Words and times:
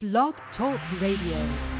Blog 0.00 0.34
Talk 0.56 0.78
Radio. 1.00 1.77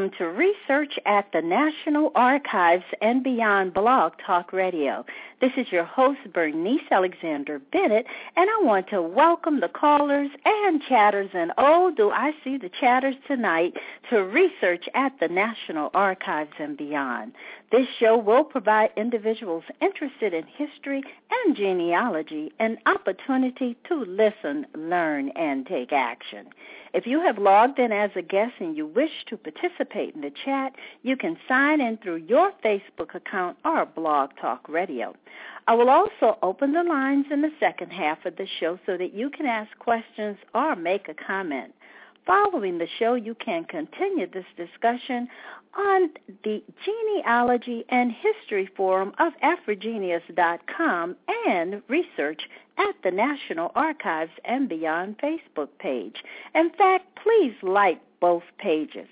Welcome 0.00 0.16
to 0.16 0.28
Research 0.28 0.98
at 1.04 1.30
the 1.30 1.42
National 1.42 2.10
Archives 2.14 2.84
and 3.02 3.22
Beyond 3.22 3.74
Blog 3.74 4.14
Talk 4.24 4.50
Radio. 4.50 5.04
This 5.42 5.50
is 5.58 5.70
your 5.70 5.84
host, 5.84 6.20
Bernice 6.32 6.80
Alexander 6.90 7.58
Bennett, 7.58 8.06
and 8.34 8.48
I 8.48 8.64
want 8.64 8.88
to 8.88 9.02
welcome 9.02 9.60
the 9.60 9.68
callers 9.68 10.30
and 10.46 10.80
chatters, 10.88 11.28
and 11.34 11.52
oh, 11.58 11.92
do 11.94 12.10
I 12.10 12.32
see 12.42 12.56
the 12.56 12.70
chatters 12.80 13.14
tonight, 13.28 13.74
to 14.08 14.24
Research 14.24 14.86
at 14.94 15.12
the 15.20 15.28
National 15.28 15.90
Archives 15.92 16.54
and 16.58 16.78
Beyond. 16.78 17.32
This 17.70 17.86
show 17.98 18.16
will 18.16 18.44
provide 18.44 18.92
individuals 18.96 19.64
interested 19.82 20.32
in 20.32 20.44
history 20.46 21.02
and 21.30 21.54
genealogy 21.54 22.52
an 22.58 22.78
opportunity 22.86 23.76
to 23.88 23.96
listen, 23.96 24.66
learn, 24.74 25.28
and 25.36 25.66
take 25.66 25.92
action. 25.92 26.48
If 26.92 27.06
you 27.06 27.20
have 27.20 27.38
logged 27.38 27.78
in 27.78 27.92
as 27.92 28.10
a 28.16 28.22
guest 28.22 28.54
and 28.58 28.76
you 28.76 28.86
wish 28.86 29.24
to 29.28 29.36
participate 29.36 30.14
in 30.14 30.22
the 30.22 30.32
chat, 30.44 30.74
you 31.02 31.16
can 31.16 31.36
sign 31.46 31.80
in 31.80 31.98
through 31.98 32.16
your 32.26 32.50
Facebook 32.64 33.14
account 33.14 33.56
or 33.64 33.86
Blog 33.86 34.30
Talk 34.40 34.68
Radio. 34.68 35.14
I 35.68 35.74
will 35.74 35.88
also 35.88 36.36
open 36.42 36.72
the 36.72 36.82
lines 36.82 37.26
in 37.30 37.42
the 37.42 37.52
second 37.60 37.92
half 37.92 38.24
of 38.26 38.36
the 38.36 38.46
show 38.58 38.78
so 38.86 38.96
that 38.96 39.14
you 39.14 39.30
can 39.30 39.46
ask 39.46 39.70
questions 39.78 40.36
or 40.52 40.74
make 40.74 41.08
a 41.08 41.14
comment. 41.14 41.74
Following 42.26 42.78
the 42.78 42.88
show, 42.98 43.14
you 43.14 43.34
can 43.34 43.64
continue 43.64 44.28
this 44.28 44.44
discussion 44.56 45.28
on 45.76 46.10
the 46.44 46.62
Genealogy 46.84 47.84
and 47.88 48.12
History 48.12 48.68
Forum 48.76 49.12
of 49.18 49.32
AfriGeneas.com 49.42 51.16
and 51.46 51.82
research 51.88 52.42
at 52.88 52.94
the 53.02 53.10
National 53.10 53.70
Archives 53.74 54.32
and 54.44 54.68
Beyond 54.68 55.18
Facebook 55.18 55.68
page. 55.78 56.16
In 56.54 56.70
fact, 56.70 57.06
please 57.22 57.54
like 57.62 58.00
both 58.20 58.42
pages. 58.58 59.08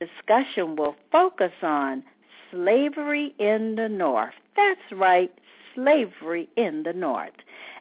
Discussion 0.00 0.76
will 0.76 0.96
focus 1.10 1.52
on 1.62 2.04
slavery 2.50 3.34
in 3.38 3.74
the 3.76 3.88
North. 3.88 4.34
That's 4.56 4.92
right, 4.92 5.32
slavery 5.74 6.48
in 6.56 6.82
the 6.84 6.92
North. 6.92 7.32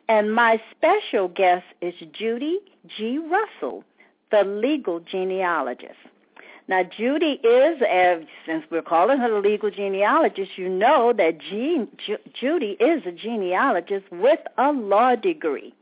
And 0.10 0.34
my 0.34 0.62
special 0.72 1.28
guest 1.28 1.66
is 1.82 1.94
Judy 2.14 2.60
G. 2.98 3.20
Russell, 3.20 3.84
the 4.32 4.44
legal 4.44 5.00
genealogist. 5.00 6.00
Now, 6.70 6.84
Judy 6.84 7.40
is, 7.44 7.82
uh, 7.82 8.20
since 8.46 8.66
we're 8.70 8.82
calling 8.82 9.20
her 9.20 9.30
the 9.30 9.40
legal 9.40 9.72
genealogist, 9.72 10.58
you 10.58 10.68
know 10.68 11.14
that 11.14 11.40
Jean, 11.40 11.88
Ju- 12.06 12.18
Judy 12.34 12.76
is 12.80 13.06
a 13.06 13.12
genealogist 13.12 14.06
with 14.12 14.40
a 14.58 14.74
law 14.74 15.16
degree. 15.16 15.74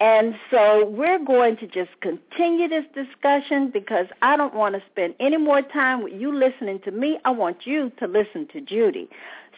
And 0.00 0.34
so 0.50 0.86
we're 0.86 1.24
going 1.24 1.56
to 1.58 1.66
just 1.66 1.90
continue 2.00 2.68
this 2.68 2.84
discussion 2.94 3.70
because 3.70 4.06
I 4.22 4.36
don't 4.36 4.54
want 4.54 4.74
to 4.74 4.82
spend 4.90 5.14
any 5.20 5.36
more 5.36 5.62
time 5.62 6.02
with 6.02 6.12
you 6.12 6.36
listening 6.36 6.80
to 6.80 6.90
me. 6.90 7.18
I 7.24 7.30
want 7.30 7.66
you 7.66 7.90
to 7.98 8.06
listen 8.06 8.46
to 8.52 8.60
Judy. 8.60 9.08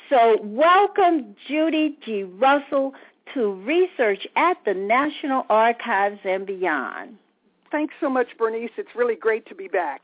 So 0.09 0.41
welcome 0.43 1.37
Judy 1.47 1.97
G. 2.05 2.23
Russell 2.23 2.95
to 3.35 3.53
research 3.53 4.27
at 4.37 4.57
the 4.65 4.75
National 4.75 5.47
Archives 5.49 6.21
and 6.25 6.47
beyond. 6.47 7.17
Thanks 7.71 7.95
so 8.01 8.11
much, 8.11 8.29
Bernice. 8.39 8.71
It's 8.77 8.95
really 8.97 9.15
great 9.15 9.47
to 9.49 9.55
be 9.55 9.69
back. 9.69 10.03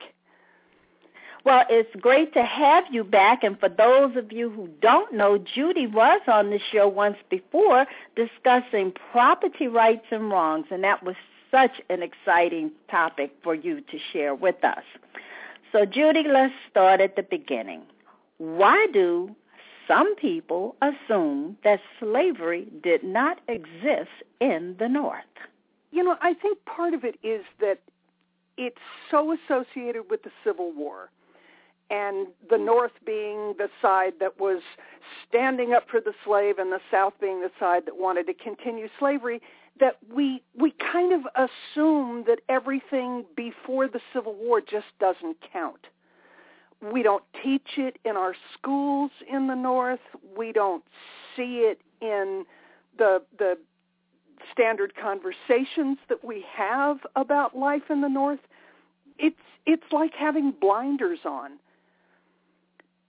Well, 1.47 1.63
it's 1.71 1.95
great 2.01 2.33
to 2.33 2.43
have 2.43 2.87
you 2.91 3.05
back. 3.05 3.45
And 3.45 3.57
for 3.61 3.69
those 3.69 4.17
of 4.17 4.33
you 4.33 4.51
who 4.51 4.69
don't 4.83 5.15
know, 5.15 5.39
Judy 5.39 5.87
was 5.87 6.21
on 6.27 6.51
the 6.51 6.59
show 6.73 6.89
once 6.89 7.19
before 7.31 7.87
discussing 8.17 8.93
property 9.13 9.69
rights 9.69 10.07
and 10.11 10.29
wrongs, 10.29 10.67
and 10.73 10.83
that 10.83 11.05
was 11.05 11.15
such 11.53 11.71
an 11.89 12.03
exciting 12.03 12.73
topic 12.91 13.31
for 13.45 13.55
you 13.55 13.81
to 13.81 13.99
share 14.13 14.35
with 14.35 14.65
us. 14.65 14.83
So, 15.71 15.85
Judy, 15.85 16.25
let's 16.29 16.53
start 16.69 17.01
at 17.01 17.15
the 17.15 17.23
beginning. 17.23 17.83
Why 18.39 18.89
do 18.93 19.31
some 19.87 20.17
people 20.17 20.75
assume 20.83 21.59
that 21.63 21.79
slavery 22.01 22.67
did 22.83 23.05
not 23.05 23.39
exist 23.47 24.11
in 24.41 24.75
the 24.81 24.89
North? 24.89 25.23
You 25.93 26.03
know, 26.03 26.17
I 26.21 26.35
think 26.35 26.59
part 26.65 26.93
of 26.93 27.05
it 27.05 27.21
is 27.23 27.45
that 27.61 27.79
it's 28.57 28.83
so 29.13 29.33
associated 29.33 30.11
with 30.11 30.25
the 30.25 30.31
Civil 30.43 30.73
War 30.73 31.09
and 31.91 32.29
the 32.51 32.59
North 32.59 32.93
being 33.05 33.55
the 33.59 33.69
side 33.81 34.15
that 34.21 34.41
was 34.41 34.63
standing 35.29 35.73
up 35.73 35.89
for 35.89 36.01
the 36.01 36.13
slave 36.25 36.59
and 36.59 36.73
the 36.73 36.81
South 36.91 37.15
being 37.21 37.41
the 37.41 37.51
side 37.61 37.87
that 37.87 37.97
wanted 37.97 38.27
to 38.27 38.35
continue 38.35 38.89
slavery, 38.99 39.41
that 39.79 39.97
we 40.13 40.43
we 40.59 40.75
kind 40.93 41.13
of 41.13 41.21
assume 41.35 42.25
that 42.27 42.41
everything 42.49 43.25
before 43.37 43.89
the 43.89 44.01
Civil 44.13 44.35
War 44.35 44.61
just 44.61 44.87
doesn't 44.99 45.37
count. 45.53 45.87
We 46.93 47.03
don't 47.03 47.25
teach 47.43 47.79
it 47.79 47.99
in 48.05 48.17
our 48.17 48.35
schools 48.53 49.11
in 49.31 49.47
the 49.47 49.55
North. 49.55 50.01
We 50.37 50.53
don't 50.53 50.85
see 51.37 51.59
it 51.71 51.81
in 52.01 52.45
the 52.99 53.23
the 53.39 53.59
standard 54.53 54.93
conversations 55.01 55.99
that 56.09 56.25
we 56.25 56.45
have 56.55 56.99
about 57.15 57.57
life 57.57 57.91
in 57.91 58.01
the 58.01 58.09
North. 58.09 58.41
It's 59.19 59.37
it's 59.67 59.93
like 59.93 60.13
having 60.19 60.53
blinders 60.59 61.21
on 61.25 61.53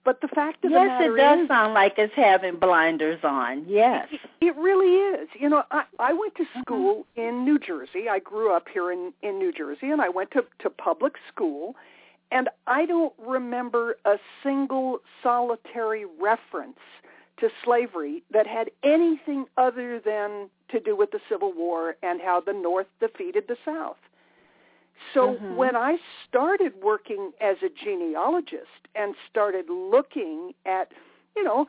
but 0.08 0.22
the 0.22 0.28
fact 0.28 0.64
of 0.64 0.70
yes, 0.70 0.80
the 0.80 0.86
matter 0.86 1.12
is, 1.12 1.18
yes, 1.18 1.32
it 1.32 1.36
does 1.36 1.42
is, 1.42 1.48
sound 1.48 1.74
like 1.74 1.98
it's 1.98 2.14
having 2.14 2.56
blinders 2.56 3.20
on. 3.22 3.66
Yes, 3.68 4.08
it, 4.40 4.56
really 4.56 4.86
is. 4.86 5.28
You 5.38 5.50
know, 5.50 5.64
I, 5.70 5.84
I 5.98 6.14
went 6.14 6.34
to 6.36 6.46
school 6.62 7.04
mm-hmm. 7.18 7.28
in 7.28 7.44
New 7.44 7.58
Jersey. 7.58 8.08
I 8.08 8.18
grew 8.18 8.50
up 8.50 8.68
here 8.72 8.90
in 8.90 9.12
in 9.20 9.38
New 9.38 9.52
Jersey, 9.52 9.90
and 9.90 10.00
I 10.00 10.08
went 10.08 10.30
to 10.30 10.46
to 10.60 10.70
public 10.70 11.16
school. 11.30 11.76
And 12.30 12.48
I 12.66 12.86
don't 12.86 13.12
remember 13.18 13.98
a 14.06 14.16
single 14.42 15.00
solitary 15.22 16.06
reference 16.18 16.80
to 17.40 17.50
slavery 17.62 18.22
that 18.30 18.46
had 18.46 18.70
anything 18.82 19.44
other 19.58 20.00
than 20.00 20.48
to 20.70 20.80
do 20.80 20.96
with 20.96 21.10
the 21.10 21.20
Civil 21.28 21.52
War 21.52 21.96
and 22.02 22.22
how 22.22 22.40
the 22.40 22.54
North 22.54 22.86
defeated 22.98 23.44
the 23.46 23.58
South. 23.62 23.98
So 25.14 25.34
mm-hmm. 25.34 25.56
when 25.56 25.76
I 25.76 25.96
started 26.28 26.72
working 26.82 27.32
as 27.40 27.56
a 27.62 27.68
genealogist 27.84 28.88
and 28.94 29.14
started 29.30 29.66
looking 29.68 30.52
at, 30.66 30.92
you 31.36 31.44
know, 31.44 31.66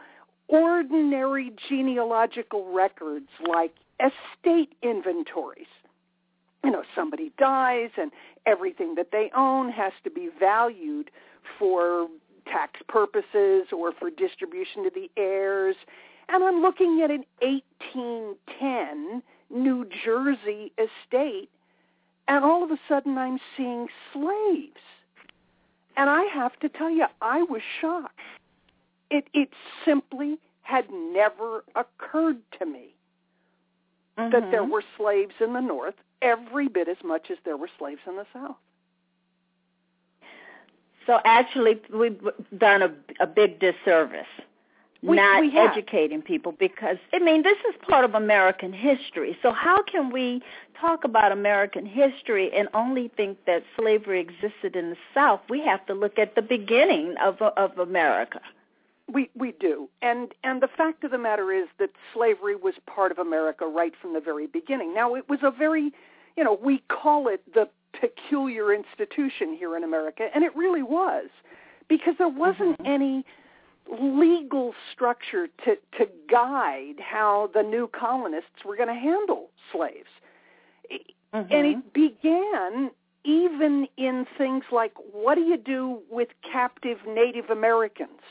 ordinary 0.47 1.51
genealogical 1.69 2.73
records 2.73 3.27
like 3.47 3.73
estate 3.99 4.73
inventories, 4.81 5.67
you 6.63 6.71
know, 6.71 6.83
somebody 6.95 7.31
dies 7.37 7.89
and 7.97 8.11
everything 8.45 8.95
that 8.95 9.11
they 9.11 9.31
own 9.35 9.69
has 9.71 9.93
to 10.03 10.09
be 10.09 10.29
valued 10.39 11.11
for 11.57 12.07
tax 12.45 12.79
purposes 12.87 13.67
or 13.71 13.91
for 13.91 14.09
distribution 14.09 14.83
to 14.83 14.91
the 14.93 15.09
heirs. 15.17 15.75
And 16.27 16.43
I'm 16.43 16.61
looking 16.61 17.01
at 17.03 17.11
an 17.11 17.25
1810 17.41 19.23
New 19.51 19.87
Jersey 20.03 20.71
estate 20.77 21.49
and 22.29 22.45
all 22.45 22.63
of 22.63 22.71
a 22.71 22.79
sudden 22.87 23.17
I'm 23.17 23.39
seeing 23.57 23.87
slaves. 24.13 24.79
And 25.97 26.09
I 26.09 26.23
have 26.33 26.57
to 26.59 26.69
tell 26.69 26.89
you, 26.89 27.07
I 27.21 27.41
was 27.43 27.61
shocked. 27.81 28.19
It, 29.09 29.25
it 29.33 29.49
simply 29.83 30.37
had 30.61 30.85
never 30.91 31.65
occurred 31.75 32.37
to 32.59 32.65
me. 32.65 32.93
mm-hmm. 34.17 34.31
that 34.31 34.51
there 34.51 34.63
were 34.63 34.83
slaves 34.97 35.33
in 35.41 35.53
the 35.53 35.59
North 35.59 35.95
every 36.21 36.67
bit 36.67 36.87
as 36.87 36.97
much 37.03 37.31
as 37.31 37.37
there 37.45 37.57
were 37.57 37.69
slaves 37.77 38.01
in 38.07 38.15
the 38.15 38.25
South. 38.33 38.57
So 41.05 41.19
actually, 41.25 41.81
we've 41.91 42.21
done 42.57 42.83
a, 42.83 42.93
a 43.19 43.25
big 43.25 43.59
disservice 43.59 44.27
we, 45.01 45.15
not 45.15 45.41
we 45.41 45.57
educating 45.57 46.21
people 46.21 46.53
because 46.59 46.97
I 47.13 47.19
mean 47.19 47.43
this 47.43 47.57
is 47.69 47.75
part 47.87 48.03
of 48.03 48.15
American 48.15 48.73
history. 48.73 49.37
So 49.41 49.51
how 49.51 49.81
can 49.81 50.11
we 50.11 50.41
talk 50.79 51.03
about 51.03 51.31
American 51.31 51.85
history 51.85 52.51
and 52.53 52.67
only 52.73 53.09
think 53.15 53.37
that 53.45 53.63
slavery 53.77 54.19
existed 54.19 54.75
in 54.75 54.89
the 54.89 54.97
South? 55.13 55.41
We 55.49 55.61
have 55.61 55.85
to 55.85 55.93
look 55.93 56.19
at 56.19 56.35
the 56.35 56.41
beginning 56.41 57.15
of 57.23 57.41
of 57.41 57.77
America. 57.77 58.41
We 59.11 59.29
we 59.35 59.53
do, 59.53 59.89
and 60.01 60.33
and 60.43 60.61
the 60.61 60.67
fact 60.67 61.03
of 61.03 61.11
the 61.11 61.17
matter 61.17 61.51
is 61.51 61.67
that 61.79 61.91
slavery 62.13 62.55
was 62.55 62.75
part 62.85 63.11
of 63.11 63.19
America 63.19 63.65
right 63.65 63.93
from 64.01 64.13
the 64.13 64.21
very 64.21 64.47
beginning. 64.47 64.93
Now 64.93 65.15
it 65.15 65.27
was 65.29 65.39
a 65.43 65.49
very, 65.49 65.91
you 66.37 66.43
know, 66.43 66.59
we 66.61 66.83
call 66.89 67.27
it 67.27 67.41
the 67.53 67.69
peculiar 67.99 68.71
institution 68.73 69.55
here 69.57 69.75
in 69.75 69.83
America, 69.83 70.27
and 70.35 70.43
it 70.43 70.55
really 70.55 70.83
was, 70.83 71.25
because 71.87 72.15
there 72.19 72.29
wasn't 72.29 72.77
mm-hmm. 72.77 72.85
any 72.85 73.25
legal 73.89 74.73
structure 74.93 75.47
to, 75.65 75.75
to 75.97 76.05
guide 76.29 76.95
how 76.99 77.49
the 77.53 77.63
new 77.63 77.87
colonists 77.87 78.63
were 78.65 78.75
going 78.75 78.89
to 78.89 78.93
handle 78.93 79.49
slaves. 79.71 80.09
Mm-hmm. 81.33 81.53
And 81.53 81.67
it 81.67 81.93
began 81.93 82.91
even 83.23 83.87
in 83.97 84.25
things 84.37 84.63
like 84.71 84.93
what 85.11 85.35
do 85.35 85.41
you 85.41 85.57
do 85.57 85.99
with 86.09 86.29
captive 86.51 86.97
Native 87.07 87.49
Americans? 87.49 88.21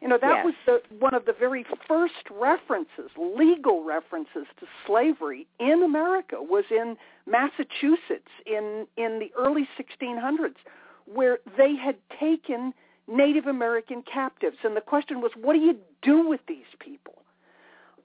You 0.00 0.08
know, 0.08 0.18
that 0.20 0.44
yes. 0.44 0.44
was 0.44 0.54
the, 0.66 0.96
one 0.98 1.14
of 1.14 1.26
the 1.26 1.32
very 1.32 1.64
first 1.86 2.28
references, 2.28 3.10
legal 3.16 3.84
references 3.84 4.46
to 4.58 4.66
slavery 4.84 5.46
in 5.60 5.80
America 5.84 6.36
was 6.40 6.64
in 6.72 6.96
Massachusetts 7.24 8.32
in, 8.44 8.86
in 8.96 9.20
the 9.20 9.30
early 9.38 9.68
1600s, 9.78 10.56
where 11.06 11.38
they 11.56 11.76
had 11.76 11.96
taken 12.18 12.74
Native 13.08 13.46
American 13.46 14.02
captives. 14.02 14.56
And 14.64 14.76
the 14.76 14.80
question 14.80 15.20
was, 15.20 15.32
what 15.36 15.54
do 15.54 15.60
you 15.60 15.76
do 16.02 16.28
with 16.28 16.40
these 16.46 16.70
people? 16.78 17.22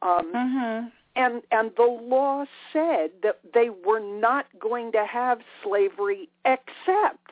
Um, 0.01 0.31
mm-hmm. 0.33 0.87
And 1.15 1.41
and 1.51 1.71
the 1.75 1.83
law 1.83 2.45
said 2.71 3.09
that 3.23 3.39
they 3.53 3.69
were 3.69 3.99
not 3.99 4.45
going 4.59 4.91
to 4.91 5.05
have 5.05 5.39
slavery 5.63 6.29
except 6.45 7.31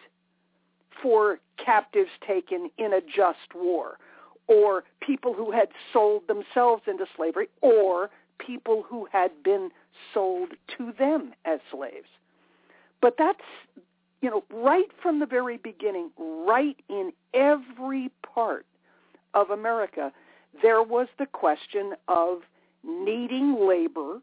for 1.01 1.39
captives 1.63 2.09
taken 2.25 2.71
in 2.79 2.94
a 2.94 3.01
just 3.01 3.53
war, 3.53 4.00
or 4.47 4.83
people 5.01 5.33
who 5.33 5.51
had 5.51 5.68
sold 5.94 6.27
themselves 6.27 6.83
into 6.88 7.06
slavery, 7.15 7.47
or 7.61 8.09
people 8.39 8.83
who 8.89 9.07
had 9.11 9.31
been 9.44 9.69
sold 10.13 10.53
to 10.77 10.91
them 10.97 11.33
as 11.45 11.59
slaves. 11.71 12.07
But 13.01 13.15
that's 13.19 13.39
you 14.25 14.31
know, 14.31 14.44
right 14.51 14.89
from 15.04 15.19
the 15.19 15.27
very 15.27 15.57
beginning, 15.57 16.10
right 16.18 16.75
in 16.89 17.13
every 17.36 18.10
part 18.24 18.66
of 19.36 19.51
America, 19.51 20.12
there 20.63 20.81
was 20.81 21.07
the 21.19 21.27
question 21.27 21.94
of 22.07 22.39
needing 22.83 23.68
labor 23.68 24.19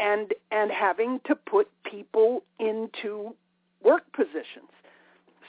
and 0.00 0.32
and 0.50 0.70
having 0.70 1.20
to 1.26 1.34
put 1.34 1.68
people 1.84 2.42
into 2.58 3.34
work 3.84 4.10
positions. 4.14 4.72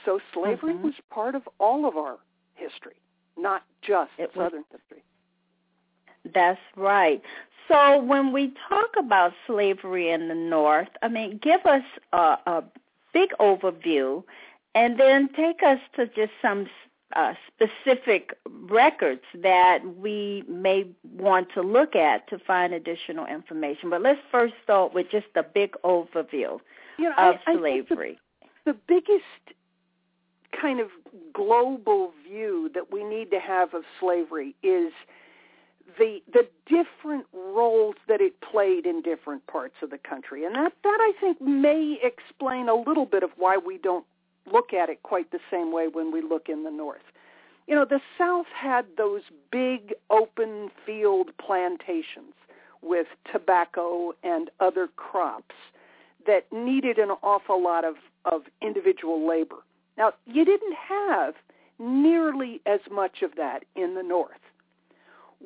So 0.04 0.20
slavery 0.34 0.74
mm-hmm. 0.74 0.84
was 0.84 0.94
part 1.08 1.34
of 1.34 1.48
all 1.58 1.88
of 1.88 1.96
our 1.96 2.18
history, 2.56 2.96
not 3.38 3.62
just 3.80 4.10
it 4.18 4.30
Southern 4.34 4.64
was, 4.70 4.78
history. 4.78 5.02
That's 6.34 6.60
right. 6.76 7.22
So 7.68 7.98
when 8.02 8.30
we 8.30 8.52
talk 8.68 8.90
about 8.98 9.32
slavery 9.46 10.10
in 10.10 10.28
the 10.28 10.34
North, 10.34 10.90
I 11.00 11.08
mean, 11.08 11.40
give 11.42 11.64
us 11.64 11.84
a, 12.12 12.36
a 12.46 12.64
big 13.14 13.30
overview 13.40 14.22
and 14.74 14.98
then 15.00 15.28
take 15.34 15.62
us 15.62 15.78
to 15.96 16.06
just 16.06 16.32
some 16.42 16.66
uh, 17.14 17.34
specific 17.46 18.36
records 18.48 19.22
that 19.34 19.78
we 19.98 20.42
may 20.48 20.86
want 21.16 21.48
to 21.54 21.62
look 21.62 21.94
at 21.94 22.28
to 22.28 22.38
find 22.40 22.74
additional 22.74 23.24
information. 23.26 23.88
But 23.88 24.02
let's 24.02 24.20
first 24.32 24.54
start 24.64 24.92
with 24.92 25.10
just 25.10 25.28
a 25.36 25.42
big 25.42 25.76
overview 25.84 26.58
you 26.98 27.04
know, 27.04 27.14
of 27.16 27.36
I, 27.46 27.56
slavery. 27.56 28.18
I 28.42 28.46
the, 28.64 28.72
the 28.72 28.78
biggest 28.88 29.56
kind 30.60 30.80
of 30.80 30.88
global 31.32 32.12
view 32.28 32.70
that 32.74 32.92
we 32.92 33.04
need 33.04 33.30
to 33.30 33.38
have 33.38 33.74
of 33.74 33.84
slavery 34.00 34.56
is 34.62 34.92
the 35.98 36.20
the 36.32 36.46
different 36.66 37.26
roles 37.32 37.96
that 38.08 38.20
it 38.20 38.34
played 38.40 38.86
in 38.86 39.02
different 39.02 39.46
parts 39.46 39.74
of 39.82 39.90
the 39.90 39.98
country, 39.98 40.44
and 40.44 40.54
that 40.54 40.72
that 40.82 40.98
I 41.00 41.12
think 41.20 41.40
may 41.40 41.98
explain 42.02 42.68
a 42.68 42.74
little 42.74 43.06
bit 43.06 43.22
of 43.22 43.30
why 43.36 43.56
we 43.56 43.78
don't 43.78 44.06
look 44.50 44.72
at 44.72 44.88
it 44.88 45.02
quite 45.02 45.30
the 45.30 45.40
same 45.50 45.72
way 45.72 45.88
when 45.88 46.12
we 46.12 46.20
look 46.20 46.48
in 46.48 46.64
the 46.64 46.70
north. 46.70 47.02
You 47.66 47.74
know, 47.74 47.86
the 47.86 48.00
South 48.18 48.46
had 48.54 48.84
those 48.96 49.22
big 49.50 49.94
open 50.10 50.70
field 50.84 51.30
plantations 51.38 52.34
with 52.82 53.06
tobacco 53.32 54.14
and 54.22 54.50
other 54.60 54.88
crops 54.96 55.54
that 56.26 56.44
needed 56.52 56.98
an 56.98 57.10
awful 57.22 57.62
lot 57.62 57.84
of, 57.84 57.94
of 58.26 58.42
individual 58.60 59.26
labor. 59.26 59.56
Now, 59.96 60.12
you 60.26 60.44
didn't 60.44 60.74
have 60.74 61.34
nearly 61.78 62.60
as 62.66 62.80
much 62.90 63.22
of 63.22 63.36
that 63.36 63.64
in 63.74 63.94
the 63.94 64.02
North 64.02 64.40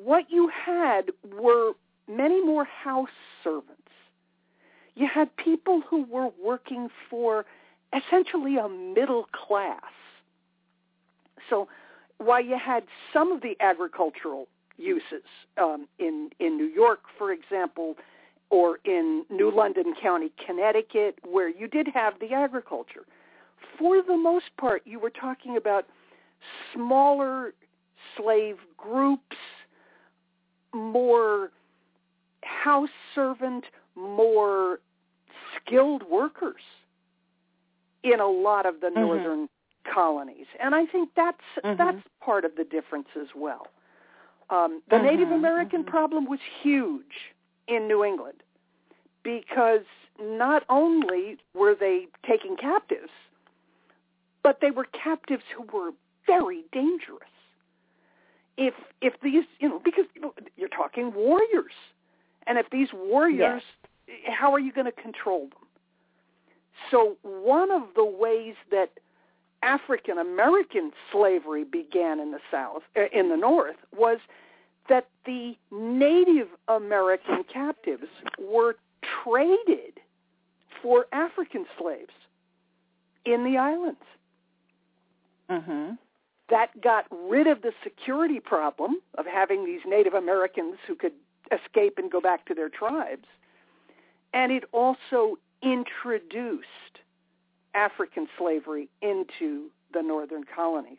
what 0.03 0.25
you 0.29 0.49
had 0.49 1.11
were 1.37 1.73
many 2.07 2.43
more 2.43 2.65
house 2.65 3.09
servants. 3.43 3.75
You 4.95 5.07
had 5.13 5.35
people 5.37 5.81
who 5.89 6.03
were 6.05 6.29
working 6.43 6.89
for 7.09 7.45
essentially 7.93 8.57
a 8.57 8.69
middle 8.69 9.27
class. 9.31 9.81
So 11.49 11.67
while 12.17 12.43
you 12.43 12.57
had 12.57 12.83
some 13.13 13.31
of 13.31 13.41
the 13.41 13.55
agricultural 13.59 14.47
uses 14.77 15.23
um, 15.57 15.87
in 15.99 16.29
in 16.39 16.57
New 16.57 16.65
York, 16.67 17.01
for 17.17 17.31
example, 17.31 17.95
or 18.49 18.79
in 18.85 19.25
New 19.29 19.51
London 19.51 19.93
County, 20.01 20.31
Connecticut, 20.45 21.19
where 21.25 21.49
you 21.49 21.67
did 21.67 21.87
have 21.93 22.13
the 22.19 22.33
agriculture, 22.33 23.05
for 23.77 24.01
the 24.01 24.17
most 24.17 24.45
part, 24.57 24.81
you 24.85 24.99
were 24.99 25.09
talking 25.09 25.57
about 25.57 25.85
smaller 26.73 27.53
slave 28.15 28.57
groups 28.77 29.37
more 30.73 31.51
house 32.43 32.89
servant, 33.13 33.65
more 33.95 34.79
skilled 35.55 36.03
workers 36.09 36.61
in 38.03 38.19
a 38.19 38.27
lot 38.27 38.65
of 38.65 38.81
the 38.81 38.87
mm-hmm. 38.87 39.01
northern 39.01 39.49
colonies, 39.91 40.45
and 40.61 40.75
I 40.75 40.85
think 40.85 41.09
that's 41.15 41.37
mm-hmm. 41.63 41.77
that's 41.77 42.05
part 42.23 42.45
of 42.45 42.55
the 42.55 42.63
difference 42.63 43.07
as 43.19 43.27
well. 43.35 43.67
Um, 44.49 44.81
the 44.89 44.95
mm-hmm. 44.95 45.05
Native 45.05 45.31
American 45.31 45.81
mm-hmm. 45.81 45.91
problem 45.91 46.25
was 46.25 46.39
huge 46.61 47.33
in 47.67 47.87
New 47.87 48.03
England 48.03 48.41
because 49.23 49.85
not 50.21 50.63
only 50.69 51.37
were 51.53 51.75
they 51.75 52.07
taking 52.27 52.55
captives, 52.55 53.11
but 54.43 54.59
they 54.61 54.71
were 54.71 54.85
captives 54.85 55.43
who 55.55 55.63
were 55.77 55.91
very 56.25 56.63
dangerous 56.71 57.29
if 58.59 58.73
if 59.01 59.13
these 59.23 59.45
you 59.59 59.69
know 59.69 59.81
because 59.83 60.05
you're 60.57 60.69
talking 60.69 61.13
warriors, 61.15 61.71
and 62.45 62.57
if 62.57 62.69
these 62.69 62.89
warriors, 62.93 63.63
yes. 64.07 64.17
how 64.27 64.53
are 64.53 64.59
you 64.59 64.73
going 64.73 64.85
to 64.85 64.91
control 64.91 65.43
them? 65.43 65.67
So 66.91 67.15
one 67.23 67.71
of 67.71 67.83
the 67.95 68.03
ways 68.03 68.55
that 68.69 68.91
African 69.63 70.17
American 70.17 70.91
slavery 71.11 71.63
began 71.63 72.19
in 72.19 72.31
the 72.31 72.39
South, 72.51 72.83
uh, 72.97 73.03
in 73.13 73.29
the 73.29 73.37
North, 73.37 73.77
was 73.97 74.19
that 74.89 75.07
the 75.25 75.55
Native 75.71 76.49
American 76.67 77.45
captives 77.51 78.07
were 78.39 78.75
traded 79.23 80.01
for 80.81 81.05
African 81.13 81.65
slaves 81.77 82.11
in 83.25 83.45
the 83.45 83.57
islands. 83.57 83.99
Mm-hmm 85.49 85.93
that 86.49 86.81
got 86.81 87.05
rid 87.11 87.47
of 87.47 87.61
the 87.61 87.71
security 87.83 88.39
problem 88.39 88.97
of 89.17 89.25
having 89.25 89.65
these 89.65 89.81
Native 89.85 90.13
Americans 90.13 90.75
who 90.87 90.95
could 90.95 91.13
escape 91.51 91.97
and 91.97 92.11
go 92.11 92.21
back 92.21 92.45
to 92.45 92.53
their 92.53 92.69
tribes. 92.69 93.25
And 94.33 94.51
it 94.51 94.63
also 94.71 95.37
introduced 95.61 96.65
African 97.73 98.27
slavery 98.37 98.89
into 99.01 99.69
the 99.93 100.01
northern 100.01 100.43
colonies. 100.43 100.97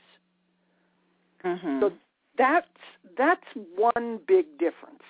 Mm-hmm. 1.45 1.81
So 1.81 1.93
that's 2.37 2.67
that's 3.17 3.47
one 3.77 4.21
big 4.27 4.59
difference. 4.59 5.03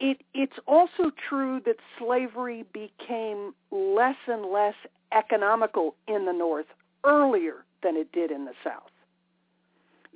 It 0.00 0.22
it's 0.34 0.58
also 0.66 1.10
true 1.28 1.60
that 1.66 1.76
slavery 1.98 2.64
became 2.72 3.54
less 3.70 4.16
and 4.26 4.46
less 4.46 4.74
economical 5.12 5.94
in 6.06 6.26
the 6.26 6.32
north 6.32 6.66
earlier 7.04 7.64
than 7.82 7.96
it 7.96 8.12
did 8.12 8.30
in 8.30 8.44
the 8.44 8.52
south 8.62 8.90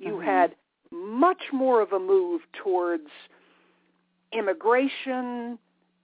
you 0.03 0.13
mm-hmm. 0.13 0.25
had 0.25 0.55
much 0.91 1.43
more 1.51 1.81
of 1.81 1.91
a 1.91 1.99
move 1.99 2.41
towards 2.63 3.09
immigration, 4.31 5.57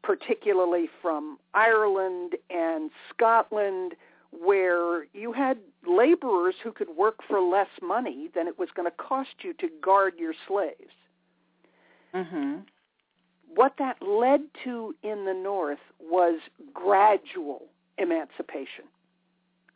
particularly 0.03 0.87
from 1.01 1.37
Ireland 1.53 2.35
and 2.49 2.89
Scotland, 3.13 3.93
where 4.31 5.05
you 5.13 5.33
had 5.33 5.57
laborers 5.87 6.55
who 6.63 6.71
could 6.71 6.89
work 6.95 7.19
for 7.27 7.39
less 7.41 7.69
money 7.81 8.29
than 8.35 8.47
it 8.47 8.57
was 8.59 8.69
going 8.75 8.89
to 8.89 8.95
cost 8.97 9.29
you 9.41 9.53
to 9.53 9.67
guard 9.83 10.13
your 10.17 10.33
slaves. 10.47 10.93
Mm-hmm. 12.13 12.59
What 13.53 13.73
that 13.79 13.97
led 14.01 14.41
to 14.63 14.95
in 15.03 15.25
the 15.25 15.33
North 15.33 15.79
was 15.99 16.39
gradual 16.73 17.63
emancipation. 17.97 18.85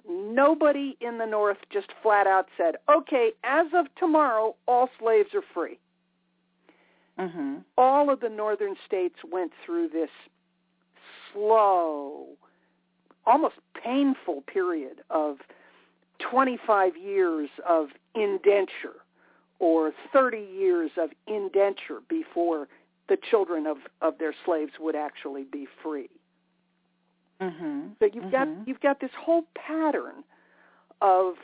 Nobody 0.07 0.97
in 0.99 1.17
the 1.17 1.25
North 1.25 1.57
just 1.71 1.87
flat 2.01 2.27
out 2.27 2.47
said, 2.57 2.75
okay, 2.93 3.31
as 3.43 3.67
of 3.73 3.85
tomorrow, 3.95 4.55
all 4.67 4.89
slaves 4.99 5.29
are 5.33 5.43
free. 5.53 5.79
Mm-hmm. 7.19 7.57
All 7.77 8.09
of 8.09 8.19
the 8.19 8.29
northern 8.29 8.75
states 8.85 9.15
went 9.29 9.51
through 9.65 9.89
this 9.89 10.09
slow, 11.31 12.25
almost 13.25 13.55
painful 13.81 14.41
period 14.41 15.01
of 15.09 15.37
25 16.19 16.97
years 16.97 17.49
of 17.67 17.89
indenture 18.15 19.03
or 19.59 19.93
30 20.11 20.37
years 20.37 20.91
of 20.97 21.11
indenture 21.27 21.99
before 22.09 22.67
the 23.07 23.17
children 23.29 23.67
of, 23.67 23.77
of 24.01 24.17
their 24.17 24.33
slaves 24.45 24.73
would 24.79 24.95
actually 24.95 25.43
be 25.43 25.67
free. 25.81 26.09
Mm-hmm. 27.41 27.81
So 27.99 28.05
you've 28.05 28.25
mm-hmm. 28.25 28.31
got 28.31 28.67
you've 28.67 28.81
got 28.81 28.99
this 28.99 29.11
whole 29.19 29.45
pattern 29.55 30.23
of 31.01 31.35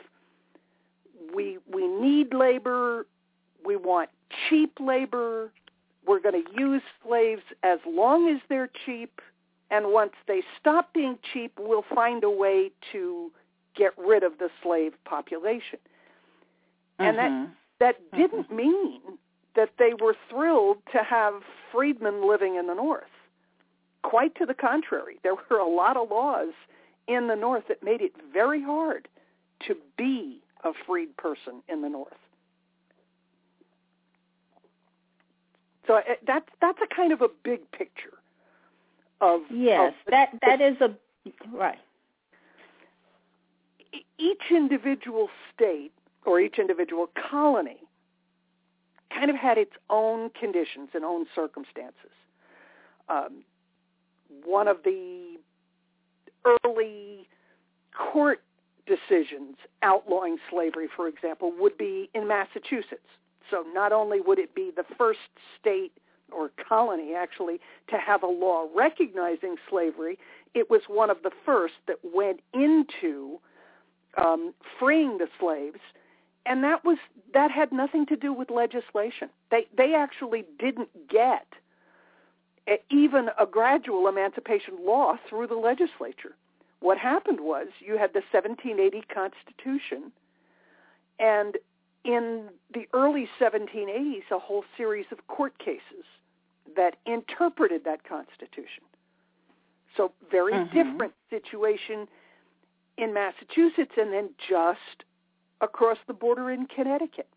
we 1.34 1.58
we 1.72 1.86
need 1.86 2.32
labor, 2.32 3.06
we 3.64 3.76
want 3.76 4.10
cheap 4.48 4.72
labor, 4.80 5.52
we're 6.06 6.20
going 6.20 6.44
to 6.44 6.60
use 6.60 6.82
slaves 7.04 7.42
as 7.62 7.78
long 7.86 8.28
as 8.28 8.40
they're 8.48 8.70
cheap, 8.86 9.20
and 9.70 9.92
once 9.92 10.12
they 10.26 10.42
stop 10.58 10.92
being 10.94 11.18
cheap, 11.32 11.52
we'll 11.58 11.84
find 11.94 12.24
a 12.24 12.30
way 12.30 12.70
to 12.92 13.30
get 13.76 13.92
rid 13.98 14.22
of 14.22 14.38
the 14.38 14.48
slave 14.62 14.92
population. 15.04 15.78
And 16.98 17.16
mm-hmm. 17.16 17.52
that 17.80 17.96
that 18.10 18.16
didn't 18.16 18.52
mean 18.52 19.00
that 19.56 19.70
they 19.78 19.92
were 20.00 20.14
thrilled 20.28 20.78
to 20.92 21.02
have 21.02 21.34
freedmen 21.72 22.28
living 22.28 22.56
in 22.56 22.66
the 22.66 22.74
North. 22.74 23.04
Quite 24.10 24.34
to 24.38 24.44
the 24.44 24.54
contrary, 24.54 25.20
there 25.22 25.36
were 25.36 25.58
a 25.58 25.68
lot 25.68 25.96
of 25.96 26.10
laws 26.10 26.52
in 27.06 27.28
the 27.28 27.36
North 27.36 27.62
that 27.68 27.80
made 27.80 28.00
it 28.00 28.10
very 28.32 28.60
hard 28.60 29.06
to 29.68 29.76
be 29.96 30.40
a 30.64 30.72
freed 30.84 31.16
person 31.16 31.62
in 31.68 31.80
the 31.80 31.88
North. 31.88 32.12
So 35.86 35.98
uh, 35.98 36.00
that's 36.26 36.48
that's 36.60 36.80
a 36.82 36.92
kind 36.92 37.12
of 37.12 37.22
a 37.22 37.28
big 37.44 37.70
picture 37.70 38.18
of 39.20 39.42
yes, 39.48 39.92
of 40.08 40.10
that 40.10 40.30
that 40.44 40.60
is 40.60 40.76
a 40.80 40.90
right. 41.56 41.78
Each 44.18 44.42
individual 44.50 45.28
state 45.54 45.92
or 46.26 46.40
each 46.40 46.58
individual 46.58 47.10
colony 47.30 47.78
kind 49.14 49.30
of 49.30 49.36
had 49.36 49.56
its 49.56 49.74
own 49.88 50.30
conditions 50.30 50.88
and 50.94 51.04
own 51.04 51.26
circumstances. 51.32 52.10
Um, 53.08 53.44
one 54.44 54.68
of 54.68 54.78
the 54.84 55.36
early 56.44 57.28
court 58.12 58.42
decisions 58.86 59.56
outlawing 59.82 60.36
slavery, 60.50 60.88
for 60.94 61.08
example, 61.08 61.52
would 61.58 61.76
be 61.78 62.10
in 62.14 62.26
Massachusetts. 62.26 63.06
So 63.50 63.64
not 63.72 63.92
only 63.92 64.20
would 64.20 64.38
it 64.38 64.54
be 64.54 64.70
the 64.74 64.84
first 64.96 65.18
state 65.60 65.92
or 66.32 66.50
colony 66.68 67.14
actually 67.14 67.60
to 67.88 67.96
have 67.98 68.22
a 68.22 68.26
law 68.26 68.68
recognizing 68.74 69.56
slavery, 69.68 70.18
it 70.54 70.70
was 70.70 70.82
one 70.88 71.10
of 71.10 71.18
the 71.22 71.30
first 71.44 71.74
that 71.86 71.96
went 72.02 72.40
into 72.54 73.40
um, 74.16 74.54
freeing 74.78 75.18
the 75.18 75.28
slaves, 75.38 75.80
and 76.46 76.64
that 76.64 76.84
was 76.84 76.98
that 77.34 77.50
had 77.50 77.72
nothing 77.72 78.06
to 78.06 78.16
do 78.16 78.32
with 78.32 78.50
legislation. 78.50 79.28
They 79.50 79.66
they 79.76 79.94
actually 79.94 80.44
didn't 80.58 80.88
get 81.08 81.46
even 82.90 83.30
a 83.38 83.46
gradual 83.46 84.08
emancipation 84.08 84.74
law 84.84 85.16
through 85.28 85.46
the 85.46 85.54
legislature. 85.54 86.36
What 86.80 86.98
happened 86.98 87.40
was 87.40 87.68
you 87.80 87.98
had 87.98 88.12
the 88.12 88.22
1780 88.32 89.02
Constitution, 89.12 90.12
and 91.18 91.56
in 92.04 92.48
the 92.72 92.86
early 92.94 93.28
1780s, 93.40 94.22
a 94.30 94.38
whole 94.38 94.64
series 94.76 95.06
of 95.12 95.26
court 95.26 95.58
cases 95.58 96.04
that 96.76 96.96
interpreted 97.04 97.84
that 97.84 98.04
Constitution. 98.04 98.84
So 99.96 100.12
very 100.30 100.54
mm-hmm. 100.54 100.74
different 100.74 101.12
situation 101.28 102.06
in 102.96 103.12
Massachusetts 103.12 103.92
and 103.98 104.12
then 104.12 104.30
just 104.48 105.04
across 105.60 105.98
the 106.06 106.14
border 106.14 106.50
in 106.50 106.66
Connecticut. 106.66 107.28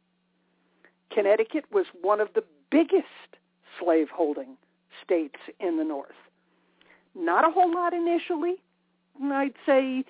Connecticut 1.11 1.65
was 1.71 1.85
one 2.01 2.21
of 2.21 2.29
the 2.33 2.43
biggest 2.69 3.37
slaveholding 3.79 4.55
states 5.03 5.39
in 5.59 5.77
the 5.77 5.83
North. 5.83 6.15
Not 7.15 7.47
a 7.47 7.51
whole 7.51 7.73
lot 7.73 7.93
initially. 7.93 8.55
I'd 9.21 9.53
say 9.65 10.03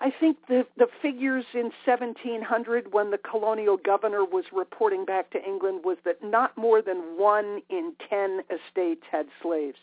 I 0.00 0.10
think 0.10 0.36
the 0.48 0.66
the 0.76 0.88
figures 1.00 1.44
in 1.54 1.70
1700 1.84 2.92
when 2.92 3.10
the 3.10 3.18
colonial 3.18 3.76
governor 3.76 4.24
was 4.24 4.44
reporting 4.52 5.04
back 5.04 5.30
to 5.30 5.42
England 5.42 5.80
was 5.84 5.96
that 6.04 6.22
not 6.22 6.56
more 6.56 6.82
than 6.82 6.98
1 7.16 7.62
in 7.70 7.92
10 8.08 8.40
estates 8.50 9.02
had 9.10 9.26
slaves. 9.42 9.78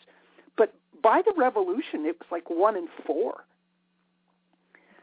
But 0.56 0.72
by 1.02 1.22
the 1.24 1.32
revolution 1.36 2.06
it 2.06 2.16
was 2.20 2.28
like 2.30 2.48
1 2.48 2.76
in 2.76 2.88
4. 3.04 3.44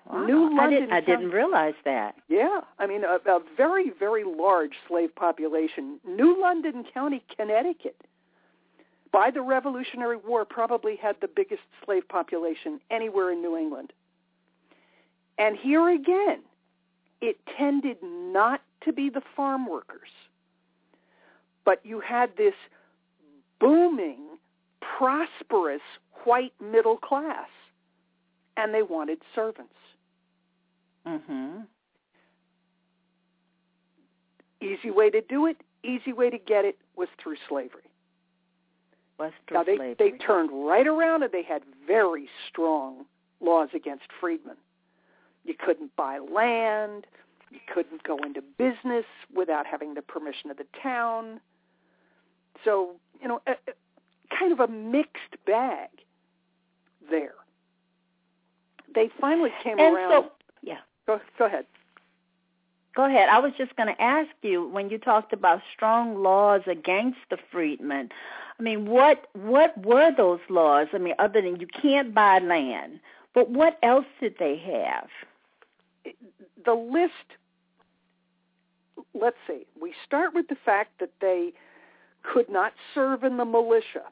Wow. 0.09 0.25
New 0.25 0.55
London 0.55 0.91
I, 0.91 1.01
did, 1.01 1.13
I 1.13 1.15
didn't 1.17 1.31
realize 1.31 1.75
that. 1.83 2.15
Yeah, 2.29 2.61
I 2.79 2.87
mean 2.87 3.03
a, 3.03 3.17
a 3.29 3.39
very 3.57 3.89
very 3.89 4.23
large 4.23 4.73
slave 4.87 5.13
population. 5.13 5.99
New 6.07 6.39
London 6.41 6.85
County, 6.93 7.21
Connecticut, 7.35 7.97
by 9.11 9.29
the 9.31 9.41
Revolutionary 9.41 10.17
War, 10.17 10.45
probably 10.45 10.95
had 10.95 11.17
the 11.21 11.27
biggest 11.27 11.63
slave 11.83 12.07
population 12.07 12.79
anywhere 12.89 13.31
in 13.31 13.41
New 13.41 13.57
England. 13.57 13.91
And 15.37 15.57
here 15.57 15.89
again, 15.89 16.39
it 17.21 17.37
tended 17.57 17.97
not 18.01 18.61
to 18.83 18.93
be 18.93 19.09
the 19.09 19.21
farm 19.35 19.67
workers, 19.67 20.09
but 21.65 21.79
you 21.83 21.99
had 21.99 22.31
this 22.37 22.53
booming, 23.59 24.17
prosperous 24.81 25.81
white 26.23 26.53
middle 26.61 26.97
class, 26.97 27.49
and 28.57 28.73
they 28.73 28.81
wanted 28.81 29.19
servants. 29.35 29.73
Mm-hmm. 31.07 31.61
Easy 34.61 34.91
way 34.91 35.09
to 35.09 35.21
do 35.21 35.47
it, 35.47 35.57
easy 35.83 36.13
way 36.13 36.29
to 36.29 36.37
get 36.37 36.65
it 36.65 36.77
was 36.95 37.07
through 37.21 37.35
slavery. 37.49 37.90
Through 39.47 39.57
now 39.57 39.63
they 39.63 39.77
slavery. 39.77 39.95
they 39.97 40.11
turned 40.17 40.49
right 40.51 40.87
around 40.87 41.23
and 41.23 41.31
they 41.31 41.43
had 41.43 41.63
very 41.85 42.27
strong 42.47 43.05
laws 43.39 43.69
against 43.73 44.05
freedmen. 44.19 44.57
You 45.43 45.55
couldn't 45.57 45.95
buy 45.95 46.19
land. 46.19 47.05
You 47.51 47.59
couldn't 47.73 48.03
go 48.03 48.17
into 48.17 48.41
business 48.57 49.05
without 49.35 49.65
having 49.65 49.93
the 49.95 50.01
permission 50.01 50.51
of 50.51 50.57
the 50.57 50.65
town. 50.81 51.41
So, 52.63 52.95
you 53.21 53.27
know, 53.27 53.41
a, 53.47 53.51
a, 53.51 54.35
kind 54.37 54.51
of 54.51 54.59
a 54.59 54.67
mixed 54.67 55.35
bag 55.45 55.89
there. 57.09 57.33
They 58.93 59.09
finally 59.19 59.51
came 59.63 59.79
and 59.79 59.95
around. 59.95 60.11
So, 60.11 60.31
yeah. 60.61 60.77
Go, 61.07 61.19
go 61.37 61.45
ahead. 61.45 61.65
Go 62.95 63.05
ahead. 63.05 63.29
I 63.29 63.39
was 63.39 63.53
just 63.57 63.75
going 63.77 63.93
to 63.93 64.01
ask 64.01 64.29
you 64.41 64.67
when 64.67 64.89
you 64.89 64.97
talked 64.97 65.31
about 65.31 65.61
strong 65.73 66.21
laws 66.21 66.61
against 66.67 67.19
the 67.29 67.37
freedmen. 67.51 68.09
I 68.59 68.63
mean, 68.63 68.85
what 68.85 69.27
what 69.33 69.77
were 69.85 70.11
those 70.15 70.41
laws? 70.49 70.87
I 70.93 70.97
mean, 70.97 71.15
other 71.17 71.41
than 71.41 71.59
you 71.59 71.67
can't 71.67 72.13
buy 72.13 72.39
land, 72.39 72.99
but 73.33 73.49
what 73.49 73.79
else 73.81 74.05
did 74.19 74.35
they 74.39 74.57
have? 74.57 76.13
The 76.65 76.73
list. 76.73 77.13
Let's 79.13 79.37
see. 79.47 79.65
We 79.79 79.93
start 80.05 80.33
with 80.33 80.47
the 80.47 80.57
fact 80.63 80.99
that 80.99 81.11
they 81.21 81.53
could 82.23 82.49
not 82.49 82.73
serve 82.93 83.23
in 83.23 83.37
the 83.37 83.45
militia. 83.45 84.03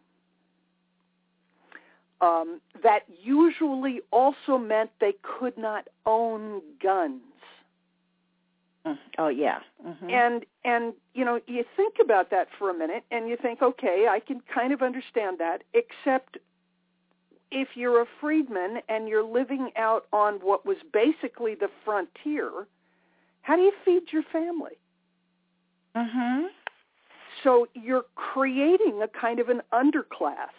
Um, 2.22 2.60
that 2.84 3.04
usually 3.22 4.02
also 4.12 4.58
meant 4.58 4.90
they 5.00 5.14
could 5.22 5.58
not 5.58 5.88
own 6.06 6.62
guns. 6.82 7.22
Oh 9.18 9.28
yeah. 9.28 9.60
Mm-hmm. 9.86 10.10
And 10.10 10.46
and 10.64 10.94
you 11.14 11.26
know, 11.26 11.40
you 11.48 11.64
think 11.76 11.96
about 12.02 12.32
that 12.32 12.48
for 12.58 12.70
a 12.70 12.74
minute 12.74 13.04
and 13.12 13.28
you 13.28 13.38
think, 13.42 13.62
okay, 13.62 14.08
I 14.10 14.20
can 14.20 14.42
kind 14.54 14.74
of 14.74 14.82
understand 14.82 15.38
that, 15.40 15.64
except 15.74 16.38
if 17.52 17.70
you're 17.76 18.02
a 18.02 18.06
freedman 18.22 18.78
and 18.88 19.08
you're 19.08 19.24
living 19.24 19.72
out 19.76 20.06
on 20.14 20.36
what 20.36 20.66
was 20.66 20.78
basically 20.94 21.56
the 21.56 21.70
frontier, 21.84 22.68
how 23.42 23.56
do 23.56 23.64
you 23.64 23.74
feed 23.84 24.04
your 24.12 24.24
family? 24.24 24.78
Mhm. 25.96 26.50
So 27.44 27.68
you're 27.74 28.06
creating 28.16 29.02
a 29.02 29.08
kind 29.08 29.40
of 29.40 29.50
an 29.50 29.62
underclass 29.74 30.54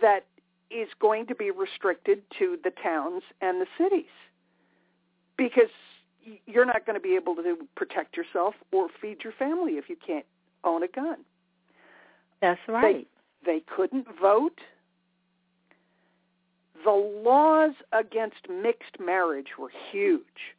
that 0.00 0.24
is 0.70 0.88
going 0.98 1.26
to 1.26 1.34
be 1.34 1.50
restricted 1.50 2.22
to 2.38 2.58
the 2.62 2.70
towns 2.70 3.22
and 3.40 3.60
the 3.60 3.66
cities 3.78 4.10
because 5.36 5.70
you're 6.46 6.64
not 6.64 6.86
going 6.86 6.94
to 6.94 7.00
be 7.00 7.16
able 7.16 7.36
to 7.36 7.56
protect 7.74 8.16
yourself 8.16 8.54
or 8.72 8.88
feed 9.00 9.24
your 9.24 9.32
family 9.32 9.72
if 9.72 9.88
you 9.88 9.96
can't 10.04 10.26
own 10.64 10.82
a 10.82 10.88
gun. 10.88 11.18
That's 12.40 12.60
right. 12.68 13.06
They, 13.44 13.52
they 13.52 13.62
couldn't 13.74 14.06
vote. 14.20 14.60
The 16.84 16.90
laws 16.90 17.72
against 17.92 18.48
mixed 18.48 19.00
marriage 19.00 19.58
were 19.58 19.70
huge. 19.90 20.54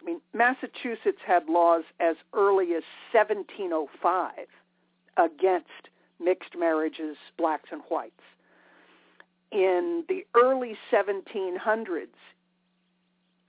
I 0.00 0.04
mean, 0.04 0.20
Massachusetts 0.32 1.20
had 1.26 1.48
laws 1.48 1.82
as 2.00 2.16
early 2.32 2.74
as 2.74 2.82
1705 3.12 4.32
against 5.16 5.66
mixed 6.22 6.56
marriages, 6.58 7.16
blacks 7.36 7.70
and 7.72 7.82
whites. 7.88 8.12
In 9.52 10.04
the 10.08 10.24
early 10.34 10.76
1700s, 10.92 12.06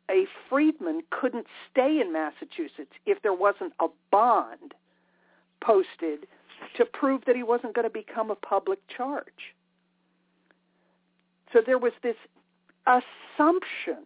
a 0.10 0.26
freedman 0.50 1.02
couldn't 1.10 1.48
stay 1.72 2.00
in 2.00 2.14
Massachusetts 2.14 2.94
if 3.06 3.22
there 3.22 3.34
wasn't 3.34 3.74
a 3.80 3.88
bond 4.12 4.74
posted 5.62 6.28
to 6.76 6.86
prove 6.86 7.24
that 7.26 7.36
he 7.36 7.44
wasn't 7.44 7.74
going 7.76 7.88
to 7.88 7.94
become 7.94 8.32
a 8.32 8.36
public 8.36 8.80
charge. 8.96 9.54
So 11.54 11.62
there 11.66 11.78
was 11.78 11.94
this 12.04 12.16
assumption 12.86 14.06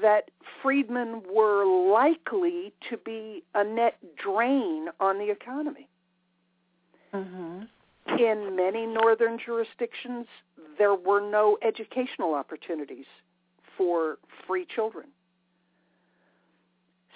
that 0.00 0.30
freedmen 0.62 1.22
were 1.32 1.64
likely 1.92 2.72
to 2.88 2.96
be 2.96 3.42
a 3.54 3.64
net 3.64 3.98
drain 4.16 4.86
on 5.00 5.18
the 5.18 5.30
economy. 5.30 5.88
Mm-hmm. 7.12 7.62
In 8.18 8.56
many 8.56 8.86
northern 8.86 9.38
jurisdictions, 9.44 10.26
there 10.78 10.94
were 10.94 11.20
no 11.20 11.58
educational 11.62 12.34
opportunities 12.34 13.06
for 13.78 14.18
free 14.46 14.66
children. 14.74 15.06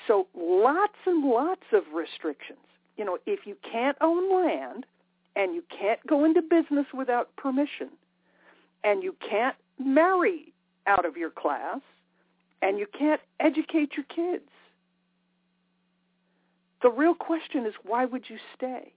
So 0.06 0.26
lots 0.34 0.96
and 1.04 1.28
lots 1.28 1.62
of 1.72 1.82
restrictions. 1.94 2.58
You 2.96 3.04
know, 3.04 3.18
if 3.26 3.40
you 3.46 3.56
can't 3.70 3.96
own 4.00 4.34
land 4.34 4.86
and 5.36 5.54
you 5.54 5.62
can't 5.76 6.04
go 6.06 6.24
into 6.24 6.42
business 6.42 6.86
without 6.94 7.34
permission 7.36 7.90
and 8.84 9.02
you 9.02 9.14
can't 9.28 9.56
marry 9.78 10.52
out 10.86 11.04
of 11.04 11.16
your 11.16 11.30
class 11.30 11.80
and 12.62 12.78
you 12.78 12.86
can't 12.98 13.20
educate 13.40 13.92
your 13.96 14.06
kids, 14.14 14.48
the 16.82 16.90
real 16.90 17.14
question 17.14 17.66
is 17.66 17.74
why 17.84 18.04
would 18.04 18.24
you 18.28 18.38
stay? 18.56 18.92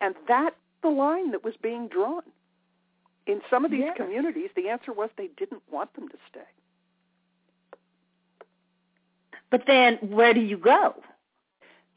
And 0.00 0.14
that's 0.26 0.56
the 0.82 0.88
line 0.88 1.30
that 1.32 1.44
was 1.44 1.54
being 1.62 1.88
drawn. 1.88 2.22
In 3.26 3.40
some 3.48 3.64
of 3.64 3.70
these 3.70 3.84
communities, 3.96 4.50
the 4.56 4.68
answer 4.68 4.92
was 4.92 5.10
they 5.16 5.30
didn't 5.36 5.62
want 5.70 5.94
them 5.94 6.08
to 6.08 6.16
stay. 6.28 6.40
But 9.50 9.64
then 9.66 9.98
where 10.00 10.34
do 10.34 10.40
you 10.40 10.56
go? 10.56 10.94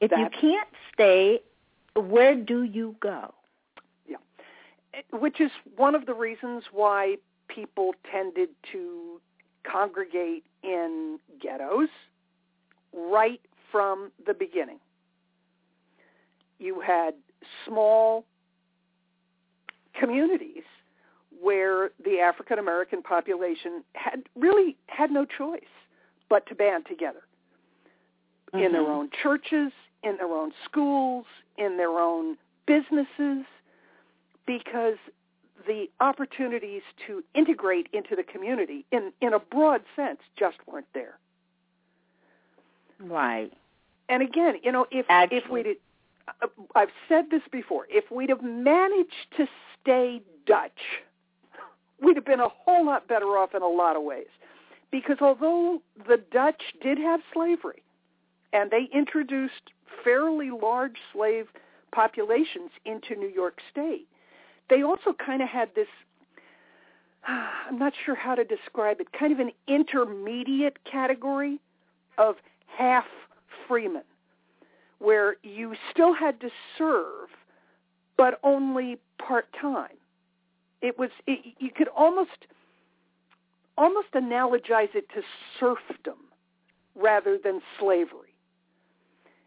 If 0.02 0.12
That's, 0.12 0.22
you 0.22 0.40
can't 0.40 0.70
stay, 0.94 1.40
where 1.96 2.36
do 2.36 2.64
you 2.64 2.96
go? 3.00 3.34
Yeah. 4.08 4.18
Eh, 4.94 5.02
which 5.18 5.40
is 5.40 5.52
one 5.78 5.96
of 5.96 6.06
the 6.06 6.14
reasons 6.14 6.66
why 6.72 7.16
people 7.48 7.96
tended 8.12 8.50
to 8.74 9.22
congregate 9.64 10.44
in 10.64 11.20
ghettos 11.42 11.90
right 12.94 13.42
from 13.72 14.12
the 14.26 14.34
beginning. 14.34 14.80
You 16.60 16.82
had 16.82 17.14
small 17.66 18.26
communities 20.00 20.64
where 21.42 21.92
the 22.04 22.20
African 22.20 22.60
American 22.60 23.02
population 23.02 23.84
had 23.94 24.24
really 24.36 24.76
had 24.88 25.12
no 25.12 25.26
choice 25.26 25.62
but 26.30 26.46
to 26.48 26.56
band 26.56 26.86
together 26.88 27.22
mm-hmm. 28.54 28.66
in 28.66 28.72
their 28.72 28.88
own 28.88 29.10
churches, 29.22 29.72
in 30.04 30.18
their 30.18 30.32
own 30.32 30.52
schools, 30.64 31.26
in 31.58 31.78
their 31.78 32.00
own 32.00 32.38
businesses, 32.66 33.46
because 34.46 34.98
the 35.68 35.88
opportunities 36.00 36.82
to 37.08 37.24
integrate 37.34 37.88
into 37.94 38.16
the 38.16 38.24
community 38.24 38.86
in, 38.92 39.12
in 39.22 39.34
a 39.34 39.40
broad 39.40 39.82
sense 39.96 40.20
just 40.38 40.58
weren't 40.68 40.86
there. 40.94 41.18
Right. 43.00 43.52
And 44.10 44.22
again, 44.22 44.56
you 44.64 44.72
know, 44.72 44.86
if 44.92 45.06
Actually. 45.10 45.38
if 45.38 45.50
we'd 45.50 45.78
uh, 46.28 46.48
I've 46.76 46.90
said 47.08 47.26
this 47.32 47.42
before, 47.52 47.88
if 47.90 48.10
we'd 48.12 48.30
have 48.30 48.44
managed 48.44 49.28
to 49.38 49.48
stay 49.82 50.22
Dutch, 50.46 50.72
we'd 52.02 52.16
have 52.16 52.26
been 52.26 52.40
a 52.40 52.50
whole 52.50 52.86
lot 52.86 53.08
better 53.08 53.38
off 53.38 53.56
in 53.56 53.62
a 53.62 53.68
lot 53.68 53.96
of 53.96 54.04
ways. 54.04 54.28
Because 54.92 55.18
although 55.22 55.82
the 56.08 56.18
Dutch 56.32 56.62
did 56.82 56.98
have 56.98 57.22
slavery, 57.34 57.84
and 58.54 58.72
they 58.72 58.88
introduced 58.94 59.72
fairly 60.04 60.50
large 60.50 60.98
slave 61.12 61.48
populations 61.92 62.72
into 62.86 63.16
New 63.16 63.28
York 63.30 63.60
State, 63.72 64.08
they 64.70 64.84
also 64.84 65.14
kind 65.14 65.42
of 65.42 65.50
had 65.50 65.70
this, 65.76 65.88
I'm 67.28 67.78
not 67.78 67.94
sure 68.06 68.16
how 68.16 68.36
to 68.36 68.44
describe 68.44 69.02
it, 69.02 69.12
kind 69.12 69.34
of 69.34 69.40
an 69.40 69.52
intermediate 69.68 70.78
category 70.90 71.60
of 72.18 72.36
half 72.68 73.06
freemen, 73.68 74.04
where 75.00 75.36
you 75.44 75.76
still 75.92 76.14
had 76.14 76.40
to 76.42 76.50
serve, 76.78 77.30
but 78.18 78.40
only 78.44 78.98
part-time 79.18 79.98
it 80.86 81.00
was 81.00 81.10
it, 81.26 81.56
you 81.58 81.72
could 81.76 81.88
almost 81.88 82.46
almost 83.78 84.12
analogize 84.14 84.94
it 84.94 85.10
to 85.10 85.22
serfdom 85.60 86.18
rather 86.96 87.38
than 87.44 87.60
slavery. 87.80 88.36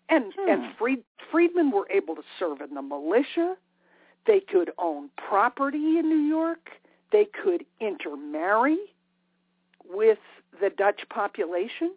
And 0.08 0.32
hmm. 0.36 0.50
and 0.50 0.76
freed, 0.76 1.04
freedmen 1.30 1.70
were 1.70 1.88
able 1.90 2.16
to 2.16 2.22
serve 2.38 2.60
in 2.60 2.74
the 2.74 2.82
militia. 2.82 3.54
They 4.26 4.40
could 4.40 4.72
own 4.78 5.10
property 5.16 5.98
in 5.98 6.08
New 6.08 6.26
York. 6.28 6.70
They 7.12 7.26
could 7.26 7.64
intermarry 7.80 8.78
with 9.88 10.18
the 10.60 10.70
Dutch 10.70 11.02
population. 11.08 11.94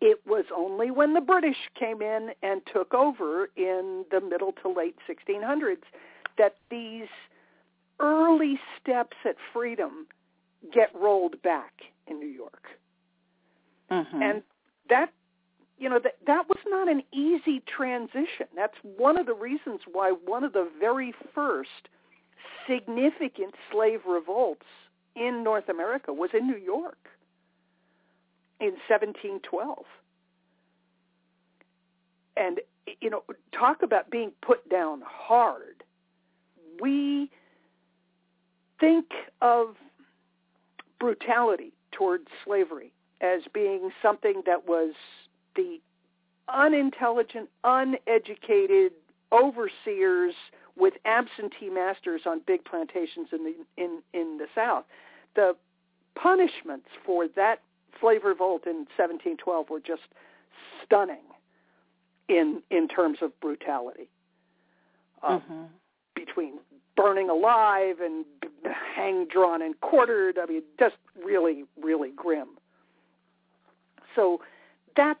It 0.00 0.20
was 0.26 0.44
only 0.54 0.90
when 0.90 1.14
the 1.14 1.20
British 1.20 1.56
came 1.78 2.00
in 2.00 2.30
and 2.42 2.60
took 2.72 2.94
over 2.94 3.48
in 3.56 4.04
the 4.10 4.20
middle 4.20 4.52
to 4.62 4.68
late 4.68 4.96
1600s 5.08 5.82
that 6.38 6.56
these 6.70 7.08
early 8.00 8.58
steps 8.80 9.16
at 9.24 9.36
freedom 9.52 10.06
get 10.72 10.90
rolled 10.94 11.40
back 11.42 11.72
in 12.06 12.18
New 12.18 12.26
York. 12.28 12.64
Mm-hmm. 13.90 14.22
And 14.22 14.42
that 14.88 15.12
you 15.78 15.88
know 15.88 16.00
that 16.02 16.16
that 16.26 16.48
was 16.48 16.58
not 16.66 16.88
an 16.88 17.02
easy 17.12 17.62
transition. 17.66 18.46
That's 18.54 18.76
one 18.96 19.18
of 19.18 19.26
the 19.26 19.34
reasons 19.34 19.80
why 19.90 20.12
one 20.24 20.44
of 20.44 20.52
the 20.52 20.68
very 20.80 21.14
first 21.34 21.88
significant 22.68 23.54
slave 23.70 24.00
revolts 24.06 24.66
in 25.14 25.44
North 25.44 25.68
America 25.68 26.12
was 26.12 26.30
in 26.34 26.46
New 26.46 26.56
York 26.56 27.08
in 28.60 28.72
1712. 28.88 29.84
And 32.36 32.60
you 33.00 33.10
know, 33.10 33.24
talk 33.52 33.82
about 33.82 34.10
being 34.10 34.32
put 34.42 34.68
down 34.68 35.02
hard. 35.04 35.82
We 36.80 37.30
think 38.78 39.06
of 39.40 39.76
brutality 40.98 41.72
towards 41.92 42.26
slavery 42.44 42.92
as 43.20 43.42
being 43.52 43.90
something 44.02 44.42
that 44.46 44.68
was 44.68 44.94
the 45.54 45.80
unintelligent, 46.48 47.48
uneducated 47.64 48.92
overseers 49.32 50.34
with 50.76 50.94
absentee 51.04 51.70
masters 51.70 52.22
on 52.26 52.40
big 52.46 52.64
plantations 52.64 53.28
in 53.32 53.44
the 53.44 53.54
in 53.82 54.02
in 54.12 54.38
the 54.38 54.46
South. 54.54 54.84
The 55.34 55.56
punishments 56.14 56.88
for 57.04 57.26
that 57.28 57.62
slave 58.00 58.24
revolt 58.24 58.66
in 58.66 58.86
1712 58.96 59.70
were 59.70 59.80
just 59.80 60.02
stunning 60.84 61.24
in 62.28 62.62
in 62.70 62.88
terms 62.88 63.18
of 63.22 63.38
brutality. 63.40 64.08
Uh, 65.22 65.38
mm-hmm. 65.38 65.62
Between 66.14 66.58
burning 66.96 67.28
alive 67.30 68.00
and 68.00 68.24
hanged, 68.94 69.28
drawn, 69.28 69.62
and 69.62 69.78
quartered. 69.80 70.38
I 70.38 70.46
mean, 70.46 70.62
just 70.78 70.96
really, 71.24 71.64
really 71.80 72.10
grim. 72.16 72.48
So 74.14 74.40
that's 74.96 75.20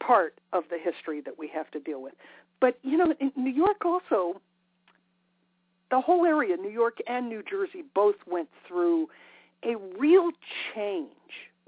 part 0.00 0.38
of 0.52 0.64
the 0.70 0.78
history 0.78 1.20
that 1.20 1.38
we 1.38 1.48
have 1.48 1.70
to 1.72 1.80
deal 1.80 2.02
with. 2.02 2.14
But, 2.60 2.78
you 2.82 2.96
know, 2.96 3.12
in 3.20 3.32
New 3.36 3.50
York 3.50 3.84
also, 3.84 4.40
the 5.90 6.00
whole 6.00 6.24
area, 6.24 6.56
New 6.56 6.70
York 6.70 6.98
and 7.06 7.28
New 7.28 7.42
Jersey, 7.48 7.84
both 7.94 8.16
went 8.26 8.48
through 8.66 9.08
a 9.62 9.76
real 9.98 10.30
change 10.74 11.10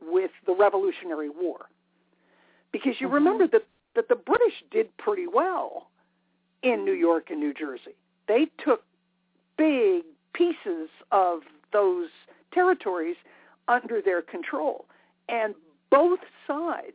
with 0.01 0.31
the 0.47 0.55
Revolutionary 0.55 1.29
War. 1.29 1.67
Because 2.73 2.95
you 2.99 3.07
mm-hmm. 3.07 3.15
remember 3.15 3.47
that, 3.49 3.67
that 3.95 4.09
the 4.09 4.15
British 4.15 4.55
did 4.71 4.97
pretty 4.97 5.27
well 5.27 5.91
in 6.63 6.85
New 6.85 6.93
York 6.93 7.31
and 7.31 7.41
New 7.41 7.55
Jersey. 7.55 7.97
They 8.29 8.49
took 8.63 8.85
big 9.57 10.05
pieces 10.35 10.89
of 11.11 11.41
those 11.73 12.09
territories 12.53 13.17
under 13.67 14.01
their 14.01 14.23
control. 14.23 14.87
And 15.29 15.55
both 15.91 16.21
sides 16.47 16.93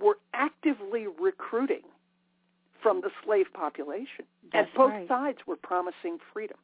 were 0.00 0.18
actively 0.34 1.06
recruiting 1.20 1.82
from 2.82 3.00
the 3.00 3.10
slave 3.24 3.46
population. 3.52 4.24
That's 4.52 4.68
and 4.68 4.76
both 4.76 4.90
right. 4.90 5.08
sides 5.08 5.38
were 5.46 5.56
promising 5.56 6.18
freedom. 6.32 6.58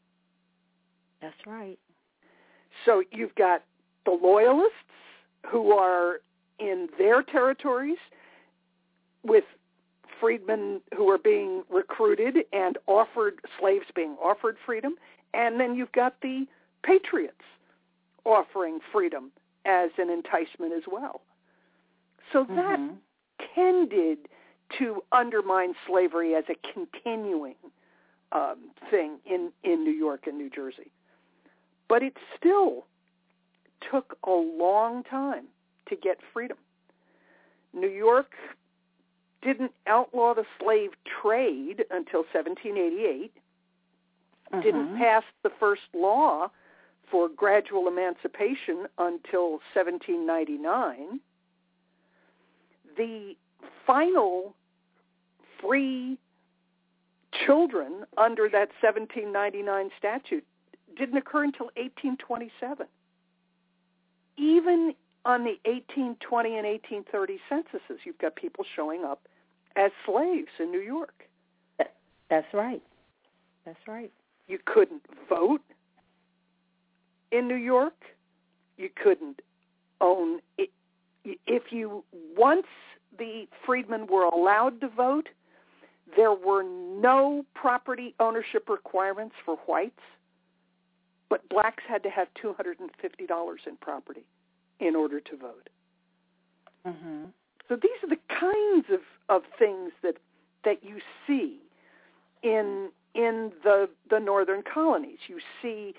That's 1.20 1.34
right. 1.46 1.78
So 2.84 3.02
you've 3.10 3.34
got 3.34 3.62
the 4.04 4.12
loyalists 4.12 4.76
who 5.50 5.72
are 5.72 6.20
in 6.58 6.88
their 6.98 7.22
territories 7.22 7.98
with 9.24 9.44
freedmen 10.22 10.80
who 10.96 11.10
are 11.10 11.18
being 11.18 11.64
recruited 11.68 12.36
and 12.52 12.78
offered 12.86 13.40
slaves 13.58 13.86
being 13.94 14.16
offered 14.22 14.56
freedom 14.64 14.94
and 15.34 15.58
then 15.60 15.74
you've 15.74 15.92
got 15.92 16.14
the 16.22 16.46
patriots 16.82 17.44
offering 18.24 18.78
freedom 18.92 19.32
as 19.66 19.90
an 19.98 20.08
enticement 20.08 20.72
as 20.72 20.84
well 20.90 21.20
so 22.32 22.44
that 22.44 22.78
Mhm. 22.78 22.96
tended 23.54 24.28
to 24.78 25.02
undermine 25.12 25.74
slavery 25.86 26.34
as 26.34 26.44
a 26.48 26.54
continuing 26.72 27.56
um, 28.32 28.70
thing 28.90 29.18
in, 29.26 29.52
in 29.62 29.84
New 29.84 29.92
York 29.92 30.26
and 30.26 30.38
New 30.38 30.48
Jersey. 30.48 30.90
But 31.88 32.02
it 32.02 32.16
still 32.38 32.86
took 33.90 34.16
a 34.24 34.30
long 34.30 35.02
time 35.02 35.48
to 35.90 35.96
get 35.96 36.18
freedom. 36.32 36.56
New 37.74 37.90
York 37.90 38.32
didn't 39.42 39.72
outlaw 39.86 40.34
the 40.34 40.46
slave 40.58 40.90
trade 41.04 41.84
until 41.90 42.24
1788, 42.32 43.32
didn't 44.62 44.94
Mhm. 44.94 44.98
pass 44.98 45.24
the 45.42 45.50
first 45.50 45.82
law 45.94 46.50
for 47.10 47.28
gradual 47.28 47.88
emancipation 47.88 48.88
until 48.98 49.60
1799. 49.74 51.20
The 52.96 53.36
final 53.86 54.54
free 55.58 56.18
children 57.32 58.06
under 58.16 58.48
that 58.48 58.72
1799 58.80 59.90
statute 59.96 60.44
didn't 60.94 61.16
occur 61.16 61.44
until 61.44 61.70
1827. 61.76 62.86
Even 64.36 64.94
on 65.24 65.44
the 65.44 65.58
1820 65.64 66.56
and 66.56 66.66
1830 66.66 67.40
censuses, 67.48 68.04
you've 68.04 68.18
got 68.18 68.34
people 68.34 68.64
showing 68.64 69.04
up 69.04 69.28
as 69.76 69.90
slaves 70.04 70.50
in 70.58 70.70
New 70.70 70.80
York. 70.80 71.28
That's 72.28 72.52
right. 72.54 72.82
That's 73.64 73.86
right. 73.86 74.10
You 74.48 74.58
couldn't 74.64 75.02
vote 75.28 75.62
in 77.30 77.46
New 77.46 77.56
York. 77.56 78.04
You 78.76 78.88
couldn't 79.02 79.40
own 80.00 80.40
it. 80.58 80.70
If 81.24 81.64
you 81.70 82.04
once 82.36 82.66
the 83.18 83.46
freedmen 83.66 84.06
were 84.06 84.24
allowed 84.24 84.80
to 84.80 84.88
vote, 84.88 85.28
there 86.16 86.32
were 86.32 86.62
no 86.62 87.44
property 87.54 88.14
ownership 88.18 88.68
requirements 88.68 89.34
for 89.44 89.56
whites, 89.66 90.00
but 91.28 91.48
blacks 91.48 91.84
had 91.86 92.02
to 92.02 92.10
have 92.10 92.28
$250 92.42 93.66
in 93.66 93.76
property 93.76 94.24
in 94.80 94.96
order 94.96 95.20
to 95.20 95.36
vote. 95.36 95.68
Mhm. 96.84 97.32
So 97.72 97.78
these 97.80 98.02
are 98.02 98.08
the 98.08 98.20
kinds 98.28 98.86
of, 98.92 99.00
of 99.34 99.44
things 99.58 99.92
that 100.02 100.16
that 100.62 100.84
you 100.84 100.98
see 101.26 101.56
in 102.42 102.90
in 103.14 103.50
the 103.64 103.88
the 104.10 104.18
northern 104.18 104.62
colonies. 104.62 105.16
You 105.26 105.38
see 105.62 105.94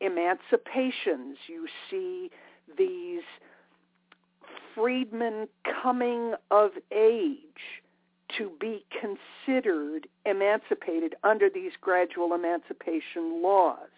emancipations. 0.00 1.36
You 1.46 1.66
see 1.90 2.30
these 2.78 3.22
freedmen 4.74 5.46
coming 5.82 6.32
of 6.50 6.70
age 6.90 7.82
to 8.38 8.50
be 8.58 8.86
considered 8.98 10.08
emancipated 10.24 11.16
under 11.22 11.50
these 11.50 11.72
gradual 11.82 12.32
emancipation 12.32 13.42
laws. 13.42 13.93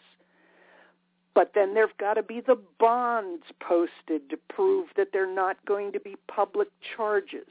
But 1.36 1.52
then 1.54 1.74
there've 1.74 1.96
got 1.98 2.14
to 2.14 2.22
be 2.22 2.40
the 2.40 2.58
bonds 2.80 3.44
posted 3.60 4.30
to 4.30 4.38
prove 4.48 4.88
that 4.96 5.08
they're 5.12 5.32
not 5.32 5.58
going 5.66 5.92
to 5.92 6.00
be 6.00 6.16
public 6.28 6.68
charges. 6.96 7.46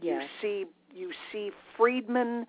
Yes. 0.00 0.22
You 0.40 0.64
see 0.64 0.64
you 0.94 1.10
see 1.32 1.50
freedmen 1.76 2.46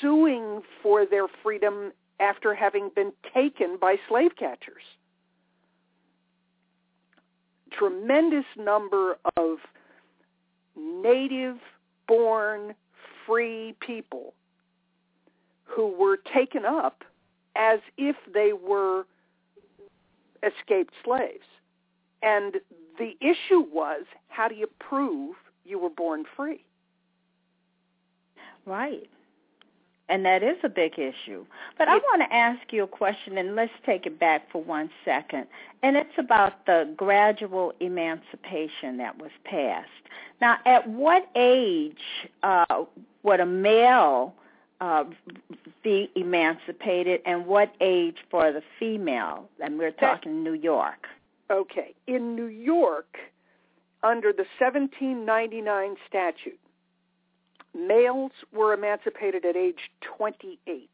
suing 0.00 0.62
for 0.82 1.06
their 1.06 1.26
freedom 1.44 1.92
after 2.18 2.54
having 2.54 2.90
been 2.96 3.12
taken 3.32 3.78
by 3.80 3.96
slave 4.08 4.32
catchers. 4.36 4.82
Tremendous 7.70 8.46
number 8.56 9.16
of 9.36 9.58
native 10.76 11.58
born 12.08 12.74
free 13.24 13.76
people 13.78 14.34
who 15.64 15.96
were 15.96 16.16
taken 16.34 16.64
up 16.64 17.04
as 17.54 17.78
if 17.96 18.16
they 18.32 18.52
were 18.52 19.04
escaped 20.46 20.94
slaves. 21.04 21.44
And 22.22 22.56
the 22.98 23.16
issue 23.20 23.64
was 23.72 24.04
how 24.28 24.48
do 24.48 24.54
you 24.54 24.68
prove 24.78 25.36
you 25.64 25.78
were 25.78 25.90
born 25.90 26.24
free? 26.36 26.64
Right. 28.64 29.08
And 30.08 30.24
that 30.24 30.42
is 30.42 30.56
a 30.62 30.68
big 30.68 30.98
issue. 30.98 31.44
But 31.78 31.88
I 31.88 31.96
want 31.96 32.22
to 32.22 32.32
ask 32.32 32.72
you 32.72 32.84
a 32.84 32.86
question, 32.86 33.38
and 33.38 33.56
let's 33.56 33.72
take 33.84 34.06
it 34.06 34.20
back 34.20 34.50
for 34.52 34.62
one 34.62 34.88
second. 35.04 35.46
And 35.82 35.96
it's 35.96 36.16
about 36.16 36.64
the 36.64 36.92
gradual 36.96 37.72
emancipation 37.80 38.98
that 38.98 39.18
was 39.18 39.32
passed. 39.44 39.88
Now, 40.40 40.58
at 40.64 40.88
what 40.88 41.28
age 41.34 41.96
uh, 42.44 42.84
would 43.24 43.40
a 43.40 43.46
male 43.46 44.32
uh, 44.80 45.04
be 45.82 46.10
emancipated, 46.14 47.20
and 47.24 47.46
what 47.46 47.74
age 47.80 48.16
for 48.30 48.52
the 48.52 48.62
female? 48.78 49.48
And 49.60 49.78
we're 49.78 49.90
talking 49.90 50.42
New 50.42 50.52
York. 50.54 51.06
Okay. 51.50 51.94
In 52.06 52.34
New 52.34 52.46
York, 52.46 53.18
under 54.02 54.32
the 54.32 54.46
1799 54.58 55.96
statute, 56.08 56.58
males 57.74 58.32
were 58.52 58.72
emancipated 58.72 59.44
at 59.44 59.56
age 59.56 59.90
28 60.00 60.88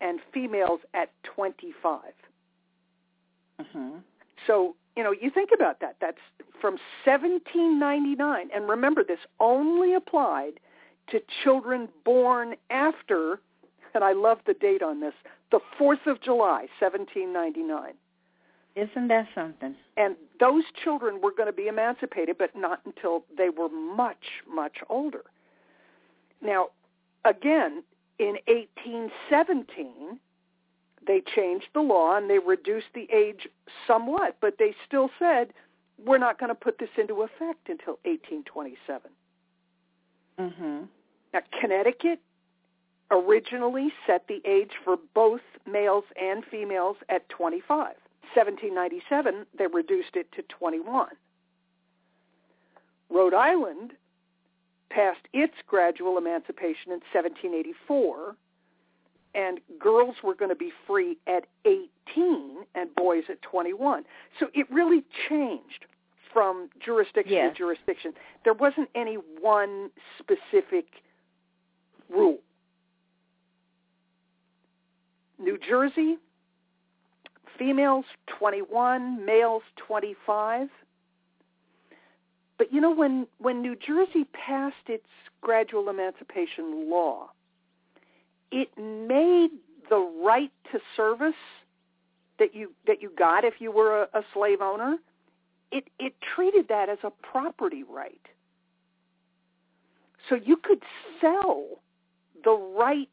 and 0.00 0.20
females 0.32 0.80
at 0.94 1.10
25. 1.22 2.00
hmm 3.60 3.88
So, 4.46 4.74
you 4.96 5.04
know, 5.04 5.12
you 5.12 5.30
think 5.30 5.50
about 5.54 5.80
that. 5.80 5.96
That's 6.00 6.18
from 6.60 6.78
1799. 7.04 8.50
And 8.54 8.68
remember, 8.68 9.04
this 9.04 9.18
only 9.38 9.94
applied 9.94 10.60
to 11.10 11.20
children 11.44 11.88
born 12.04 12.54
after, 12.70 13.40
and 13.94 14.04
I 14.04 14.12
love 14.12 14.38
the 14.46 14.54
date 14.54 14.82
on 14.82 15.00
this, 15.00 15.14
the 15.50 15.60
4th 15.78 16.06
of 16.06 16.20
July, 16.20 16.66
1799. 16.78 17.94
Isn't 18.76 19.08
that 19.08 19.26
something? 19.34 19.74
And 19.96 20.16
those 20.38 20.62
children 20.82 21.20
were 21.20 21.32
going 21.32 21.48
to 21.48 21.52
be 21.52 21.66
emancipated, 21.66 22.36
but 22.38 22.54
not 22.54 22.80
until 22.86 23.24
they 23.36 23.48
were 23.48 23.68
much, 23.68 24.42
much 24.48 24.76
older. 24.88 25.24
Now, 26.40 26.68
again, 27.24 27.82
in 28.18 28.36
1817, 28.46 30.20
they 31.06 31.22
changed 31.34 31.66
the 31.74 31.80
law 31.80 32.16
and 32.16 32.30
they 32.30 32.38
reduced 32.38 32.86
the 32.94 33.08
age 33.12 33.48
somewhat, 33.86 34.36
but 34.40 34.56
they 34.58 34.74
still 34.86 35.10
said, 35.18 35.52
we're 36.04 36.18
not 36.18 36.38
going 36.38 36.50
to 36.50 36.54
put 36.54 36.78
this 36.78 36.90
into 36.96 37.22
effect 37.22 37.68
until 37.68 37.98
1827. 38.04 39.10
hmm 40.38 40.84
Now, 41.32 41.40
Connecticut 41.60 42.20
originally 43.10 43.92
set 44.06 44.26
the 44.28 44.40
age 44.44 44.70
for 44.84 44.96
both 45.14 45.40
males 45.70 46.04
and 46.20 46.44
females 46.50 46.96
at 47.08 47.28
25. 47.28 47.94
1797, 48.34 49.46
they 49.58 49.66
reduced 49.66 50.14
it 50.14 50.30
to 50.32 50.42
21. 50.42 51.08
Rhode 53.10 53.34
Island 53.34 53.92
passed 54.90 55.26
its 55.32 55.54
gradual 55.66 56.16
emancipation 56.18 56.92
in 56.92 57.00
1784, 57.12 58.36
and 59.34 59.60
girls 59.80 60.16
were 60.22 60.34
going 60.34 60.48
to 60.50 60.54
be 60.56 60.72
free 60.86 61.16
at 61.26 61.46
18 61.64 62.64
and 62.74 62.94
boys 62.94 63.24
at 63.28 63.42
21. 63.42 64.04
So 64.38 64.48
it 64.54 64.70
really 64.70 65.02
changed 65.28 65.86
from 66.32 66.68
jurisdiction 66.84 67.34
Yes. 67.34 67.52
to 67.52 67.58
jurisdiction. 67.58 68.12
There 68.44 68.54
wasn't 68.54 68.88
any 68.94 69.14
one 69.40 69.90
specific 70.18 70.86
rule. 72.10 72.38
New 75.38 75.58
Jersey, 75.58 76.16
females 77.58 78.04
21, 78.38 79.24
males 79.24 79.62
25. 79.86 80.68
But 82.58 82.72
you 82.72 82.80
know 82.80 82.94
when 82.94 83.26
when 83.38 83.62
New 83.62 83.74
Jersey 83.74 84.26
passed 84.32 84.88
its 84.88 85.06
gradual 85.40 85.88
emancipation 85.88 86.90
law 86.90 87.30
it 88.50 88.68
made 88.76 89.50
the 89.88 90.10
right 90.22 90.50
to 90.72 90.80
service 90.96 91.34
that 92.38 92.54
you 92.54 92.72
that 92.86 93.02
you 93.02 93.10
got 93.16 93.44
if 93.44 93.54
you 93.58 93.70
were 93.70 94.02
a, 94.02 94.18
a 94.18 94.22
slave 94.32 94.60
owner, 94.60 94.96
it 95.70 95.84
it 95.98 96.14
treated 96.34 96.68
that 96.68 96.88
as 96.88 96.98
a 97.04 97.10
property 97.10 97.84
right. 97.88 98.20
So 100.28 100.36
you 100.36 100.56
could 100.56 100.82
sell 101.20 101.64
the 102.44 102.56
right 102.76 103.08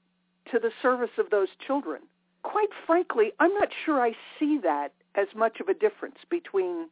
to 0.52 0.60
the 0.60 0.72
service 0.82 1.12
of 1.18 1.30
those 1.30 1.50
children. 1.66 2.02
Quite 2.44 2.70
frankly, 2.86 3.32
I'm 3.40 3.54
not 3.54 3.70
sure 3.86 4.02
I 4.02 4.14
see 4.40 4.60
that 4.64 4.94
as 5.16 5.28
much 5.36 5.60
of 5.60 5.68
a 5.68 5.74
difference 5.74 6.18
between 6.30 6.88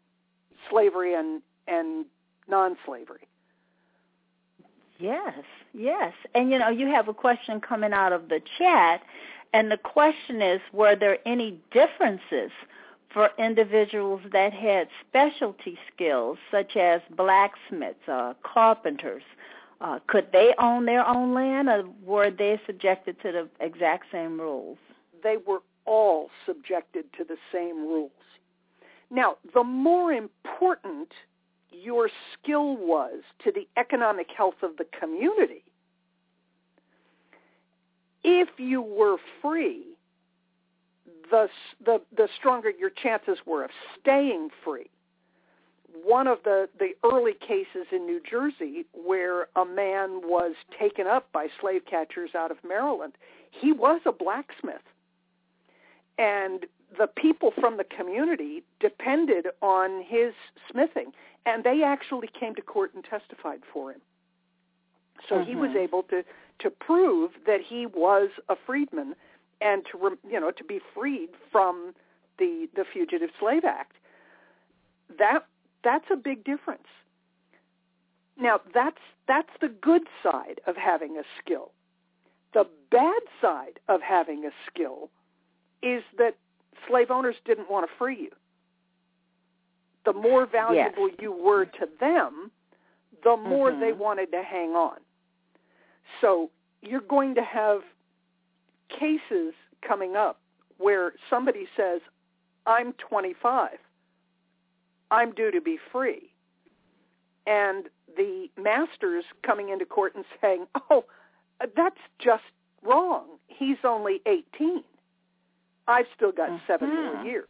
slavery 0.69 1.13
and 1.13 1.41
and 1.67 2.06
non-slavery. 2.48 3.28
Yes, 5.00 5.43
yes. 5.74 6.13
And 6.34 6.52
you 6.52 6.60
know, 6.60 6.69
you 6.69 6.88
have 6.88 7.08
a 7.08 7.13
question 7.13 7.60
coming 7.60 7.91
out 7.91 8.13
of 8.13 8.30
the 8.30 8.41
chat 8.58 9.02
and 9.54 9.71
the 9.71 9.78
question 9.78 10.41
is 10.41 10.60
were 10.74 10.95
there 10.95 11.17
any 11.26 11.60
differences 11.71 12.52
for 13.13 13.30
individuals 13.39 14.19
that 14.34 14.52
had 14.52 14.89
specialty 15.08 15.78
skills 15.93 16.38
such 16.52 16.76
as 16.76 17.00
blacksmiths, 17.15 18.08
uh, 18.10 18.34
carpenters, 18.43 19.24
uh, 19.86 20.00
could 20.08 20.28
they 20.34 20.52
own 20.58 20.86
their 20.86 21.08
own 21.08 21.36
land 21.36 21.69
or 21.69 21.84
were 22.04 22.32
they 22.32 22.60
subjected 22.65 23.21
to 23.21 23.32
the 23.32 23.50
exact 23.63 24.06
same 24.12 24.39
rules? 24.39 24.80
They 25.24 25.38
were 25.45 25.60
all 25.86 26.30
subjected 26.45 27.06
to 27.17 27.24
the 27.24 27.38
same 27.54 27.88
rules. 27.88 28.12
Now, 29.12 29.36
the 29.54 29.63
more 29.63 30.12
important 30.12 31.10
your 31.69 32.10
skill 32.34 32.76
was 32.76 33.21
to 33.43 33.52
the 33.52 33.67
economic 33.78 34.28
health 34.36 34.56
of 34.63 34.78
the 34.78 34.88
community, 35.00 35.63
if 38.24 38.50
you 38.58 38.82
were 38.82 39.17
free, 39.39 39.84
the, 41.30 41.48
the, 41.86 42.02
the 42.17 42.28
stronger 42.39 42.71
your 42.71 42.89
chances 42.89 43.38
were 43.45 43.63
of 43.63 43.69
staying 44.02 44.50
free. 44.63 44.89
One 46.03 46.27
of 46.27 46.39
the, 46.43 46.69
the 46.77 46.91
early 47.03 47.34
cases 47.34 47.88
in 47.91 48.05
New 48.05 48.21
Jersey 48.29 48.86
where 48.93 49.47
a 49.55 49.65
man 49.65 50.21
was 50.23 50.55
taken 50.77 51.08
up 51.08 51.31
by 51.31 51.47
slave 51.60 51.84
catchers 51.89 52.31
out 52.36 52.51
of 52.51 52.58
Maryland, 52.67 53.13
he 53.51 53.71
was 53.71 54.01
a 54.05 54.12
blacksmith. 54.12 54.81
And 56.17 56.65
the 56.97 57.08
people 57.08 57.51
from 57.60 57.77
the 57.77 57.84
community 57.84 58.63
depended 58.79 59.47
on 59.62 60.03
his 60.03 60.34
smithing, 60.71 61.12
and 61.45 61.63
they 61.63 61.81
actually 61.84 62.29
came 62.39 62.55
to 62.55 62.62
court 62.62 62.93
and 62.93 63.03
testified 63.03 63.62
for 63.71 63.91
him. 63.91 64.01
So 65.27 65.36
mm-hmm. 65.36 65.49
he 65.49 65.55
was 65.55 65.69
mm-hmm. 65.69 65.79
able 65.79 66.03
to 66.03 66.23
to 66.60 66.69
prove 66.69 67.31
that 67.45 67.60
he 67.67 67.86
was 67.86 68.29
a 68.47 68.55
freedman 68.65 69.13
and 69.60 69.84
to 69.91 70.17
you 70.29 70.39
know 70.39 70.51
to 70.51 70.63
be 70.63 70.79
freed 70.93 71.29
from 71.51 71.93
the 72.38 72.67
the 72.75 72.86
Fugitive 72.91 73.29
Slave 73.39 73.65
Act. 73.65 73.93
That 75.17 75.45
that's 75.86 76.06
a 76.12 76.17
big 76.17 76.43
difference. 76.43 76.88
Now 78.38 78.60
that's 78.74 79.00
that's 79.28 79.50
the 79.62 79.69
good 79.69 80.02
side 80.21 80.60
of 80.67 80.76
having 80.76 81.17
a 81.17 81.24
skill. 81.39 81.71
The 82.54 82.65
bad 82.91 83.21
side 83.41 83.80
of 83.88 84.02
having 84.02 84.43
a 84.45 84.52
skill 84.67 85.10
is 85.82 86.04
that 86.17 86.36
slave 86.88 87.12
owners 87.12 87.36
didn't 87.45 87.69
want 87.69 87.89
to 87.89 87.98
free 87.98 88.19
you. 88.19 88.32
The 90.06 90.13
more 90.13 90.45
valuable 90.45 91.10
yes. 91.10 91.17
you 91.21 91.32
were 91.32 91.65
to 91.65 91.88
them, 92.00 92.52
the 93.24 93.38
more 93.38 93.71
mm-hmm. 93.71 93.82
they 93.82 93.93
wanted 93.93 94.32
to 94.32 94.43
hang 94.43 94.71
on. 94.71 94.98
So 96.21 96.52
you're 96.82 97.02
going 97.02 97.36
to 97.36 97.41
have 97.41 97.82
cases 98.89 99.54
coming 99.86 100.15
up 100.15 100.39
where 100.78 101.13
somebody 101.30 101.67
says, 101.76 102.02
I'm 102.67 102.93
25. 102.93 103.71
I'm 105.12 105.34
due 105.34 105.52
to 105.52 105.62
be 105.62 105.78
free. 105.91 106.32
And 107.48 107.86
the 108.18 108.48
master's 108.58 109.26
coming 109.46 109.70
into 109.70 109.86
court 109.86 110.15
and 110.15 110.26
saying, 110.41 110.65
oh, 110.89 111.06
that's 111.76 112.00
just 112.20 112.44
wrong. 112.84 113.26
He's 113.48 113.78
only 113.84 114.22
18. 114.26 114.84
I've 115.88 116.06
still 116.15 116.32
got 116.32 116.50
mm-hmm. 116.50 116.65
seven 116.68 116.89
more 116.89 117.24
years. 117.24 117.48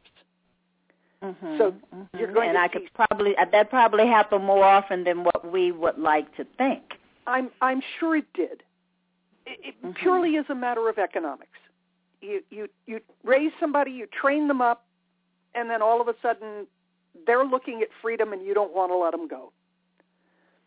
Mm-hmm. 1.24 1.58
So 1.58 1.72
mm-hmm. 1.72 2.18
you're 2.18 2.32
going 2.32 2.50
and 2.50 2.58
to 2.58 2.62
I 2.62 2.68
could 2.68 2.90
probably 2.94 3.36
uh, 3.38 3.46
that 3.52 3.70
probably 3.70 4.06
happened 4.06 4.44
more 4.44 4.64
often 4.64 5.04
than 5.04 5.24
what 5.24 5.52
we 5.52 5.72
would 5.72 5.98
like 5.98 6.36
to 6.38 6.46
think. 6.58 6.84
I'm 7.26 7.50
I'm 7.62 7.82
sure 8.00 8.18
it 8.18 8.26
did. 8.34 8.64
It, 9.46 9.60
it 9.64 9.76
mm-hmm. 9.82 9.92
purely 9.94 10.32
is 10.32 10.46
a 10.50 10.56
matter 10.56 10.88
of 10.90 10.98
economics. 10.98 11.58
You 12.22 12.42
you 12.52 12.68
you 12.86 13.00
raise 13.24 13.52
somebody, 13.60 13.92
you 13.92 14.08
train 14.08 14.48
them 14.48 14.62
up, 14.62 14.86
and 15.56 15.70
then 15.70 15.82
all 15.82 16.02
of 16.02 16.08
a 16.08 16.16
sudden 16.22 16.68
they're 17.26 17.46
looking 17.46 17.82
at 17.82 17.90
freedom, 18.02 18.34
and 18.34 18.46
you 18.46 18.54
don't 18.54 18.74
want 18.74 18.92
to 18.92 18.98
let 18.98 19.12
them 19.12 19.28
go. 19.28 19.52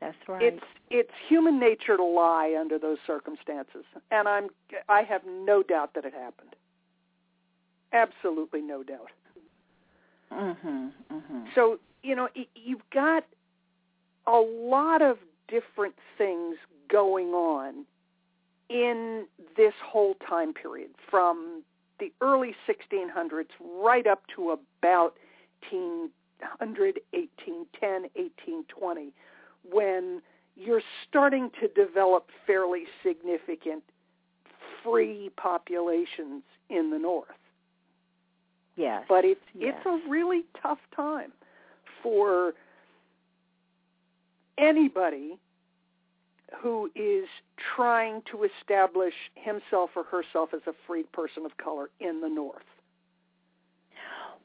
That's 0.00 0.16
right. 0.28 0.42
It's 0.42 0.64
it's 0.90 1.10
human 1.28 1.58
nature 1.58 1.96
to 1.96 2.04
lie 2.04 2.56
under 2.58 2.78
those 2.78 2.98
circumstances, 3.06 3.84
and 4.10 4.28
I'm 4.28 4.48
I 4.88 5.02
have 5.02 5.22
no 5.26 5.62
doubt 5.62 5.94
that 5.94 6.04
it 6.04 6.14
happened. 6.14 6.54
Absolutely 7.92 8.60
no 8.60 8.82
doubt. 8.82 9.10
Mhm. 10.30 10.92
Mhm. 11.10 11.54
So 11.54 11.80
you 12.02 12.14
know 12.14 12.28
you've 12.54 12.88
got 12.90 13.24
a 14.26 14.38
lot 14.38 15.02
of 15.02 15.18
different 15.48 15.96
things 16.16 16.56
going 16.88 17.32
on 17.34 17.86
in 18.68 19.26
this 19.56 19.74
whole 19.82 20.14
time 20.16 20.52
period 20.52 20.90
from 21.10 21.62
the 21.98 22.12
early 22.20 22.54
1600s 22.66 23.50
right 23.60 24.06
up 24.06 24.26
to 24.36 24.50
about 24.50 25.16
1800, 26.40 27.00
1810, 27.12 28.10
1820 28.14 29.12
when 29.70 30.22
you're 30.56 30.82
starting 31.08 31.50
to 31.60 31.68
develop 31.68 32.28
fairly 32.46 32.84
significant 33.02 33.82
free 34.82 35.30
populations 35.36 36.42
in 36.70 36.90
the 36.90 36.98
north. 36.98 37.28
Yes. 38.76 39.04
But 39.08 39.24
it's 39.24 39.40
yes. 39.54 39.74
it's 39.76 39.86
a 39.86 40.08
really 40.08 40.44
tough 40.62 40.78
time 40.94 41.32
for 42.02 42.54
anybody 44.56 45.38
who 46.62 46.90
is 46.94 47.28
trying 47.76 48.22
to 48.30 48.44
establish 48.44 49.14
himself 49.34 49.90
or 49.96 50.04
herself 50.04 50.50
as 50.54 50.60
a 50.66 50.72
freed 50.86 51.10
person 51.12 51.44
of 51.44 51.56
color 51.56 51.90
in 52.00 52.20
the 52.20 52.28
North. 52.28 52.62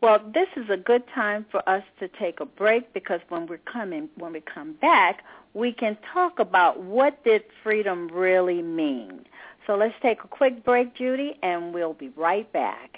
Well, 0.03 0.19
this 0.33 0.49
is 0.57 0.69
a 0.69 0.75
good 0.75 1.03
time 1.15 1.45
for 1.49 1.67
us 1.67 1.81
to 2.01 2.09
take 2.09 2.41
a 2.41 2.45
break 2.45 2.91
because 2.93 3.21
when 3.29 3.47
we're 3.47 3.59
coming 3.59 4.09
when 4.17 4.33
we 4.33 4.41
come 4.41 4.73
back, 4.73 5.23
we 5.53 5.71
can 5.71 5.97
talk 6.13 6.39
about 6.39 6.81
what 6.83 7.23
did 7.23 7.43
freedom 7.63 8.09
really 8.09 8.61
mean. 8.61 9.21
So 9.65 9.77
let's 9.77 9.95
take 10.01 10.21
a 10.25 10.27
quick 10.27 10.65
break, 10.65 10.93
Judy, 10.93 11.39
and 11.41 11.73
we'll 11.73 11.93
be 11.93 12.09
right 12.17 12.51
back. 12.51 12.97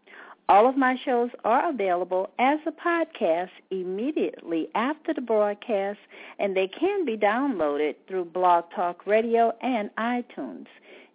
All 0.51 0.67
of 0.67 0.75
my 0.75 0.97
shows 1.05 1.29
are 1.45 1.69
available 1.69 2.29
as 2.37 2.59
a 2.65 2.73
podcast 2.73 3.51
immediately 3.69 4.67
after 4.75 5.13
the 5.13 5.21
broadcast, 5.21 5.99
and 6.39 6.57
they 6.57 6.67
can 6.67 7.05
be 7.05 7.15
downloaded 7.15 7.95
through 8.05 8.25
Blog 8.25 8.65
Talk 8.75 9.07
Radio 9.07 9.53
and 9.61 9.89
iTunes. 9.95 10.65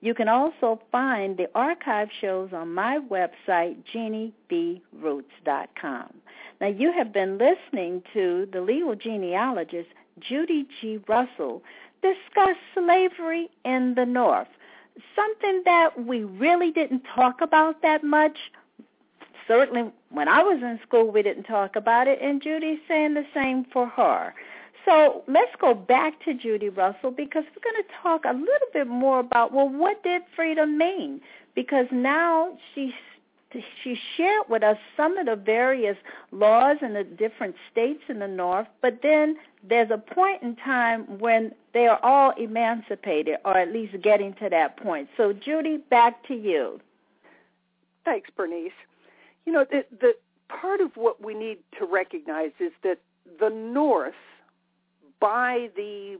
You 0.00 0.14
can 0.14 0.28
also 0.28 0.80
find 0.90 1.36
the 1.36 1.50
archive 1.54 2.08
shows 2.18 2.54
on 2.54 2.72
my 2.72 2.98
website, 3.10 3.76
jeanniebroots.com. 3.94 6.14
Now, 6.58 6.68
you 6.68 6.90
have 6.92 7.12
been 7.12 7.36
listening 7.36 8.02
to 8.14 8.48
the 8.50 8.62
legal 8.62 8.94
genealogist 8.94 9.90
Judy 10.18 10.66
G. 10.80 10.98
Russell 11.06 11.62
discuss 12.00 12.56
slavery 12.72 13.50
in 13.66 13.96
the 13.96 14.06
North, 14.06 14.48
something 15.14 15.60
that 15.66 16.06
we 16.06 16.24
really 16.24 16.70
didn't 16.70 17.02
talk 17.14 17.42
about 17.42 17.82
that 17.82 18.02
much 18.02 18.38
certainly 19.48 19.90
when 20.10 20.28
I 20.28 20.42
was 20.42 20.60
in 20.62 20.78
school, 20.86 21.10
we 21.10 21.22
didn't 21.22 21.44
talk 21.44 21.76
about 21.76 22.08
it, 22.08 22.20
and 22.20 22.42
Judy's 22.42 22.78
saying 22.88 23.14
the 23.14 23.26
same 23.34 23.66
for 23.72 23.86
her. 23.86 24.34
So 24.84 25.24
let's 25.26 25.50
go 25.60 25.74
back 25.74 26.24
to 26.24 26.34
Judy 26.34 26.68
Russell 26.68 27.10
because 27.10 27.44
we're 27.44 27.72
going 27.72 27.82
to 27.82 27.92
talk 28.02 28.24
a 28.24 28.32
little 28.32 28.68
bit 28.72 28.86
more 28.86 29.18
about, 29.18 29.52
well, 29.52 29.68
what 29.68 30.02
did 30.04 30.22
freedom 30.36 30.78
mean? 30.78 31.20
Because 31.54 31.86
now 31.90 32.56
she's 32.74 32.92
she 33.82 33.98
shared 34.16 34.44
with 34.48 34.62
us 34.62 34.76
some 34.96 35.16
of 35.16 35.26
the 35.26 35.36
various 35.36 35.96
laws 36.32 36.78
in 36.82 36.94
the 36.94 37.04
different 37.04 37.54
states 37.70 38.02
in 38.08 38.18
the 38.18 38.28
North, 38.28 38.66
but 38.82 38.98
then 39.02 39.36
there's 39.66 39.90
a 39.90 39.98
point 39.98 40.42
in 40.42 40.56
time 40.56 41.18
when 41.18 41.52
they 41.72 41.86
are 41.86 42.00
all 42.02 42.32
emancipated, 42.32 43.36
or 43.44 43.56
at 43.56 43.72
least 43.72 44.00
getting 44.02 44.34
to 44.34 44.48
that 44.50 44.76
point. 44.76 45.08
So, 45.16 45.32
Judy, 45.32 45.78
back 45.78 46.26
to 46.28 46.34
you. 46.34 46.80
Thanks, 48.04 48.28
Bernice. 48.36 48.72
You 49.46 49.52
know, 49.52 49.64
the, 49.70 49.84
the 50.00 50.12
part 50.48 50.80
of 50.80 50.90
what 50.96 51.24
we 51.24 51.34
need 51.34 51.58
to 51.78 51.86
recognize 51.86 52.50
is 52.60 52.72
that 52.82 52.98
the 53.40 53.48
North, 53.48 54.14
by 55.20 55.68
the 55.76 56.18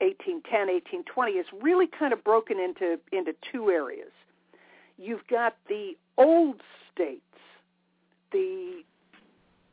1810, 0.00 0.68
1820, 1.04 1.32
is 1.32 1.46
really 1.62 1.86
kind 1.86 2.12
of 2.12 2.22
broken 2.24 2.58
into 2.58 2.98
into 3.12 3.32
two 3.52 3.70
areas. 3.70 4.12
You've 4.98 5.26
got 5.28 5.56
the 5.68 5.96
old 6.18 6.60
states, 6.92 7.22
the 8.32 8.82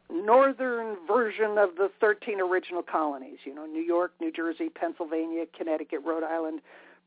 northern 0.09 0.95
version 1.05 1.57
of 1.57 1.75
the 1.75 1.89
13 1.99 2.39
original 2.39 2.81
colonies, 2.81 3.39
you 3.45 3.53
know, 3.53 3.65
New 3.65 3.81
York, 3.81 4.13
New 4.21 4.31
Jersey, 4.31 4.69
Pennsylvania, 4.69 5.45
Connecticut, 5.57 5.99
Rhode 6.05 6.23
Island, 6.23 6.61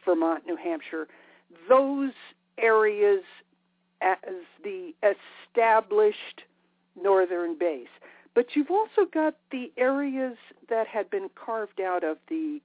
Vermont, 0.04 0.44
New 0.46 0.56
Hampshire. 0.56 1.08
Those 1.68 2.12
areas 2.58 3.22
as 4.02 4.16
the 4.62 4.92
established 5.02 6.42
northern 7.00 7.56
base. 7.58 7.88
But 8.34 8.46
you've 8.54 8.70
also 8.70 9.04
got 9.12 9.34
the 9.50 9.72
areas 9.76 10.36
that 10.68 10.86
had 10.86 11.10
been 11.10 11.28
carved 11.34 11.80
out 11.80 12.04
of 12.04 12.18
the 12.28 12.60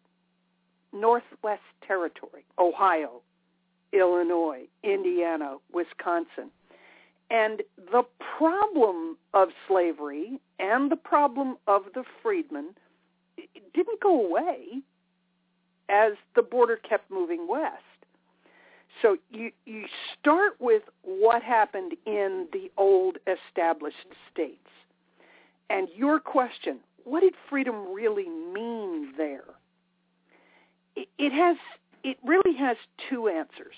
Northwest 0.93 1.61
Territory, 1.85 2.45
Ohio, 2.59 3.21
Illinois, 3.91 4.67
Indiana, 4.83 5.57
Wisconsin. 5.73 6.51
And 7.29 7.63
the 7.91 8.03
problem 8.37 9.17
of 9.33 9.49
slavery 9.67 10.39
and 10.59 10.91
the 10.91 10.95
problem 10.95 11.57
of 11.67 11.83
the 11.93 12.03
freedmen 12.21 12.75
didn't 13.73 13.99
go 14.01 14.25
away 14.25 14.81
as 15.89 16.13
the 16.35 16.41
border 16.41 16.77
kept 16.77 17.09
moving 17.09 17.47
west. 17.49 17.83
So 19.01 19.17
you 19.29 19.51
you 19.65 19.85
start 20.19 20.53
with 20.59 20.83
what 21.03 21.43
happened 21.43 21.93
in 22.05 22.47
the 22.53 22.71
old 22.77 23.17
established 23.27 23.97
states. 24.31 24.59
And 25.69 25.87
your 25.95 26.19
question, 26.19 26.79
what 27.03 27.21
did 27.21 27.33
freedom 27.49 27.93
really 27.93 28.29
mean 28.29 29.13
there? 29.17 29.43
It, 30.95 31.07
it 31.17 31.33
has 31.33 31.57
it 32.03 32.17
really 32.23 32.55
has 32.57 32.77
two 33.09 33.27
answers. 33.27 33.75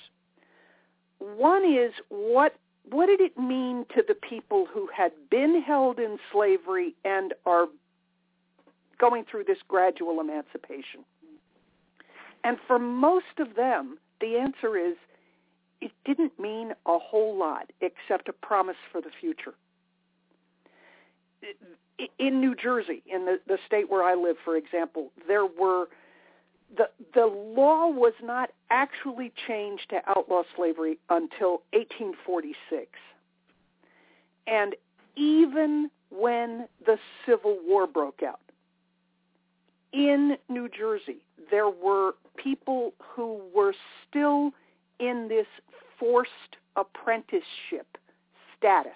One 1.20 1.64
is 1.66 1.94
what 2.10 2.56
what 2.90 3.08
did 3.08 3.20
it 3.20 3.38
mean 3.38 3.86
to 3.96 4.04
the 4.08 4.14
people 4.14 4.66
who 4.72 4.88
had 4.96 5.12
been 5.30 5.62
held 5.62 6.00
in 6.00 6.18
slavery 6.32 6.96
and 7.04 7.34
are 7.46 7.68
going 9.00 9.26
through 9.30 9.44
this 9.46 9.58
gradual 9.68 10.20
emancipation? 10.22 11.04
And 12.44 12.58
for 12.66 12.80
most 12.80 13.40
of 13.40 13.56
them, 13.56 13.98
the 14.20 14.38
answer 14.38 14.78
is 14.78 14.96
it 15.82 15.92
didn't 16.06 16.40
mean 16.40 16.72
a 16.86 16.98
whole 16.98 17.38
lot 17.38 17.72
except 17.82 18.30
a 18.30 18.34
promise 18.34 18.78
for 18.92 19.02
the 19.02 19.12
future. 19.20 19.54
In 22.20 22.42
New 22.42 22.56
Jersey, 22.56 23.04
in 23.06 23.26
the, 23.26 23.40
the 23.48 23.58
state 23.66 23.90
where 23.90 24.04
I 24.04 24.16
live, 24.16 24.38
for 24.44 24.56
example, 24.56 25.12
there 25.28 25.46
were 25.46 25.88
the 26.76 26.90
the 27.14 27.26
law 27.26 27.88
was 27.88 28.14
not 28.22 28.50
actually 28.70 29.32
changed 29.48 29.90
to 29.92 30.02
outlaw 30.08 30.44
slavery 30.56 31.00
until 31.10 31.62
1846. 31.72 32.88
And 34.48 34.76
even 35.16 35.90
when 36.10 36.68
the 36.86 36.98
Civil 37.26 37.58
War 37.66 37.88
broke 37.88 38.22
out, 38.22 38.42
in 39.94 40.38
New 40.50 40.70
Jersey, 40.70 41.18
there 41.50 41.70
were 41.70 42.14
people 42.36 42.94
who 43.00 43.40
were 43.56 43.74
still 44.08 44.52
in 45.00 45.28
this 45.30 45.48
forced 46.00 46.32
apprenticeship 46.76 47.98
status. 48.58 48.92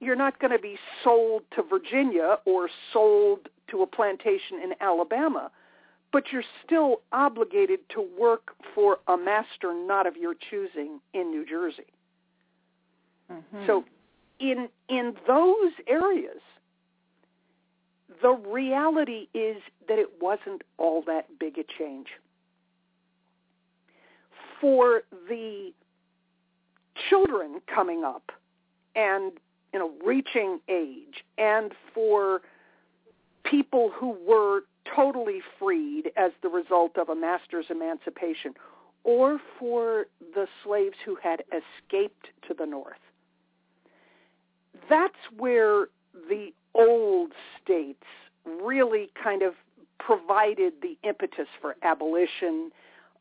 You're 0.00 0.16
not 0.16 0.38
going 0.38 0.52
to 0.52 0.58
be 0.58 0.76
sold 1.04 1.42
to 1.56 1.62
Virginia 1.62 2.38
or 2.46 2.68
sold 2.92 3.48
to 3.70 3.82
a 3.82 3.86
plantation 3.86 4.60
in 4.62 4.72
Alabama, 4.80 5.50
but 6.12 6.24
you're 6.32 6.44
still 6.64 7.02
obligated 7.12 7.80
to 7.94 8.06
work 8.18 8.52
for 8.74 8.98
a 9.08 9.16
master 9.16 9.74
not 9.74 10.06
of 10.06 10.16
your 10.16 10.34
choosing 10.34 11.00
in 11.12 11.30
New 11.30 11.44
Jersey. 11.46 11.92
Mm-hmm. 13.30 13.66
So 13.66 13.84
in 14.40 14.68
in 14.88 15.14
those 15.26 15.72
areas 15.86 16.40
the 18.22 18.30
reality 18.30 19.28
is 19.34 19.56
that 19.88 19.98
it 19.98 20.08
wasn't 20.20 20.62
all 20.78 21.02
that 21.06 21.26
big 21.38 21.58
a 21.58 21.64
change. 21.78 22.08
For 24.60 25.02
the 25.28 25.72
children 27.08 27.60
coming 27.72 28.04
up 28.04 28.30
and 28.94 29.32
you 29.72 29.78
know 29.78 29.92
reaching 30.04 30.60
age 30.68 31.24
and 31.38 31.72
for 31.94 32.42
people 33.44 33.90
who 33.94 34.16
were 34.26 34.62
totally 34.94 35.40
freed 35.58 36.10
as 36.16 36.32
the 36.42 36.48
result 36.48 36.98
of 36.98 37.08
a 37.08 37.14
master's 37.14 37.66
emancipation 37.70 38.52
or 39.04 39.38
for 39.58 40.06
the 40.34 40.46
slaves 40.62 40.96
who 41.06 41.16
had 41.22 41.42
escaped 41.52 42.28
to 42.46 42.52
the 42.52 42.66
north 42.66 42.98
that's 44.88 45.14
where 45.36 45.86
the 46.28 46.52
old 46.74 47.32
states 47.62 48.04
really 48.62 49.10
kind 49.22 49.42
of 49.42 49.54
provided 49.98 50.74
the 50.82 50.96
impetus 51.06 51.48
for 51.60 51.76
abolition 51.82 52.70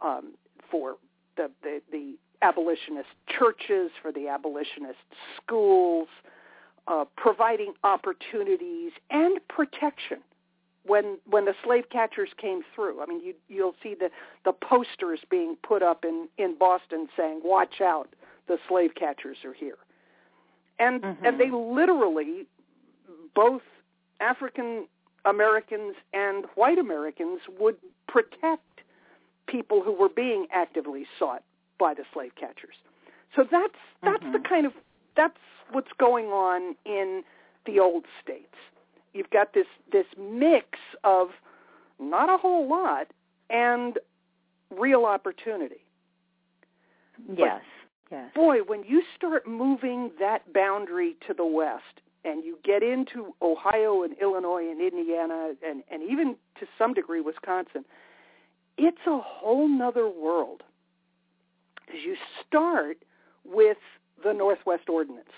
um, 0.01 0.33
for 0.71 0.95
the, 1.35 1.49
the, 1.61 1.81
the 1.91 2.15
abolitionist 2.41 3.09
churches, 3.27 3.91
for 4.01 4.11
the 4.11 4.27
abolitionist 4.27 4.99
schools, 5.37 6.07
uh, 6.87 7.05
providing 7.17 7.73
opportunities 7.83 8.91
and 9.09 9.39
protection 9.47 10.19
when 10.85 11.17
when 11.29 11.45
the 11.45 11.53
slave 11.63 11.85
catchers 11.91 12.29
came 12.37 12.61
through. 12.73 13.01
I 13.01 13.05
mean, 13.05 13.23
you 13.23 13.35
you'll 13.47 13.75
see 13.83 13.95
the 13.99 14.09
the 14.45 14.53
posters 14.53 15.19
being 15.29 15.55
put 15.61 15.83
up 15.83 16.03
in 16.03 16.27
in 16.37 16.57
Boston 16.57 17.07
saying, 17.15 17.41
"Watch 17.43 17.81
out, 17.81 18.09
the 18.47 18.57
slave 18.67 18.95
catchers 18.95 19.37
are 19.45 19.53
here," 19.53 19.77
and 20.79 21.01
mm-hmm. 21.01 21.25
and 21.25 21.39
they 21.39 21.51
literally 21.51 22.47
both 23.35 23.61
African 24.19 24.87
Americans 25.25 25.95
and 26.13 26.45
white 26.55 26.77
Americans 26.77 27.41
would 27.59 27.75
protect 28.07 28.63
people 29.47 29.81
who 29.83 29.91
were 29.91 30.09
being 30.09 30.47
actively 30.53 31.05
sought 31.17 31.43
by 31.79 31.93
the 31.93 32.03
slave 32.13 32.31
catchers. 32.39 32.75
So 33.35 33.43
that's 33.49 33.73
that's 34.03 34.23
mm-hmm. 34.23 34.33
the 34.33 34.39
kind 34.39 34.65
of 34.65 34.73
that's 35.15 35.37
what's 35.71 35.91
going 35.99 36.27
on 36.27 36.75
in 36.85 37.23
the 37.65 37.79
old 37.79 38.05
states. 38.21 38.55
You've 39.13 39.29
got 39.29 39.53
this 39.53 39.67
this 39.91 40.05
mix 40.17 40.79
of 41.03 41.29
not 41.99 42.29
a 42.29 42.37
whole 42.37 42.69
lot 42.69 43.07
and 43.49 43.97
real 44.77 45.05
opportunity. 45.05 45.85
Yes. 47.35 47.61
Yes. 48.11 48.31
Boy, 48.33 48.59
when 48.65 48.83
you 48.83 49.03
start 49.15 49.47
moving 49.47 50.11
that 50.19 50.51
boundary 50.51 51.15
to 51.27 51.33
the 51.33 51.45
west 51.45 52.01
and 52.25 52.43
you 52.43 52.57
get 52.63 52.83
into 52.83 53.33
Ohio 53.41 54.03
and 54.03 54.15
Illinois 54.21 54.69
and 54.69 54.81
Indiana 54.81 55.53
and, 55.67 55.83
and 55.89 56.03
even 56.03 56.35
to 56.59 56.65
some 56.77 56.93
degree 56.93 57.21
Wisconsin, 57.21 57.85
it's 58.77 59.05
a 59.07 59.19
whole 59.19 59.67
nother 59.67 60.09
world. 60.09 60.63
Because 61.85 62.01
you 62.05 62.15
start 62.45 62.97
with 63.45 63.77
the 64.23 64.33
Northwest 64.33 64.89
Ordinance. 64.89 65.29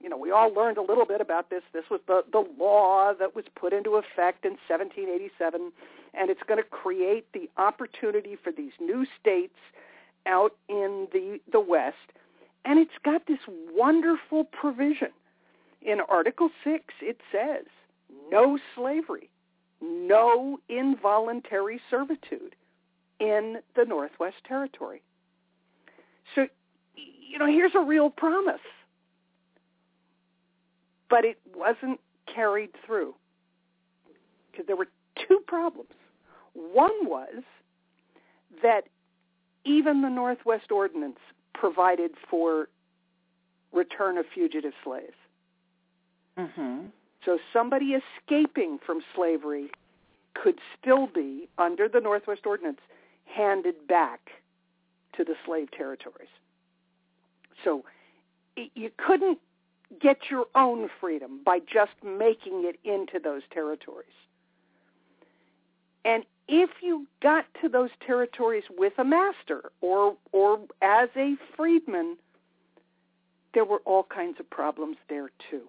You 0.00 0.08
know, 0.10 0.16
we 0.16 0.30
all 0.30 0.52
learned 0.52 0.78
a 0.78 0.82
little 0.82 1.06
bit 1.06 1.20
about 1.20 1.50
this. 1.50 1.62
This 1.72 1.84
was 1.90 2.00
the, 2.06 2.22
the 2.30 2.44
law 2.58 3.12
that 3.18 3.34
was 3.34 3.44
put 3.58 3.72
into 3.72 3.96
effect 3.96 4.44
in 4.44 4.52
1787, 4.68 5.72
and 6.14 6.30
it's 6.30 6.42
going 6.46 6.62
to 6.62 6.68
create 6.68 7.26
the 7.32 7.48
opportunity 7.56 8.36
for 8.42 8.52
these 8.52 8.72
new 8.80 9.06
states 9.20 9.56
out 10.26 10.52
in 10.68 11.08
the, 11.12 11.40
the 11.50 11.60
West. 11.60 11.96
And 12.64 12.78
it's 12.78 12.98
got 13.04 13.26
this 13.26 13.38
wonderful 13.74 14.44
provision. 14.44 15.10
In 15.86 16.00
Article 16.00 16.50
6, 16.64 16.84
it 17.00 17.20
says, 17.30 17.64
no 18.28 18.58
slavery, 18.74 19.30
no 19.80 20.58
involuntary 20.68 21.80
servitude 21.88 22.56
in 23.20 23.58
the 23.76 23.84
Northwest 23.84 24.36
Territory. 24.46 25.00
So, 26.34 26.48
you 26.96 27.38
know, 27.38 27.46
here's 27.46 27.76
a 27.76 27.80
real 27.80 28.10
promise. 28.10 28.60
But 31.08 31.24
it 31.24 31.38
wasn't 31.54 32.00
carried 32.34 32.70
through 32.84 33.14
because 34.50 34.66
there 34.66 34.76
were 34.76 34.88
two 35.28 35.40
problems. 35.46 35.90
One 36.54 36.90
was 37.02 37.44
that 38.60 38.88
even 39.64 40.02
the 40.02 40.08
Northwest 40.08 40.72
Ordinance 40.72 41.20
provided 41.54 42.10
for 42.28 42.68
return 43.72 44.18
of 44.18 44.24
fugitive 44.34 44.72
slaves. 44.82 45.14
Mm-hmm. 46.38 46.86
So 47.24 47.38
somebody 47.52 47.96
escaping 47.96 48.78
from 48.84 49.00
slavery 49.14 49.70
could 50.34 50.58
still 50.78 51.06
be, 51.06 51.48
under 51.58 51.88
the 51.88 52.00
Northwest 52.00 52.42
Ordinance, 52.46 52.80
handed 53.24 53.86
back 53.88 54.30
to 55.16 55.24
the 55.24 55.34
slave 55.44 55.70
territories. 55.70 56.28
So 57.64 57.84
you 58.74 58.90
couldn't 58.96 59.38
get 60.00 60.18
your 60.30 60.46
own 60.54 60.88
freedom 61.00 61.40
by 61.44 61.60
just 61.60 61.92
making 62.04 62.64
it 62.64 62.78
into 62.84 63.18
those 63.22 63.42
territories. 63.52 64.08
And 66.04 66.24
if 66.48 66.70
you 66.82 67.06
got 67.22 67.46
to 67.62 67.68
those 67.68 67.90
territories 68.06 68.64
with 68.76 68.92
a 68.98 69.04
master 69.04 69.70
or 69.80 70.16
or 70.32 70.60
as 70.82 71.08
a 71.16 71.34
freedman, 71.56 72.16
there 73.54 73.64
were 73.64 73.80
all 73.84 74.04
kinds 74.04 74.38
of 74.38 74.48
problems 74.48 74.96
there 75.08 75.30
too. 75.50 75.62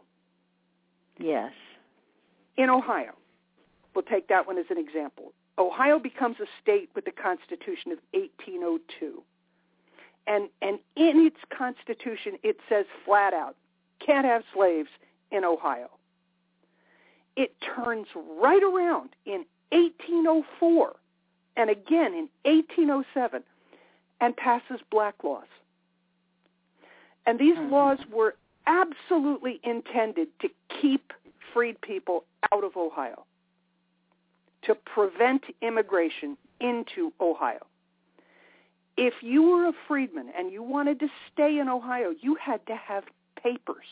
Yes. 1.19 1.53
In 2.55 2.69
Ohio, 2.69 3.13
we'll 3.93 4.03
take 4.03 4.27
that 4.27 4.47
one 4.47 4.57
as 4.57 4.65
an 4.69 4.77
example. 4.77 5.33
Ohio 5.57 5.99
becomes 5.99 6.39
a 6.39 6.45
state 6.61 6.89
with 6.95 7.05
the 7.05 7.11
Constitution 7.11 7.91
of 7.91 7.99
1802. 8.11 9.23
And 10.27 10.49
and 10.61 10.79
in 10.95 11.25
its 11.25 11.37
constitution 11.49 12.37
it 12.43 12.59
says 12.67 12.85
flat 13.05 13.33
out, 13.33 13.55
can't 13.99 14.25
have 14.25 14.43
slaves 14.53 14.89
in 15.31 15.43
Ohio. 15.43 15.89
It 17.35 17.55
turns 17.61 18.07
right 18.15 18.61
around 18.63 19.09
in 19.25 19.45
1804 19.71 20.95
and 21.55 21.69
again 21.69 22.13
in 22.13 22.29
1807 22.43 23.43
and 24.19 24.35
passes 24.35 24.79
black 24.89 25.23
laws. 25.23 25.47
And 27.25 27.39
these 27.39 27.57
Mhm. 27.57 27.71
laws 27.71 28.05
were 28.07 28.35
absolutely 28.67 29.59
intended 29.63 30.27
to 30.41 30.49
keep 30.81 31.13
freed 31.53 31.79
people 31.81 32.25
out 32.53 32.63
of 32.63 32.75
Ohio, 32.77 33.25
to 34.63 34.75
prevent 34.75 35.43
immigration 35.61 36.37
into 36.59 37.11
Ohio. 37.19 37.65
If 38.97 39.13
you 39.21 39.43
were 39.43 39.67
a 39.67 39.73
freedman 39.87 40.29
and 40.37 40.51
you 40.51 40.61
wanted 40.61 40.99
to 40.99 41.07
stay 41.31 41.59
in 41.59 41.69
Ohio, 41.69 42.13
you 42.19 42.35
had 42.35 42.65
to 42.67 42.75
have 42.75 43.03
papers 43.41 43.85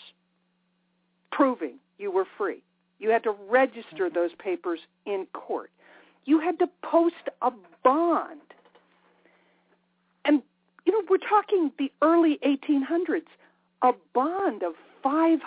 proving 1.31 1.75
you 1.97 2.11
were 2.11 2.25
free. 2.37 2.61
You 2.99 3.09
had 3.09 3.23
to 3.23 3.35
register 3.49 4.05
mm-hmm. 4.05 4.15
those 4.15 4.31
papers 4.39 4.79
in 5.05 5.27
court. 5.33 5.71
You 6.25 6.39
had 6.39 6.57
to 6.59 6.67
post 6.83 7.29
a 7.41 7.51
bond. 7.83 8.41
And, 10.23 10.41
you 10.85 10.93
know, 10.93 11.03
we're 11.09 11.17
talking 11.17 11.71
the 11.77 11.91
early 12.01 12.39
1800s, 12.43 13.27
a 13.85 13.93
bond 14.13 14.63
of 14.63 14.73
$500. 15.05 15.39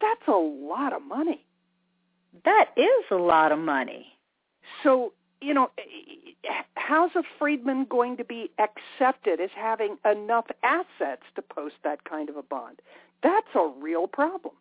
That's 0.00 0.28
a 0.28 0.30
lot 0.32 0.92
of 0.92 1.02
money. 1.02 1.44
That 2.44 2.70
is 2.76 3.04
a 3.10 3.16
lot 3.16 3.52
of 3.52 3.58
money. 3.58 4.06
So, 4.82 5.12
you 5.40 5.52
know, 5.52 5.70
how's 6.74 7.10
a 7.14 7.22
freedman 7.38 7.86
going 7.88 8.16
to 8.16 8.24
be 8.24 8.50
accepted 8.58 9.40
as 9.40 9.50
having 9.54 9.96
enough 10.10 10.46
assets 10.62 11.22
to 11.34 11.42
post 11.42 11.74
that 11.84 12.04
kind 12.04 12.30
of 12.30 12.36
a 12.36 12.42
bond? 12.42 12.80
That's 13.22 13.46
a 13.54 13.70
real 13.80 14.06
problem. 14.06 14.54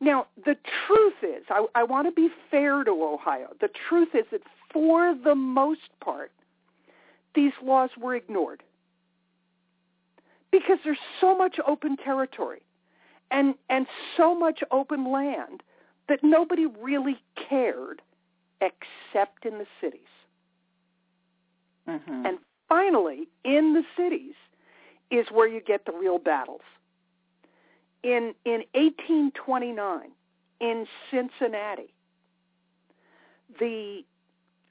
Now, 0.00 0.26
the 0.36 0.56
truth 0.86 1.14
is, 1.22 1.44
I, 1.48 1.66
I 1.74 1.82
want 1.84 2.06
to 2.06 2.12
be 2.12 2.28
fair 2.50 2.84
to 2.84 2.90
Ohio. 2.90 3.54
The 3.60 3.70
truth 3.88 4.08
is 4.14 4.24
that 4.30 4.42
for 4.72 5.14
the 5.14 5.34
most 5.34 5.88
part, 6.04 6.32
these 7.34 7.52
laws 7.62 7.90
were 8.00 8.14
ignored 8.14 8.62
because 10.50 10.78
there's 10.84 10.98
so 11.20 11.36
much 11.36 11.56
open 11.66 11.96
territory 11.96 12.62
and 13.30 13.54
and 13.68 13.86
so 14.16 14.34
much 14.34 14.60
open 14.70 15.10
land 15.10 15.62
that 16.08 16.20
nobody 16.22 16.66
really 16.80 17.18
cared 17.48 18.00
except 18.60 19.44
in 19.44 19.58
the 19.58 19.66
cities. 19.80 20.00
Mm-hmm. 21.88 22.26
And 22.26 22.38
finally, 22.68 23.28
in 23.44 23.74
the 23.74 23.82
cities 23.96 24.34
is 25.10 25.26
where 25.30 25.48
you 25.48 25.60
get 25.60 25.84
the 25.84 25.92
real 25.92 26.18
battles. 26.18 26.62
In 28.02 28.34
in 28.44 28.62
1829 28.74 30.10
in 30.60 30.86
Cincinnati, 31.10 31.92
the 33.58 34.02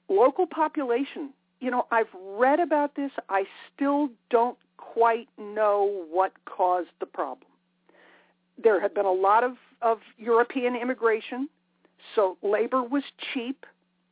local 0.10 0.46
population, 0.48 1.32
you 1.60 1.72
know, 1.72 1.86
I've 1.92 2.14
read 2.14 2.60
about 2.60 2.96
this, 2.96 3.12
I 3.30 3.44
still 3.74 4.10
don't 4.30 4.58
quite 4.78 5.28
know 5.38 6.06
what 6.10 6.32
caused 6.46 6.90
the 7.00 7.06
problem. 7.06 7.50
There 8.62 8.80
had 8.80 8.94
been 8.94 9.06
a 9.06 9.12
lot 9.12 9.44
of, 9.44 9.54
of 9.82 10.00
European 10.18 10.76
immigration, 10.76 11.50
so 12.16 12.38
labor 12.42 12.82
was 12.82 13.04
cheap, 13.34 13.66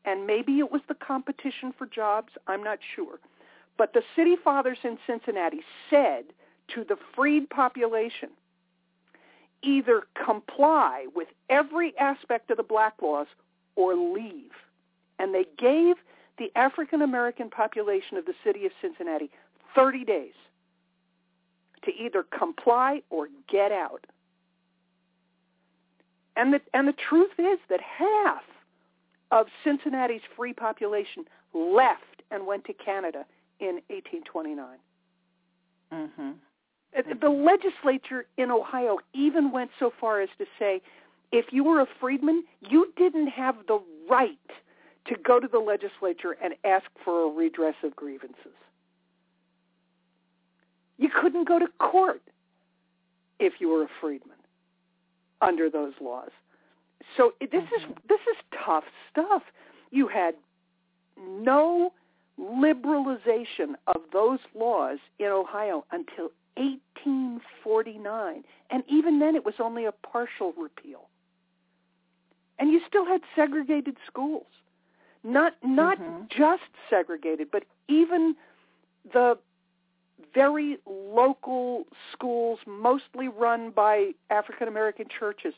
and 0.05 0.27
maybe 0.27 0.59
it 0.59 0.71
was 0.71 0.81
the 0.87 0.95
competition 0.95 1.73
for 1.77 1.85
jobs, 1.85 2.33
I'm 2.47 2.63
not 2.63 2.79
sure. 2.95 3.19
But 3.77 3.93
the 3.93 4.03
city 4.15 4.35
fathers 4.43 4.77
in 4.83 4.97
Cincinnati 5.07 5.61
said 5.89 6.25
to 6.75 6.83
the 6.83 6.97
freed 7.15 7.49
population, 7.49 8.29
either 9.61 10.03
comply 10.25 11.07
with 11.15 11.29
every 11.49 11.97
aspect 11.97 12.51
of 12.51 12.57
the 12.57 12.63
black 12.63 12.95
laws 13.01 13.27
or 13.75 13.95
leave. 13.95 14.51
And 15.19 15.33
they 15.33 15.45
gave 15.57 15.95
the 16.37 16.51
African 16.55 17.01
American 17.01 17.49
population 17.49 18.17
of 18.17 18.25
the 18.25 18.33
city 18.43 18.65
of 18.65 18.71
Cincinnati 18.81 19.29
30 19.75 20.03
days 20.03 20.33
to 21.85 21.91
either 21.93 22.23
comply 22.23 23.01
or 23.09 23.27
get 23.49 23.71
out. 23.71 24.05
And 26.35 26.53
the, 26.53 26.61
and 26.73 26.87
the 26.87 26.93
truth 26.93 27.33
is 27.37 27.59
that 27.69 27.79
half 27.81 28.43
of 29.31 29.47
Cincinnati's 29.63 30.21
free 30.35 30.53
population 30.53 31.25
left 31.53 32.23
and 32.31 32.47
went 32.47 32.65
to 32.65 32.73
Canada 32.73 33.25
in 33.59 33.81
1829. 33.87 34.77
Mm-hmm. 35.91 36.31
The 37.19 37.29
legislature 37.29 38.25
in 38.37 38.51
Ohio 38.51 38.99
even 39.13 39.51
went 39.51 39.71
so 39.79 39.91
far 39.99 40.21
as 40.21 40.29
to 40.37 40.45
say 40.59 40.81
if 41.31 41.51
you 41.51 41.63
were 41.63 41.81
a 41.81 41.87
freedman, 41.99 42.43
you 42.61 42.93
didn't 42.95 43.27
have 43.27 43.55
the 43.67 43.81
right 44.07 44.37
to 45.05 45.15
go 45.15 45.39
to 45.39 45.47
the 45.47 45.59
legislature 45.59 46.37
and 46.41 46.53
ask 46.63 46.85
for 47.03 47.23
a 47.23 47.33
redress 47.33 47.75
of 47.83 47.95
grievances. 47.95 48.53
You 51.03 51.09
couldn't 51.21 51.49
go 51.49 51.59
to 51.59 51.67
court 51.79 52.21
if 53.37 53.55
you 53.59 53.67
were 53.67 53.83
a 53.83 53.89
freedman 53.99 54.37
under 55.41 55.69
those 55.69 55.91
laws. 55.99 56.29
So 57.17 57.33
this 57.41 57.49
mm-hmm. 57.51 57.91
is 57.91 57.97
this 58.07 58.21
is 58.21 58.37
tough 58.65 58.85
stuff. 59.11 59.41
You 59.91 60.07
had 60.07 60.35
no 61.19 61.91
liberalization 62.39 63.75
of 63.87 63.97
those 64.13 64.39
laws 64.55 64.99
in 65.19 65.25
Ohio 65.25 65.83
until 65.91 66.31
1849. 66.55 68.43
And 68.69 68.83
even 68.87 69.19
then 69.19 69.35
it 69.35 69.43
was 69.43 69.55
only 69.59 69.83
a 69.83 69.91
partial 69.91 70.53
repeal. 70.57 71.09
And 72.59 72.71
you 72.71 72.79
still 72.87 73.05
had 73.05 73.19
segregated 73.35 73.97
schools. 74.07 74.47
Not 75.25 75.53
not 75.63 75.97
Mhm. 75.97 76.29
just 76.29 76.63
segregated, 76.89 77.51
but 77.51 77.65
even 77.89 78.37
the 79.11 79.37
very 80.33 80.77
local 80.85 81.85
schools, 82.11 82.59
mostly 82.65 83.27
run 83.27 83.71
by 83.71 84.11
African 84.29 84.67
American 84.67 85.05
churches, 85.07 85.53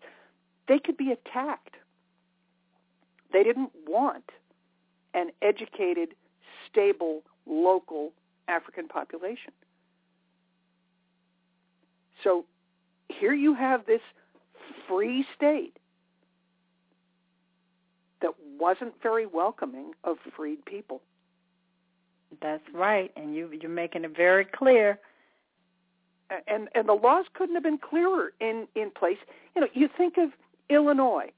they 0.68 0.80
could 0.80 0.98
be 0.98 1.12
attacked. 1.12 1.76
They 3.32 3.44
didn't 3.44 3.72
want 3.88 4.32
an 5.14 5.32
educated, 5.42 6.10
stable, 6.70 7.24
local 7.46 8.12
African 8.48 8.88
population. 8.88 9.54
So 12.24 12.46
here 13.10 13.34
you 13.34 13.54
have 13.54 13.86
this 13.86 14.02
free 14.88 15.26
state 15.36 15.78
that 18.22 18.32
wasn't 18.60 18.94
very 19.02 19.26
welcoming 19.26 19.92
of 20.04 20.18
freed 20.36 20.66
people. 20.66 21.02
That's 22.42 22.64
right, 22.74 23.12
and 23.16 23.36
you 23.36 23.50
you're 23.62 23.70
making 23.70 24.04
it 24.04 24.16
very 24.16 24.46
clear. 24.46 25.00
and 26.48 26.70
and 26.74 26.88
the 26.88 26.94
laws 26.94 27.26
couldn't 27.34 27.56
have 27.56 27.64
been 27.64 27.78
clearer 27.78 28.34
in 28.40 28.68
in 28.76 28.92
place. 28.92 29.18
You 29.56 29.62
know, 29.62 29.68
you 29.74 29.90
think 29.96 30.18
of 30.18 30.30
Illinois, 30.70 31.32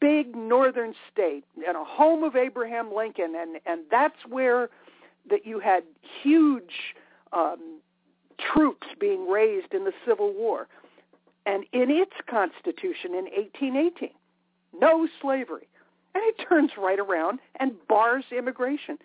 big 0.00 0.34
northern 0.36 0.94
state, 1.12 1.44
and 1.66 1.76
a 1.76 1.84
home 1.84 2.24
of 2.24 2.36
Abraham 2.36 2.92
Lincoln, 2.94 3.34
and 3.36 3.60
and 3.66 3.82
that's 3.90 4.26
where 4.28 4.70
that 5.30 5.46
you 5.46 5.60
had 5.60 5.84
huge 6.22 6.94
um, 7.32 7.80
troops 8.38 8.86
being 9.00 9.28
raised 9.28 9.72
in 9.72 9.84
the 9.84 9.92
Civil 10.06 10.32
War, 10.34 10.68
and 11.46 11.64
in 11.72 11.90
its 11.90 12.12
constitution 12.28 13.14
in 13.14 13.24
1818, 13.24 14.10
no 14.78 15.08
slavery, 15.20 15.68
and 16.14 16.22
it 16.24 16.44
turns 16.48 16.72
right 16.76 16.98
around 16.98 17.38
and 17.60 17.72
bars 17.88 18.24
immigration. 18.36 18.98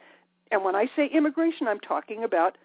And 0.52 0.64
when 0.64 0.76
I 0.76 0.88
say 0.96 1.08
immigration, 1.08 1.68
I'm 1.68 1.80
talking 1.80 2.24
about 2.24 2.58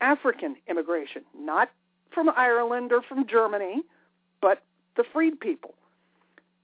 African 0.00 0.56
immigration, 0.68 1.24
not 1.36 1.70
from 2.10 2.30
Ireland 2.30 2.92
or 2.92 3.02
from 3.02 3.26
Germany, 3.26 3.82
but 4.40 4.62
the 4.96 5.04
freed 5.12 5.38
people. 5.40 5.74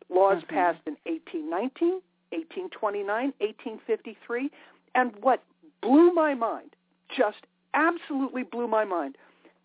Laws 0.09 0.43
Mhm. 0.43 0.49
passed 0.49 0.81
in 0.87 0.97
1819, 1.07 2.01
1829, 2.33 3.35
1853, 3.41 4.51
and 4.95 5.15
what 5.17 5.43
blew 5.81 6.13
my 6.13 6.35
mind, 6.35 6.77
just 7.09 7.47
absolutely 7.75 8.43
blew 8.43 8.69
my 8.69 8.85
mind, 8.85 9.17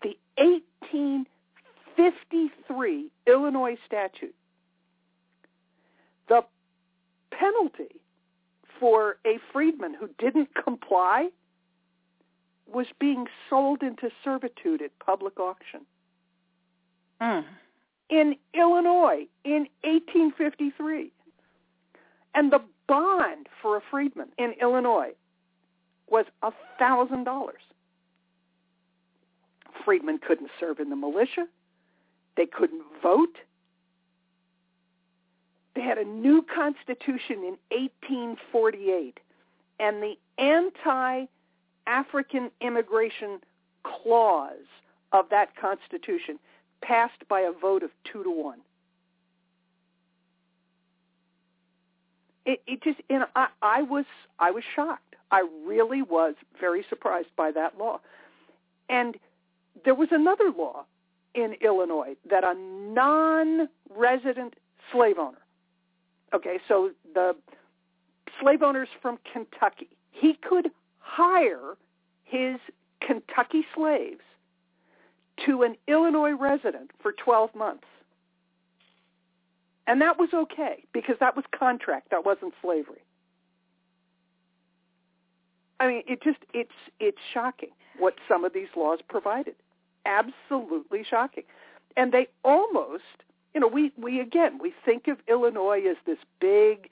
the 0.01 0.17
1853 0.37 3.11
Illinois 3.25 3.77
statute. 3.85 4.35
The 6.27 6.45
penalty 7.31 7.99
for 8.79 9.17
a 9.25 9.39
freedman 9.51 9.93
who 9.93 10.09
didn't 10.17 10.49
comply 10.55 11.29
was 12.71 12.87
being 12.99 13.25
sold 13.49 13.81
into 13.81 14.09
servitude 14.23 14.81
at 14.81 14.97
public 14.99 15.39
auction. 15.39 15.81
Mm. 17.21 17.43
In 18.09 18.35
Illinois 18.53 19.27
in 19.43 19.67
1853. 19.83 21.11
And 22.35 22.51
the 22.51 22.61
bond 22.87 23.47
for 23.61 23.77
a 23.77 23.81
freedman 23.89 24.29
in 24.37 24.53
Illinois 24.61 25.13
was 26.07 26.25
a 26.43 26.51
thousand 26.77 27.23
dollars. 27.23 27.61
Freedmen 29.83 30.19
couldn't 30.19 30.49
serve 30.59 30.79
in 30.79 30.89
the 30.89 30.95
militia. 30.95 31.47
They 32.37 32.45
couldn't 32.45 32.83
vote. 33.01 33.37
They 35.79 35.85
had 35.85 35.97
a 35.97 36.03
new 36.03 36.41
constitution 36.41 37.37
in 37.37 37.57
1848, 37.71 39.17
and 39.79 40.03
the 40.03 40.17
anti-African 40.37 42.51
immigration 42.59 43.39
clause 43.83 44.67
of 45.13 45.29
that 45.29 45.55
constitution 45.55 46.37
passed 46.81 47.25
by 47.29 47.39
a 47.39 47.53
vote 47.53 47.83
of 47.83 47.91
two 48.03 48.25
to 48.25 48.29
one. 48.29 48.59
It, 52.45 52.61
it 52.67 52.83
just, 52.83 52.99
you 53.09 53.19
know, 53.19 53.27
I, 53.37 53.47
I 53.61 53.83
was, 53.83 54.03
I 54.37 54.51
was 54.51 54.65
shocked. 54.75 55.15
I 55.31 55.47
really 55.65 56.01
was 56.01 56.35
very 56.59 56.83
surprised 56.89 57.29
by 57.37 57.53
that 57.53 57.77
law. 57.77 58.01
And 58.89 59.15
there 59.85 59.95
was 59.95 60.09
another 60.11 60.51
law 60.51 60.83
in 61.33 61.55
Illinois 61.61 62.17
that 62.29 62.43
a 62.43 62.53
non-resident 62.53 64.55
slave 64.91 65.17
owner 65.17 65.37
Okay, 66.33 66.59
so 66.67 66.91
the 67.13 67.35
slave 68.39 68.61
owners 68.61 68.89
from 69.01 69.17
Kentucky, 69.31 69.89
he 70.11 70.33
could 70.33 70.69
hire 70.99 71.75
his 72.23 72.57
Kentucky 73.01 73.65
slaves 73.75 74.21
to 75.45 75.63
an 75.63 75.75
Illinois 75.87 76.33
resident 76.33 76.91
for 77.01 77.11
12 77.11 77.55
months. 77.55 77.87
And 79.87 80.01
that 80.01 80.19
was 80.19 80.29
okay 80.33 80.83
because 80.93 81.15
that 81.19 81.35
was 81.35 81.45
contract, 81.57 82.11
that 82.11 82.25
wasn't 82.25 82.53
slavery. 82.61 83.01
I 85.79 85.87
mean, 85.87 86.03
it 86.07 86.21
just 86.21 86.39
it's 86.53 86.71
it's 86.99 87.17
shocking 87.33 87.69
what 87.97 88.15
some 88.27 88.43
of 88.43 88.53
these 88.53 88.67
laws 88.75 88.99
provided. 89.07 89.55
Absolutely 90.05 91.03
shocking. 91.09 91.43
And 91.97 92.11
they 92.11 92.27
almost 92.43 93.03
you 93.59 93.65
know, 93.65 93.73
we, 93.73 93.91
we 93.97 94.21
again, 94.21 94.57
we 94.61 94.73
think 94.85 95.09
of 95.09 95.17
Illinois 95.27 95.83
as 95.85 95.97
this 96.05 96.17
big 96.39 96.89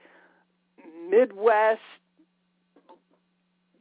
Midwest, 1.09 1.79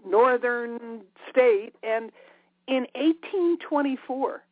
northern 0.08 1.00
state, 1.28 1.72
and 1.82 2.12
in 2.68 2.86
1824, 2.94 4.44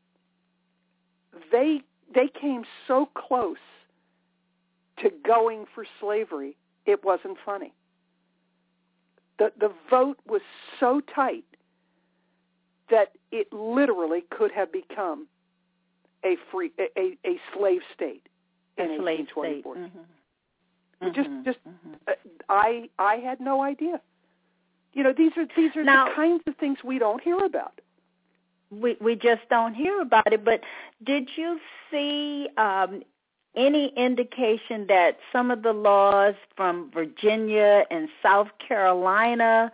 they, 1.52 1.80
they 2.12 2.26
came 2.26 2.64
so 2.88 3.08
close 3.14 3.56
to 4.98 5.12
going 5.24 5.64
for 5.72 5.86
slavery, 6.00 6.56
it 6.86 7.04
wasn't 7.04 7.36
funny. 7.46 7.72
The, 9.38 9.52
the 9.60 9.70
vote 9.88 10.18
was 10.26 10.42
so 10.80 11.00
tight 11.14 11.44
that 12.90 13.12
it 13.30 13.52
literally 13.52 14.24
could 14.28 14.50
have 14.50 14.72
become 14.72 15.28
a 16.24 16.36
free 16.50 16.72
a, 16.78 17.16
a 17.26 17.40
slave 17.54 17.82
state 17.94 18.26
in 18.78 18.90
A 18.90 18.96
slave 18.98 19.26
state. 19.32 19.64
1824. 19.66 19.76
Mm-hmm. 19.76 21.12
Just 21.12 21.28
Mhm. 21.30 21.44
just 21.44 21.58
Mhm. 21.68 21.94
uh, 22.08 22.12
I 22.48 22.88
I 22.98 23.16
had 23.16 23.40
no 23.40 23.62
idea. 23.62 24.00
You 24.94 25.02
know, 25.02 25.12
these 25.12 25.36
are 25.36 25.46
these 25.56 25.74
are 25.76 25.84
Now- 25.84 26.08
the 26.08 26.14
kinds 26.14 26.42
of 26.46 26.56
things 26.56 26.82
we 26.84 26.98
don't 26.98 27.22
hear 27.22 27.38
about. 27.44 27.80
we 28.70 28.96
we 29.00 29.14
just 29.14 29.42
don't 29.50 29.74
hear 29.74 30.00
about 30.00 30.32
it. 30.32 30.44
But 30.44 30.62
did 31.04 31.28
you 31.36 31.60
see 31.90 32.48
um, 32.56 33.02
any 33.54 33.88
indication 33.96 34.86
that 34.88 35.18
some 35.30 35.50
of 35.52 35.62
the 35.62 35.72
laws 35.72 36.34
from 36.56 36.90
Virginia 36.90 37.84
and 37.90 38.08
South 38.22 38.48
Carolina 38.58 39.70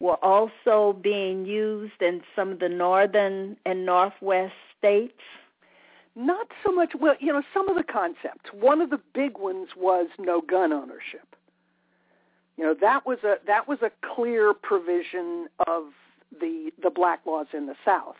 were 0.00 0.16
also 0.24 0.94
being 0.94 1.44
used 1.46 2.00
in 2.02 2.22
some 2.34 2.50
of 2.50 2.58
the 2.58 2.68
northern 2.68 3.56
and 3.64 3.86
northwest 3.86 4.54
states? 4.78 5.20
Not 6.14 6.48
so 6.64 6.72
much 6.72 6.92
well, 6.98 7.14
you 7.20 7.32
know, 7.32 7.42
some 7.54 7.68
of 7.68 7.76
the 7.76 7.84
concepts. 7.84 8.50
One 8.52 8.82
of 8.82 8.90
the 8.90 9.00
big 9.14 9.38
ones 9.38 9.68
was 9.76 10.08
no 10.18 10.42
gun 10.42 10.72
ownership. 10.72 11.36
You 12.56 12.64
know, 12.64 12.74
that 12.80 13.06
was 13.06 13.18
a 13.24 13.36
that 13.46 13.66
was 13.66 13.78
a 13.82 13.90
clear 14.14 14.52
provision 14.52 15.48
of 15.66 15.84
the 16.38 16.70
the 16.82 16.90
black 16.90 17.20
laws 17.26 17.46
in 17.54 17.66
the 17.66 17.76
South. 17.84 18.16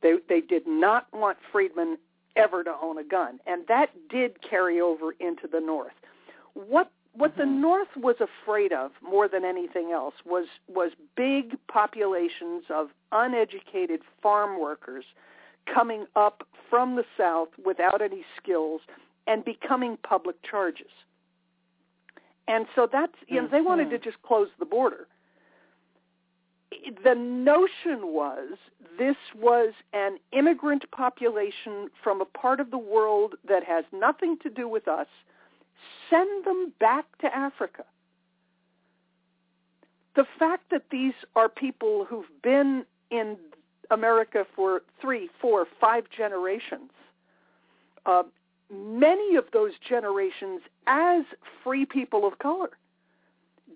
They 0.00 0.14
they 0.28 0.40
did 0.40 0.66
not 0.66 1.06
want 1.12 1.38
freedmen 1.50 1.98
ever 2.36 2.62
to 2.62 2.72
own 2.80 2.98
a 2.98 3.04
gun, 3.04 3.40
and 3.46 3.66
that 3.66 3.90
did 4.08 4.40
carry 4.48 4.80
over 4.80 5.12
into 5.18 5.48
the 5.50 5.60
North. 5.60 5.92
What 6.54 6.90
what 7.14 7.36
the 7.36 7.42
Mhm. 7.42 7.60
North 7.60 7.94
was 7.96 8.20
afraid 8.20 8.72
of 8.72 8.92
more 9.02 9.28
than 9.28 9.44
anything 9.44 9.90
else 9.90 10.14
was 10.24 10.46
was 10.68 10.92
big 11.16 11.58
populations 11.66 12.64
of 12.70 12.90
uneducated 13.10 14.02
farm 14.22 14.58
workers 14.58 15.04
coming 15.66 16.06
up 16.16 16.46
from 16.68 16.96
the 16.96 17.04
South 17.16 17.48
without 17.64 18.00
any 18.02 18.24
skills 18.36 18.80
and 19.26 19.44
becoming 19.44 19.96
public 20.02 20.36
charges. 20.42 20.90
And 22.48 22.66
so 22.74 22.88
that's 22.90 23.14
you 23.28 23.40
know 23.40 23.48
they 23.48 23.60
wanted 23.60 23.90
to 23.90 23.98
Mhm. 23.98 24.02
just 24.02 24.22
close 24.22 24.50
the 24.58 24.64
border. 24.64 25.06
The 27.04 27.14
notion 27.14 28.08
was 28.08 28.58
this 28.98 29.16
was 29.34 29.74
an 29.92 30.18
immigrant 30.32 30.90
population 30.90 31.90
from 32.02 32.20
a 32.20 32.24
part 32.24 32.60
of 32.60 32.70
the 32.70 32.78
world 32.78 33.36
that 33.44 33.62
has 33.64 33.84
nothing 33.92 34.38
to 34.38 34.50
do 34.50 34.66
with 34.66 34.88
us. 34.88 35.08
Send 36.10 36.44
them 36.44 36.70
back 36.78 37.06
to 37.18 37.34
Africa. 37.34 37.84
The 40.14 40.24
fact 40.24 40.70
that 40.70 40.90
these 40.90 41.14
are 41.36 41.48
people 41.48 42.04
who've 42.04 42.42
been 42.42 42.84
in 43.10 43.38
America 43.92 44.44
for 44.56 44.82
three, 45.00 45.28
four, 45.40 45.66
five 45.80 46.04
generations. 46.16 46.90
Uh, 48.06 48.24
many 48.72 49.36
of 49.36 49.44
those 49.52 49.72
generations, 49.88 50.62
as 50.86 51.24
free 51.62 51.84
people 51.86 52.26
of 52.26 52.38
color, 52.38 52.70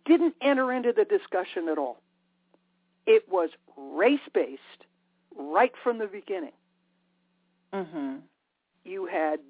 didn't 0.05 0.35
enter 0.41 0.73
into 0.73 0.93
the 0.93 1.05
discussion 1.05 1.69
at 1.69 1.79
all. 1.79 2.01
It 3.07 3.29
was 3.31 3.51
race-based 3.77 4.87
right 5.37 5.73
from 5.83 5.99
the 5.99 6.07
beginning. 6.07 6.53
Mhm. 7.73 8.23
You 8.85 9.07
had 9.07 9.41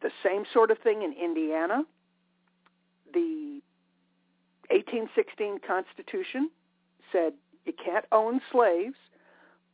the 0.00 0.10
same 0.22 0.44
sort 0.46 0.70
of 0.70 0.78
thing 0.78 1.02
in 1.02 1.12
Indiana. 1.12 1.84
The 3.12 3.60
1816 4.70 5.58
Constitution 5.60 6.50
said 7.12 7.34
you 7.64 7.72
can't 7.72 8.06
own 8.12 8.40
slaves, 8.50 8.96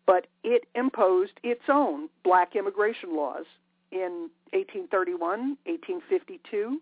but 0.07 0.26
it 0.42 0.64
imposed 0.74 1.32
its 1.42 1.62
own 1.68 2.09
black 2.24 2.57
immigration 2.57 3.16
laws 3.16 3.46
in 3.90 4.30
1831, 4.52 5.57
1852. 5.64 6.80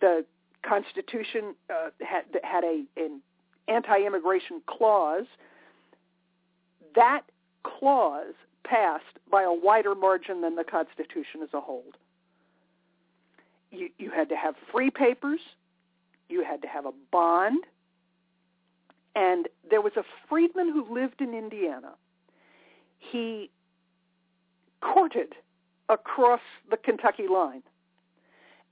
The 0.00 0.24
Constitution 0.66 1.54
uh, 1.70 1.90
had 2.00 2.24
had 2.42 2.64
a 2.64 2.84
an 2.96 3.20
anti-immigration 3.68 4.62
clause. 4.66 5.26
That 6.94 7.22
clause 7.62 8.34
passed 8.64 9.04
by 9.30 9.42
a 9.42 9.52
wider 9.52 9.94
margin 9.94 10.40
than 10.40 10.56
the 10.56 10.64
Constitution 10.64 11.42
as 11.42 11.48
a 11.54 11.60
whole. 11.60 11.84
You, 13.70 13.88
you 13.98 14.10
had 14.10 14.28
to 14.30 14.36
have 14.36 14.54
free 14.72 14.90
papers. 14.90 15.40
You 16.28 16.44
had 16.44 16.62
to 16.62 16.68
have 16.68 16.86
a 16.86 16.92
bond. 17.12 17.64
And 19.14 19.48
there 19.68 19.80
was 19.80 19.92
a 19.96 20.02
freedman 20.28 20.72
who 20.72 20.92
lived 20.92 21.20
in 21.20 21.34
Indiana. 21.34 21.92
He 23.00 23.50
courted 24.80 25.34
across 25.88 26.40
the 26.70 26.76
Kentucky 26.76 27.26
line. 27.26 27.62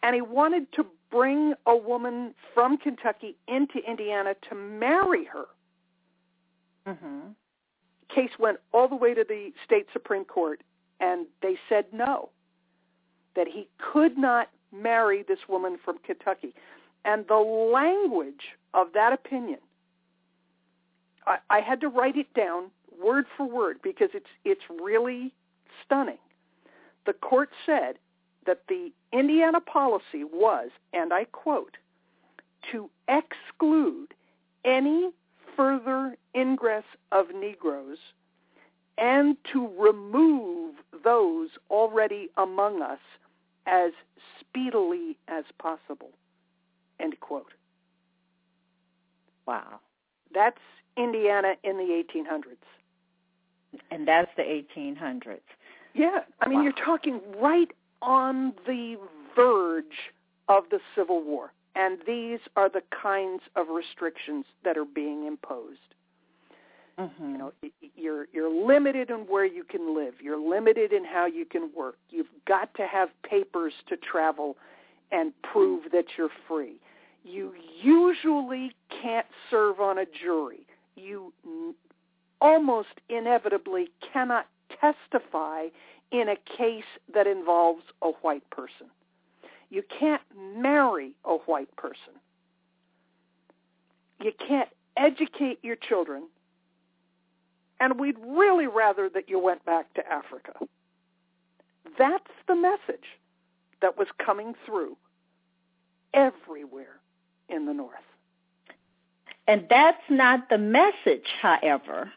And 0.02 0.14
he 0.14 0.20
wanted 0.20 0.70
to 0.72 0.86
bring 1.10 1.54
a 1.66 1.76
woman 1.76 2.34
from 2.54 2.78
Kentucky 2.78 3.36
into 3.48 3.78
Indiana 3.78 4.34
to 4.48 4.54
marry 4.54 5.24
her. 5.24 5.46
Mhm. 6.86 7.34
Case 8.08 8.38
went 8.38 8.60
all 8.72 8.88
the 8.88 8.94
way 8.94 9.12
to 9.14 9.24
the 9.24 9.52
state 9.64 9.88
Supreme 9.92 10.24
Court, 10.24 10.62
and 11.00 11.26
they 11.40 11.58
said 11.68 11.92
no, 11.92 12.30
that 13.34 13.48
he 13.48 13.68
could 13.78 14.16
not 14.16 14.48
marry 14.70 15.22
this 15.22 15.48
woman 15.48 15.76
from 15.78 15.98
Kentucky. 15.98 16.54
And 17.04 17.26
the 17.26 17.38
language 17.38 18.56
of 18.74 18.92
that 18.92 19.12
opinion, 19.12 19.60
I, 21.26 21.38
I 21.50 21.60
had 21.60 21.80
to 21.80 21.88
write 21.88 22.16
it 22.16 22.32
down 22.34 22.70
word 23.02 23.26
for 23.36 23.46
word 23.46 23.78
because 23.82 24.10
it's 24.14 24.26
it's 24.44 24.62
really 24.82 25.32
stunning. 25.84 26.18
The 27.06 27.12
court 27.12 27.50
said 27.64 27.98
that 28.46 28.62
the 28.68 28.90
Indiana 29.12 29.60
policy 29.60 30.24
was, 30.24 30.70
and 30.92 31.12
I 31.12 31.24
quote, 31.24 31.76
to 32.72 32.90
exclude 33.08 34.14
any 34.64 35.10
further 35.56 36.16
ingress 36.34 36.84
of 37.12 37.26
Negroes 37.34 37.98
and 38.96 39.36
to 39.52 39.70
remove 39.78 40.74
those 41.04 41.50
already 41.70 42.28
among 42.36 42.82
us 42.82 42.98
as 43.66 43.92
speedily 44.40 45.16
as 45.28 45.44
possible. 45.58 46.10
End 47.00 47.18
quote. 47.20 47.52
Wow. 49.46 49.80
That's 50.34 50.58
Indiana 50.96 51.54
in 51.62 51.76
the 51.76 52.02
1800s. 52.14 52.56
And 53.90 54.06
that's 54.06 54.30
the 54.36 54.42
1800s. 54.42 55.40
Yeah, 55.94 56.20
I 56.40 56.48
mean 56.48 56.58
Wow. 56.58 56.64
you're 56.64 56.84
talking 56.84 57.20
right 57.40 57.70
on 58.02 58.54
the 58.66 58.96
verge 59.34 60.12
of 60.48 60.64
the 60.70 60.80
Civil 60.94 61.22
War. 61.22 61.52
And 61.74 61.98
these 62.06 62.40
are 62.56 62.68
the 62.68 62.82
kinds 62.90 63.42
of 63.54 63.68
restrictions 63.68 64.44
that 64.64 64.76
are 64.76 64.84
being 64.84 65.26
imposed. 65.26 65.94
Mhm. 66.98 67.32
You 67.32 67.38
know, 67.38 67.52
you're 67.94 68.26
you're 68.32 68.48
limited 68.48 69.10
in 69.10 69.26
where 69.26 69.44
you 69.44 69.62
can 69.62 69.94
live. 69.94 70.20
You're 70.20 70.38
limited 70.40 70.92
in 70.92 71.04
how 71.04 71.26
you 71.26 71.44
can 71.44 71.72
work. 71.74 71.96
You've 72.10 72.30
got 72.44 72.74
to 72.74 72.86
have 72.86 73.10
papers 73.22 73.72
to 73.86 73.96
travel 73.96 74.56
and 75.12 75.32
prove 75.42 75.90
that 75.92 76.06
you're 76.16 76.32
free. 76.48 76.80
You 77.22 77.54
usually 77.80 78.74
can't 78.88 79.26
serve 79.50 79.80
on 79.80 79.98
a 79.98 80.06
jury. 80.06 80.66
You 80.96 81.32
almost 82.40 82.88
inevitably 83.08 83.90
cannot 84.12 84.46
testify 84.80 85.66
in 86.10 86.28
a 86.28 86.36
case 86.56 86.84
that 87.12 87.26
involves 87.26 87.82
a 88.02 88.08
white 88.22 88.48
person. 88.50 88.86
You 89.70 89.82
can't 89.98 90.22
marry 90.56 91.12
a 91.24 91.34
white 91.34 91.74
person. 91.76 92.14
You 94.22 94.32
can't 94.46 94.68
educate 94.96 95.58
your 95.62 95.76
children. 95.76 96.24
And 97.80 98.00
we'd 98.00 98.18
really 98.26 98.66
rather 98.66 99.08
that 99.10 99.28
you 99.28 99.38
went 99.38 99.64
back 99.64 99.92
to 99.94 100.02
Africa. 100.10 100.54
That's 101.98 102.24
the 102.46 102.56
message 102.56 103.04
that 103.80 103.96
was 103.96 104.08
coming 104.24 104.54
through 104.66 104.96
everywhere 106.14 107.00
in 107.48 107.66
the 107.66 107.74
North. 107.74 107.94
And 109.46 109.66
that's 109.70 110.02
not 110.10 110.50
the 110.50 110.58
message, 110.58 111.26
however, 111.40 112.12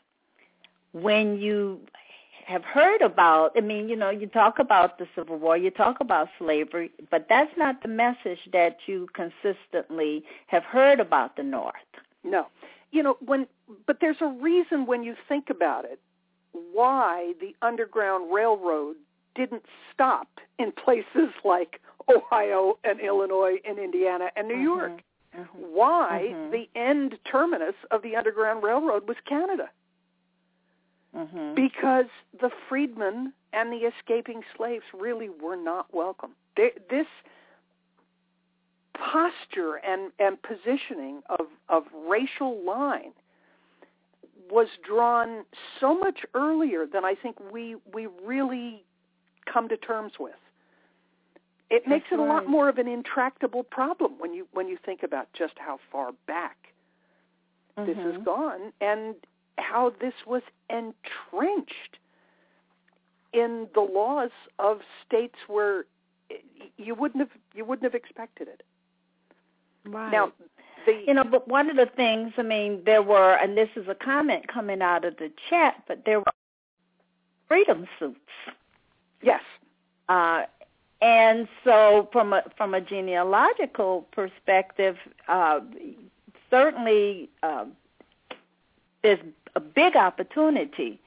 when 0.93 1.37
you 1.37 1.79
have 2.45 2.63
heard 2.63 3.01
about, 3.01 3.51
I 3.55 3.61
mean, 3.61 3.87
you 3.87 3.95
know, 3.95 4.09
you 4.09 4.27
talk 4.27 4.59
about 4.59 4.97
the 4.97 5.07
Civil 5.15 5.37
War, 5.37 5.55
you 5.55 5.71
talk 5.71 6.01
about 6.01 6.27
slavery, 6.37 6.91
but 7.09 7.27
that's 7.29 7.51
not 7.57 7.81
the 7.81 7.87
message 7.87 8.39
that 8.51 8.77
you 8.87 9.07
consistently 9.13 10.23
have 10.47 10.63
heard 10.63 10.99
about 10.99 11.35
the 11.37 11.43
North. 11.43 11.75
No. 12.23 12.47
You 12.91 13.03
know, 13.03 13.17
when 13.25 13.47
but 13.87 13.97
there's 14.01 14.21
a 14.21 14.27
reason 14.27 14.85
when 14.85 15.01
you 15.03 15.15
think 15.29 15.49
about 15.49 15.85
it 15.85 15.99
why 16.73 17.33
the 17.39 17.55
underground 17.61 18.33
railroad 18.33 18.97
didn't 19.35 19.63
stop 19.93 20.27
in 20.59 20.71
places 20.71 21.29
like 21.45 21.79
Ohio 22.13 22.77
and 22.83 22.99
Illinois 22.99 23.55
and 23.65 23.79
Indiana 23.79 24.29
and 24.35 24.47
New 24.47 24.57
York. 24.59 25.01
Mhm. 25.33 25.47
Why 25.53 26.33
Mhm. 26.33 26.51
the 26.51 26.69
end 26.75 27.17
terminus 27.23 27.75
of 27.91 28.01
the 28.01 28.17
underground 28.17 28.63
railroad 28.63 29.07
was 29.07 29.15
Canada. 29.25 29.69
Mhm. 31.15 31.55
because 31.55 32.05
the 32.39 32.49
freedmen 32.69 33.33
and 33.51 33.71
the 33.71 33.85
escaping 33.85 34.43
slaves 34.55 34.85
really 34.93 35.29
were 35.29 35.57
not 35.57 35.93
welcome. 35.93 36.35
They, 36.55 36.71
this 36.89 37.07
posture 38.93 39.75
and, 39.75 40.11
and 40.19 40.41
positioning 40.41 41.21
of, 41.29 41.47
of 41.67 41.83
racial 42.07 42.63
line 42.63 43.11
was 44.49 44.67
drawn 44.85 45.43
so 45.79 45.97
much 45.97 46.25
earlier 46.33 46.85
than 46.85 47.05
I 47.05 47.15
think 47.15 47.37
we 47.51 47.75
we 47.93 48.07
really 48.23 48.83
come 49.51 49.69
to 49.69 49.77
terms 49.77 50.13
with. 50.19 50.33
It 51.69 51.87
makes 51.87 52.07
That's 52.09 52.19
it 52.19 52.23
a 52.23 52.27
lot 52.27 52.47
more 52.47 52.67
of 52.67 52.77
an 52.77 52.87
intractable 52.87 53.63
problem 53.63 54.19
when 54.19 54.33
you 54.33 54.47
when 54.53 54.67
you 54.67 54.77
think 54.85 55.03
about 55.03 55.27
just 55.33 55.53
how 55.57 55.79
far 55.91 56.11
back 56.27 56.57
this 57.77 57.97
has 57.97 58.21
gone 58.23 58.73
and 58.81 59.15
how 59.57 59.93
this 60.01 60.13
was 60.25 60.41
entrenched 60.69 61.97
in 63.33 63.67
the 63.73 63.81
laws 63.81 64.31
of 64.59 64.79
states 65.05 65.35
where 65.47 65.85
you 66.77 66.95
wouldn't 66.95 67.19
have 67.21 67.37
you 67.53 67.65
wouldn't 67.65 67.83
have 67.83 67.95
expected 67.95 68.47
it. 68.47 68.63
Right. 69.85 70.11
Now, 70.11 70.31
the 70.85 71.03
You 71.07 71.13
know, 71.13 71.23
but 71.23 71.47
one 71.47 71.69
of 71.69 71.75
the 71.75 71.85
things, 71.85 72.33
I 72.37 72.43
mean, 72.43 72.81
there 72.85 73.01
were, 73.03 73.33
and 73.35 73.57
this 73.57 73.69
is 73.75 73.87
a 73.87 73.95
comment 73.95 74.47
coming 74.47 74.81
out 74.81 75.05
of 75.05 75.17
the 75.17 75.31
chat, 75.49 75.83
but 75.87 76.05
there 76.05 76.19
were 76.19 76.25
freedom 77.47 77.87
suits. 77.99 78.19
yes, 79.21 79.41
Uh, 80.09 80.45
and 81.01 81.47
so, 81.63 82.09
from 82.11 82.33
a 82.33 82.43
from 82.57 82.73
a 82.75 82.81
genealogical 82.81 84.07
perspective, 84.11 84.97
uh, 85.27 85.59
certainly 86.49 87.29
uh, 87.41 87.65
there's 89.01 89.19
a 89.55 89.59
big 89.59 89.95
opportunity 89.95 90.99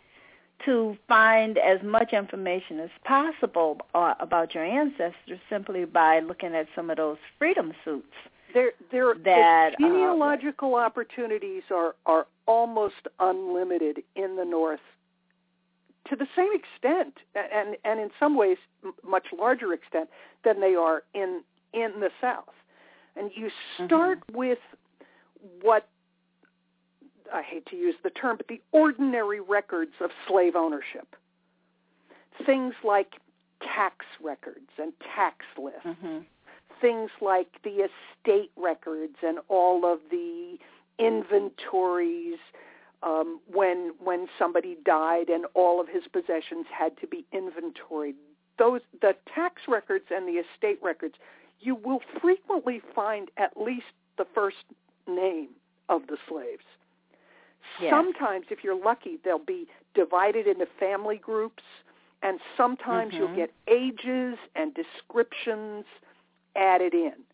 to 0.65 0.97
find 1.09 1.59
as 1.59 1.83
much 1.83 2.13
information 2.13 2.81
as 2.81 2.91
possible 3.05 3.79
uh, 3.95 4.15
about 4.21 4.55
your 4.55 4.65
ancestors 4.65 5.39
simply 5.51 5.85
by 5.85 6.21
looking 6.21 6.55
at 6.55 6.67
some 6.75 6.91
of 6.91 6.97
those 6.97 7.19
freedom 7.39 7.73
suits. 7.85 8.07
there 8.53 8.73
there 8.91 9.15
That, 9.15 9.75
the 9.79 9.85
uh, 9.85 9.89
genealogical 9.89 10.75
opportunities 10.77 11.65
are 11.71 11.95
are 12.07 12.27
almost 12.47 13.09
unlimited 13.19 14.03
in 14.15 14.37
the 14.37 14.45
North 14.45 14.81
to 16.09 16.17
the 16.17 16.27
same 16.37 16.51
extent 16.55 17.15
and 17.35 17.77
and 17.85 18.01
in 18.01 18.11
some 18.21 18.37
ways 18.37 18.59
much 19.07 19.27
larger 19.37 19.73
extent 19.73 20.09
than 20.45 20.61
they 20.61 20.75
are 20.75 21.03
in 21.15 21.43
in 21.73 22.01
the 22.01 22.11
South. 22.21 22.55
And 23.17 23.31
you 23.35 23.51
start 23.85 24.21
with 24.33 24.59
what 25.63 25.89
I 27.35 27.43
hate 27.43 27.67
to 27.67 27.77
use 27.77 27.97
the 28.03 28.11
term, 28.11 28.37
but 28.37 28.47
the 28.47 28.61
ordinary 28.71 29.41
records 29.41 29.93
of 30.01 30.11
slave 30.29 30.55
ownership. 30.55 31.17
Things 32.47 32.75
like 32.85 33.15
tax 33.61 34.07
records 34.23 34.71
and 34.79 34.93
tax 35.15 35.45
lists. 35.59 35.81
Mm-hmm. 35.85 36.19
Things 36.81 37.11
like 37.21 37.49
the 37.65 37.89
estate 37.89 38.51
records 38.57 39.17
and 39.23 39.39
all 39.49 39.85
of 39.85 39.99
the 40.11 40.59
inventories 40.99 42.39
um, 43.03 43.41
when 43.53 43.93
when 44.03 44.29
somebody 44.39 44.77
died 44.85 45.29
and 45.29 45.45
all 45.55 45.81
of 45.81 45.89
his 45.89 46.05
possessions 46.13 46.67
had 46.71 46.97
to 47.01 47.07
be 47.07 47.25
inventoried. 47.33 48.15
Those 48.59 48.81
the 49.01 49.15
tax 49.35 49.63
records 49.67 50.07
and 50.11 50.29
the 50.29 50.41
estate 50.41 50.79
records, 50.83 51.15
you 51.61 51.75
will 51.75 52.01
frequently 52.21 52.81
find 52.95 53.31
at 53.37 53.57
least 53.57 53.93
the 54.19 54.27
first 54.35 54.65
name 55.09 55.49
of 55.89 56.07
the 56.07 56.17
slaves. 56.29 56.65
Yes. 57.81 57.91
Sometimes, 57.91 58.47
if 58.51 58.63
you're 58.63 58.81
lucky, 58.81 59.19
they'll 59.25 59.39
be 59.39 59.67
divided 59.95 60.47
into 60.47 60.67
family 60.79 61.19
groups, 61.19 61.63
and 62.23 62.41
sometimes 62.57 63.13
Mhm. 63.13 63.19
you'll 63.19 63.37
get 63.37 63.53
ages 63.67 64.39
and 64.55 64.73
descriptions 64.75 65.85
added 66.57 66.95
in. 66.95 67.25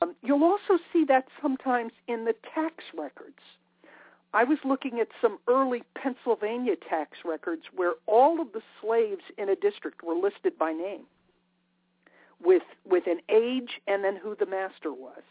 Um, 0.00 0.16
you'll 0.22 0.44
also 0.44 0.78
see 0.92 1.04
that 1.04 1.28
sometimes 1.40 1.92
in 2.08 2.24
the 2.24 2.32
tax 2.54 2.84
records. 2.92 3.40
I 4.34 4.44
was 4.44 4.58
looking 4.64 5.00
at 5.00 5.08
some 5.20 5.38
early 5.46 5.82
Pennsylvania 5.94 6.76
tax 6.76 7.24
records 7.24 7.62
where 7.72 7.94
all 8.06 8.40
of 8.40 8.52
the 8.52 8.62
slaves 8.80 9.22
in 9.38 9.48
a 9.48 9.56
district 9.56 10.02
were 10.02 10.14
listed 10.14 10.58
by 10.58 10.72
name 10.72 11.06
with 12.40 12.64
with 12.84 13.06
an 13.06 13.20
age 13.28 13.80
and 13.86 14.04
then 14.04 14.16
who 14.16 14.34
the 14.34 14.44
master 14.44 14.92
was. 14.92 15.22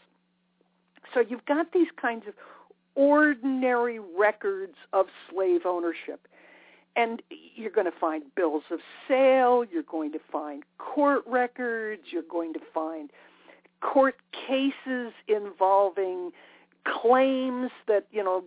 So 1.14 1.20
you've 1.20 1.44
got 1.44 1.72
these 1.72 1.90
kinds 1.92 2.26
of 2.26 2.34
ordinary 2.96 4.00
records 4.00 4.74
of 4.92 5.06
slave 5.30 5.60
ownership. 5.64 6.26
And 6.96 7.22
you're 7.54 7.70
going 7.70 7.90
to 7.90 7.98
find 7.98 8.24
bills 8.34 8.64
of 8.70 8.80
sale, 9.06 9.64
you're 9.70 9.82
going 9.82 10.12
to 10.12 10.18
find 10.32 10.64
court 10.78 11.22
records, 11.26 12.02
you're 12.10 12.22
going 12.22 12.54
to 12.54 12.60
find 12.72 13.10
court 13.82 14.16
cases 14.32 15.12
involving 15.28 16.30
claims 16.84 17.70
that, 17.86 18.06
you 18.10 18.24
know, 18.24 18.42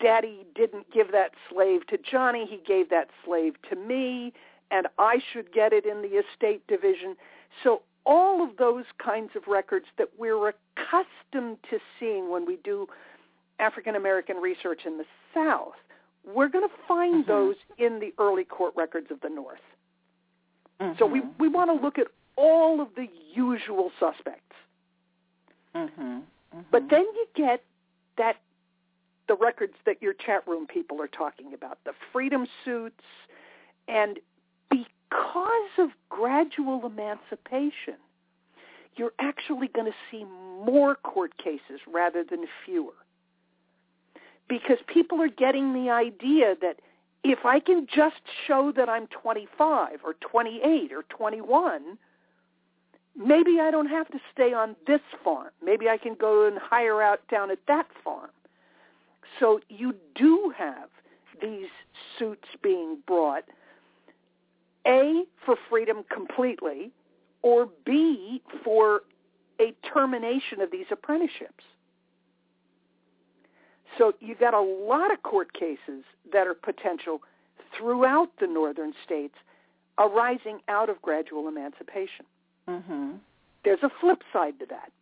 daddy 0.00 0.46
didn't 0.54 0.90
give 0.92 1.12
that 1.12 1.32
slave 1.50 1.86
to 1.88 1.98
Johnny, 1.98 2.46
he 2.48 2.60
gave 2.66 2.88
that 2.90 3.08
slave 3.24 3.54
to 3.68 3.76
me, 3.76 4.32
and 4.70 4.86
I 4.98 5.20
should 5.32 5.52
get 5.52 5.72
it 5.72 5.84
in 5.84 6.02
the 6.02 6.18
estate 6.18 6.66
division. 6.66 7.16
So 7.62 7.82
all 8.06 8.42
of 8.42 8.56
those 8.56 8.84
kinds 9.02 9.30
of 9.36 9.42
records 9.48 9.86
that 9.98 10.08
we're 10.18 10.48
accustomed 10.48 11.58
to 11.70 11.78
seeing 11.98 12.30
when 12.30 12.46
we 12.46 12.56
do 12.62 12.86
African 13.58 13.96
American 13.96 14.36
research 14.36 14.82
in 14.84 14.98
the 14.98 15.06
South, 15.34 15.74
we're 16.24 16.48
going 16.48 16.68
to 16.68 16.74
find 16.86 17.24
Mhm. 17.24 17.28
those 17.28 17.56
in 17.78 18.00
the 18.00 18.12
early 18.18 18.44
court 18.44 18.74
records 18.76 19.10
of 19.10 19.20
the 19.20 19.30
North. 19.30 19.62
So 20.98 21.06
we, 21.06 21.20
Mhm. 21.20 21.38
we 21.38 21.48
want 21.48 21.70
to 21.70 21.74
look 21.74 21.98
at 21.98 22.08
all 22.36 22.80
of 22.80 22.94
the 22.94 23.08
usual 23.32 23.92
suspects. 23.98 24.56
Mhm. 25.74 26.24
But 26.70 26.84
Mhm. 26.84 26.88
then 26.88 27.02
you 27.02 27.26
get 27.34 27.64
that 28.16 28.40
the 29.26 29.34
records 29.34 29.74
that 29.84 30.02
your 30.02 30.12
chat 30.12 30.46
room 30.46 30.66
people 30.66 31.00
are 31.00 31.08
talking 31.08 31.54
about, 31.54 31.82
the 31.84 31.92
freedom 32.12 32.46
suits, 32.64 33.04
and 33.88 34.20
because 34.68 35.78
of 35.78 35.90
gradual 36.08 36.86
emancipation, 36.86 37.96
you're 38.96 39.14
actually 39.18 39.68
going 39.68 39.90
to 39.90 39.98
see 40.10 40.24
more 40.24 40.94
court 40.94 41.36
cases 41.38 41.80
rather 41.86 42.22
than 42.22 42.46
fewer. 42.64 42.94
Because 44.48 44.78
people 44.86 45.20
are 45.20 45.28
getting 45.28 45.72
the 45.72 45.90
idea 45.90 46.54
that 46.60 46.76
if 47.24 47.44
I 47.44 47.58
can 47.58 47.86
just 47.92 48.20
show 48.46 48.72
that 48.76 48.88
I'm 48.88 49.08
25 49.08 49.98
or 50.04 50.14
28 50.14 50.92
or 50.92 51.02
21, 51.08 51.98
maybe 53.16 53.58
I 53.60 53.70
don't 53.70 53.88
have 53.88 54.08
to 54.08 54.18
stay 54.32 54.52
on 54.52 54.76
this 54.86 55.00
farm. 55.24 55.50
Maybe 55.64 55.88
I 55.88 55.96
can 55.96 56.14
go 56.14 56.46
and 56.46 56.58
hire 56.58 57.02
out 57.02 57.20
down 57.28 57.50
at 57.50 57.58
that 57.66 57.86
farm. 58.04 58.30
So 59.40 59.60
you 59.68 59.94
do 60.14 60.52
have 60.56 60.88
these 61.42 61.68
suits 62.18 62.48
being 62.62 62.98
brought, 63.06 63.44
A, 64.86 65.24
for 65.44 65.56
freedom 65.68 66.04
completely, 66.12 66.92
or 67.42 67.68
B, 67.84 68.40
for 68.64 69.02
a 69.60 69.72
termination 69.92 70.60
of 70.60 70.70
these 70.70 70.86
apprenticeships. 70.90 71.64
So 73.98 74.12
you've 74.20 74.38
got 74.38 74.54
a 74.54 74.60
lot 74.60 75.12
of 75.12 75.22
court 75.22 75.52
cases 75.52 76.04
that 76.32 76.46
are 76.46 76.54
potential 76.54 77.22
throughout 77.76 78.30
the 78.40 78.46
northern 78.46 78.92
states 79.04 79.34
arising 79.98 80.60
out 80.68 80.90
of 80.90 81.00
gradual 81.00 81.48
emancipation. 81.48 82.26
Mhm. 82.68 83.20
There's 83.64 83.82
a 83.82 83.88
flip 83.88 84.22
side 84.32 84.58
to 84.60 84.66
that. 84.66 84.92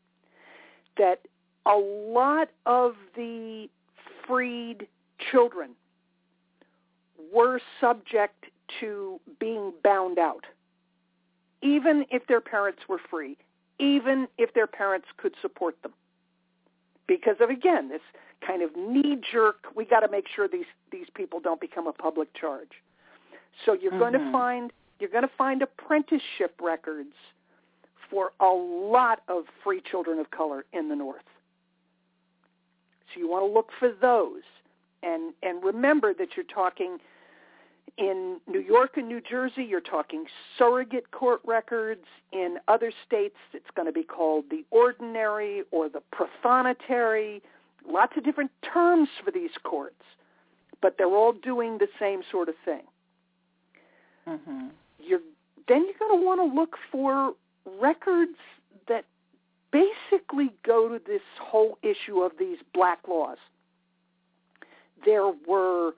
That 0.97 1.27
a 1.67 1.77
lot 1.77 2.51
of 2.67 2.97
the 3.15 3.69
freed 4.27 4.89
children 5.19 5.75
were 7.33 7.61
subject 7.81 8.47
to 8.81 9.21
being 9.39 9.73
bound 9.83 10.19
out, 10.19 10.47
even 11.63 12.07
if 12.11 12.27
their 12.27 12.41
parents 12.41 12.89
were 12.89 12.99
free, 12.99 13.37
even 13.79 14.29
if 14.39 14.53
their 14.53 14.67
parents 14.67 15.09
could 15.17 15.35
support 15.43 15.81
them. 15.83 15.93
Because 17.07 17.41
of, 17.41 17.51
again, 17.51 17.89
this 17.89 18.03
kind 18.47 18.63
of 18.63 18.71
knee-jerk, 18.77 19.67
we 19.75 19.85
got 19.85 20.01
to 20.01 20.09
make 20.11 20.27
sure 20.35 20.49
these, 20.49 20.67
these 20.91 21.07
people 21.15 21.41
don't 21.41 21.61
become 21.61 21.87
a 21.87 21.93
public 21.93 22.29
charge. 22.35 22.71
So 23.65 23.73
you're 23.73 23.99
going 23.99 24.13
to 24.15 24.19
mm-hmm. 24.19 24.33
find 24.33 24.73
you're 25.01 25.11
going 25.11 25.25
to 25.25 25.35
find 25.37 25.61
apprenticeship 25.61 26.55
records 26.63 27.15
for 28.11 28.31
a 28.41 28.47
lot 28.47 29.23
of 29.29 29.45
free 29.63 29.83
children 29.91 30.19
of 30.19 30.31
color 30.31 30.65
in 30.73 30.89
the 30.89 30.95
North. 30.95 31.25
So 33.13 33.21
you 33.21 33.29
want 33.29 33.49
to 33.49 33.53
look 33.53 33.71
for 33.79 33.91
those. 34.01 34.43
And, 35.03 35.35
and 35.43 35.63
remember 35.63 36.15
that 36.15 36.29
you're 36.37 36.47
talking 36.47 36.99
in 37.99 38.41
New 38.47 38.61
York 38.61 38.97
and 38.97 39.09
New 39.09 39.21
Jersey, 39.21 39.63
you're 39.63 39.81
talking 39.81 40.25
surrogate 40.59 41.11
court 41.11 41.41
records. 41.45 42.05
In 42.33 42.57
other 42.67 42.93
states, 43.07 43.37
it's 43.53 43.67
going 43.77 43.87
to 43.87 43.93
be 43.93 44.05
called 44.05 44.45
the 44.51 44.65
ordinary 44.71 45.63
or 45.71 45.89
the 45.89 46.01
prothonotary. 46.13 47.43
Lots 47.87 48.17
of 48.17 48.25
different 48.25 48.51
terms 48.63 49.09
for 49.25 49.31
these 49.31 49.51
courts, 49.63 50.03
but 50.81 50.97
they're 50.99 51.07
all 51.07 51.33
doing 51.33 51.79
the 51.79 51.89
same 51.99 52.23
sort 52.31 52.49
of 52.49 52.57
thing. 52.65 52.83
Mhm. 54.27 54.71
You're 54.99 55.21
then 55.67 55.85
you're 55.85 55.99
going 55.99 56.21
to 56.21 56.27
want 56.27 56.41
to 56.41 56.45
look 56.61 56.77
for 56.91 57.35
records 57.65 58.39
that 58.87 59.05
basically 59.71 60.53
go 60.63 60.89
to 60.89 60.99
this 61.05 61.23
whole 61.41 61.79
issue 61.83 62.21
of 62.23 62.37
these 62.39 62.59
black 62.75 63.09
laws. 63.09 63.39
There 65.05 65.29
were 65.29 65.95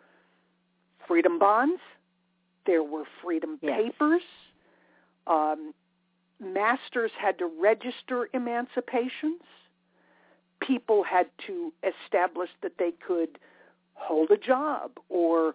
freedom 1.07 1.39
bonds. 1.39 1.81
There 2.65 2.83
were 2.83 3.05
freedom 3.23 3.59
Yes. 3.61 3.81
papers. 3.83 4.23
Um, 5.27 5.75
masters 6.41 7.11
had 7.19 7.39
to 7.39 7.47
register 7.47 8.29
emancipations. 8.33 9.43
People 10.61 11.03
had 11.05 11.27
to 11.47 11.73
establish 11.83 12.51
that 12.63 12.73
they 12.79 12.93
could 13.07 13.39
hold 13.95 14.31
a 14.31 14.37
job 14.37 14.93
or 15.09 15.55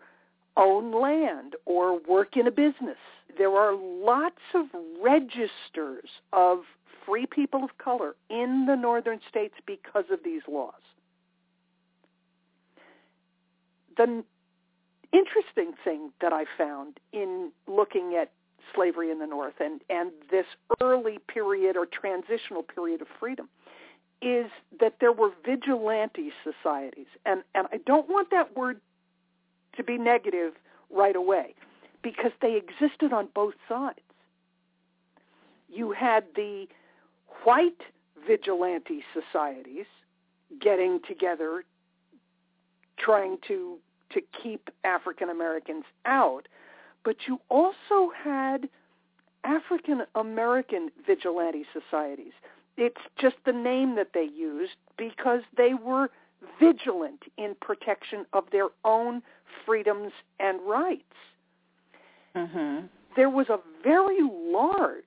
own 0.58 0.92
land 0.92 1.56
or 1.66 2.00
work 2.08 2.38
in 2.38 2.48
a 2.48 2.52
business. 2.52 2.98
There 3.38 3.52
are 3.52 3.74
lots 3.76 4.42
of 4.54 4.66
registers 5.02 6.10
of 6.34 6.60
free 7.06 7.26
people 7.26 7.64
of 7.64 7.78
color 7.78 8.16
in 8.30 8.66
the 8.68 8.76
northern 8.76 9.20
states 9.30 9.56
because 9.66 10.06
of 10.12 10.20
these 10.24 10.42
laws. 10.48 10.74
The 13.98 14.24
interesting 15.12 15.74
thing 15.84 16.12
that 16.22 16.34
I 16.34 16.46
found 16.58 17.00
in 17.12 17.52
looking 17.68 18.16
at 18.20 18.32
slavery 18.74 19.12
in 19.12 19.20
the 19.20 19.28
North 19.28 19.56
and, 19.60 19.82
and 19.90 20.12
this 20.30 20.46
early 20.82 21.20
period 21.28 21.76
or 21.76 21.86
transitional 21.86 22.64
period 22.64 23.02
of 23.02 23.08
freedom 23.20 23.50
is 24.22 24.48
that 24.80 24.96
there 25.00 25.12
were 25.12 25.32
vigilante 25.46 26.32
societies. 26.44 27.08
And, 27.26 27.44
and 27.56 27.68
I 27.72 27.78
don't 27.86 28.08
want 28.08 28.30
that 28.32 28.56
word 28.56 28.80
to 29.76 29.84
be 29.84 29.98
negative 29.98 30.54
right 30.90 31.16
away 31.16 31.56
because 32.04 32.32
they 32.42 32.56
existed 32.56 33.14
on 33.14 33.30
both 33.34 33.56
sides. 33.68 34.00
You 35.70 35.92
had 35.92 36.26
the 36.36 36.68
white 37.44 37.82
vigilante 38.28 39.04
societies 39.14 39.86
getting 40.60 41.00
together 41.08 41.64
trying 42.98 43.38
to 43.48 43.78
to 44.12 44.22
keep 44.44 44.70
African 44.84 45.30
Americans 45.30 45.86
out, 46.06 46.48
but 47.06 47.16
you 47.28 47.40
also 47.50 48.12
had 48.14 48.68
African 49.46 50.04
American 50.16 50.92
vigilante 51.08 51.66
societies. 51.72 52.34
It's 52.78 53.02
just 53.20 53.36
the 53.46 53.54
name 53.54 53.96
that 53.96 54.10
they 54.14 54.24
used 54.24 54.76
because 54.98 55.42
they 55.58 55.74
were 55.74 56.10
vigilant 56.60 57.24
in 57.38 57.56
protection 57.62 58.26
of 58.34 58.46
their 58.52 58.70
own 58.84 59.22
freedoms 59.66 60.12
and 60.40 60.60
rights. 60.62 61.04
Mm-hmm. 62.36 62.86
There 63.16 63.30
was 63.30 63.50
a 63.50 63.60
very 63.84 64.22
large 64.22 65.04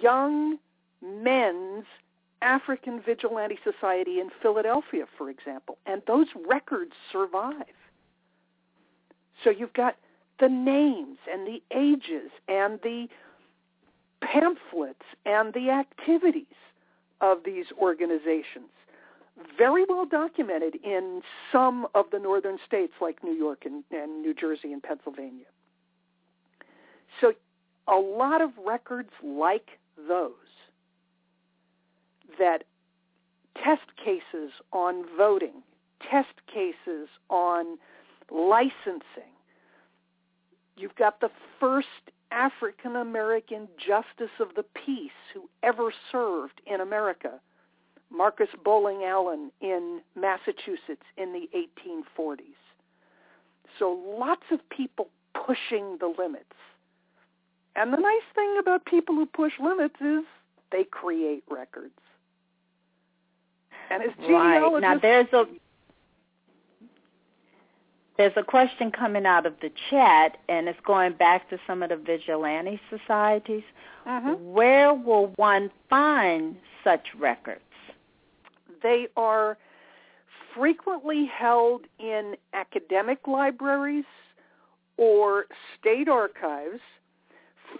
young 0.00 0.58
men's 1.02 1.84
African 2.42 3.00
Vigilante 3.00 3.58
Society 3.64 4.20
in 4.20 4.30
Philadelphia, 4.42 5.06
for 5.16 5.30
example, 5.30 5.78
and 5.86 6.02
those 6.06 6.26
records 6.46 6.92
survive. 7.10 7.64
So 9.42 9.50
you've 9.50 9.72
got 9.72 9.96
the 10.40 10.48
names 10.48 11.18
and 11.30 11.46
the 11.46 11.62
ages 11.74 12.30
and 12.48 12.80
the 12.82 13.08
pamphlets 14.32 15.04
and 15.24 15.52
the 15.54 15.70
activities 15.70 16.46
of 17.20 17.38
these 17.44 17.66
organizations. 17.80 18.70
Very 19.58 19.84
well 19.88 20.06
documented 20.06 20.76
in 20.84 21.22
some 21.50 21.86
of 21.94 22.06
the 22.12 22.18
northern 22.18 22.58
states 22.66 22.92
like 23.00 23.24
New 23.24 23.32
York 23.32 23.64
and, 23.64 23.82
and 23.90 24.22
New 24.22 24.34
Jersey 24.34 24.72
and 24.72 24.82
Pennsylvania. 24.82 25.46
So 27.20 27.32
a 27.88 27.96
lot 27.96 28.40
of 28.40 28.50
records 28.64 29.10
like 29.22 29.70
those 30.08 30.30
that 32.38 32.64
test 33.62 33.96
cases 33.96 34.52
on 34.72 35.04
voting, 35.16 35.62
test 36.00 36.34
cases 36.46 37.08
on 37.28 37.78
licensing. 38.30 39.32
You've 40.76 40.96
got 40.96 41.20
the 41.20 41.30
first 41.60 41.88
African 42.34 42.96
American 42.96 43.68
justice 43.78 44.34
of 44.40 44.48
the 44.56 44.64
peace 44.84 45.12
who 45.32 45.48
ever 45.62 45.92
served 46.10 46.60
in 46.66 46.80
America, 46.80 47.40
Macon 48.10 48.48
Bolling 48.64 49.04
Allen 49.04 49.52
in 49.60 50.00
Massachusetts 50.16 51.06
in 51.16 51.32
the 51.32 51.48
1840s. 51.56 52.38
So 53.78 53.98
lots 54.18 54.42
of 54.50 54.58
people 54.68 55.08
pushing 55.46 55.98
the 56.00 56.12
limits. 56.18 56.44
And 57.76 57.92
the 57.92 57.98
nice 57.98 58.22
thing 58.34 58.56
about 58.60 58.84
people 58.84 59.14
who 59.14 59.26
push 59.26 59.52
limits 59.62 59.96
is 60.00 60.24
they 60.70 60.84
create 60.84 61.44
records. 61.48 61.98
And 63.90 64.02
as 64.02 64.10
genealogists, 64.20 64.72
right. 64.74 64.80
now 64.80 64.98
there's 64.98 65.32
a 65.32 65.44
there's 68.16 68.32
a 68.36 68.42
question 68.42 68.92
coming 68.92 69.26
out 69.26 69.44
of 69.44 69.54
the 69.60 69.70
chat, 69.90 70.36
and 70.48 70.68
it's 70.68 70.78
going 70.86 71.14
back 71.14 71.50
to 71.50 71.58
some 71.66 71.82
of 71.82 71.88
the 71.90 71.96
vigilante 71.96 72.80
societies. 72.88 73.64
Mm-hmm. 74.06 74.52
Where 74.52 74.94
will 74.94 75.32
one 75.36 75.70
find 75.90 76.56
such 76.84 77.08
records? 77.18 77.60
They 78.82 79.08
are 79.16 79.58
frequently 80.54 81.26
held 81.26 81.82
in 81.98 82.36
academic 82.52 83.26
libraries 83.26 84.04
or 84.96 85.46
state 85.78 86.08
archives 86.08 86.80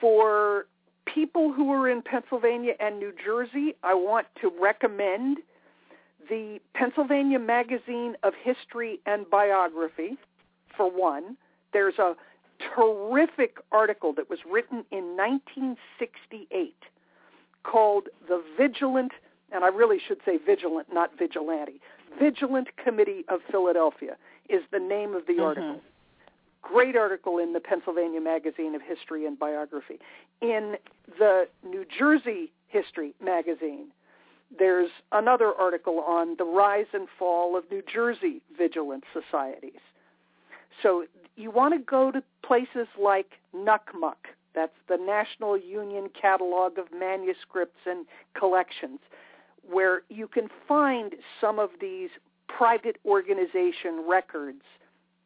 for 0.01 0.66
people 1.07 1.53
who 1.53 1.70
are 1.72 1.89
in 1.89 2.03
Pennsylvania 2.03 2.72
and 2.80 2.99
New 2.99 3.12
Jersey. 3.24 3.76
I 3.85 3.95
want 3.95 4.26
to 4.41 4.51
recommend 4.61 5.39
the 6.29 6.59
Pennsylvania 6.75 7.39
Magazine 7.39 8.16
of 8.22 8.33
History 8.43 9.01
and 9.07 9.29
Biography, 9.29 10.16
for 10.77 10.91
one. 10.91 11.37
There's 11.72 11.99
a 11.99 12.14
terrific 12.77 13.57
article 13.72 14.12
that 14.14 14.31
was 14.31 14.39
written 14.51 14.85
in 14.91 15.16
1968 15.16 16.75
called 17.62 18.09
The 18.29 18.43
Vigilant, 18.57 19.12
and 19.53 19.64
I 19.64 19.68
really 19.68 19.99
should 20.07 20.18
say 20.25 20.39
Vigilant, 20.39 20.89
not 20.93 21.11
Vigilante. 21.18 21.81
Vigilant 22.18 22.68
Committee 22.77 23.25
of 23.29 23.41
Philadelphia 23.51 24.16
is 24.49 24.62
the 24.70 24.79
name 24.79 25.14
of 25.14 25.27
the 25.27 25.35
mm-hmm. 25.35 25.43
article. 25.43 25.81
Great 26.62 26.97
article 26.97 27.39
in 27.39 27.53
the 27.53 27.61
Pennsylvania 27.61 28.20
Magazine 28.20 28.75
of 28.75 28.81
History 28.83 29.27
and 29.27 29.39
Biography. 29.39 29.99
In 30.41 30.77
the 31.18 31.47
New 31.62 31.85
Jersey 31.99 32.53
History 32.68 33.14
Magazine, 33.22 33.89
there's 34.59 34.90
another 35.12 35.53
article 35.53 36.01
on 36.01 36.36
the 36.38 36.45
rise 36.45 36.86
and 36.92 37.09
fall 37.18 37.57
of 37.57 37.64
New 37.70 37.82
Jersey 37.92 38.40
vigilant 38.57 39.05
societies. 39.12 39.80
So 40.82 41.07
you 41.36 41.51
want 41.51 41.74
to 41.74 41.80
go 41.80 42.11
to 42.11 42.22
places 42.45 42.86
like 43.01 43.32
NUCMC, 43.55 44.14
that's 44.55 44.72
the 44.88 44.97
National 44.97 45.59
Union 45.59 46.09
Catalog 46.20 46.78
of 46.78 46.86
Manuscripts 46.97 47.80
and 47.86 48.07
Collections, 48.38 49.01
where 49.68 50.03
you 50.09 50.28
can 50.28 50.49
find 50.68 51.14
some 51.40 51.59
of 51.59 51.70
these 51.80 52.11
private 52.49 52.97
organization 53.05 54.05
records 54.09 54.62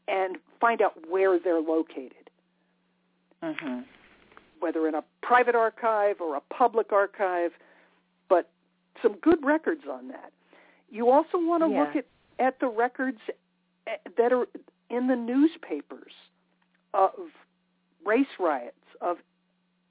and 0.07 0.39
find 0.61 0.81
out 0.81 0.95
where 1.09 1.39
they're 1.39 1.61
located. 1.61 2.31
Mm-hmm. 3.43 3.81
Whether 4.61 4.89
in 4.89 4.95
a 4.95 5.05
private 5.23 5.55
archive 5.55 6.21
or 6.21 6.37
a 6.37 6.41
public 6.53 6.93
archive, 6.93 7.53
some 9.03 9.17
good 9.21 9.45
records 9.45 9.83
on 9.91 10.09
that. 10.09 10.33
You 10.91 11.11
also 11.11 11.37
want 11.37 11.63
to 11.63 11.71
yeah. 11.71 11.81
look 11.81 11.97
at, 11.97 12.07
at 12.39 12.61
the 12.61 12.69
records 12.69 13.19
eh, 13.87 13.97
that 14.17 14.33
are 14.33 14.47
in 14.91 15.07
the 15.07 15.17
newspapers 15.17 16.13
of 16.95 17.13
race 18.05 18.27
riots, 18.39 18.75
of 19.01 19.19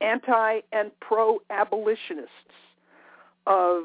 anti 0.02 0.62
and 0.72 0.92
pro-abolitionists, 1.00 2.32
of 3.46 3.84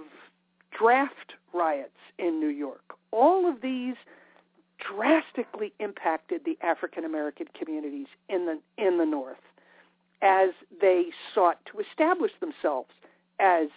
draft 0.76 1.34
riots 1.52 1.90
in 2.18 2.40
New 2.40 2.48
York. 2.48 2.94
All 3.10 3.48
of 3.48 3.60
these 3.60 3.96
drastically 4.78 5.72
impacted 5.78 6.42
the 6.44 6.58
African 6.62 7.04
American 7.04 7.46
communities 7.58 8.08
in 8.28 8.46
the 8.46 8.58
in 8.84 8.98
the 8.98 9.06
North 9.06 9.36
as 10.22 10.50
they 10.80 11.06
sought 11.34 11.58
to 11.66 11.80
establish 11.80 12.32
themselves 12.40 12.90
as 13.40 13.68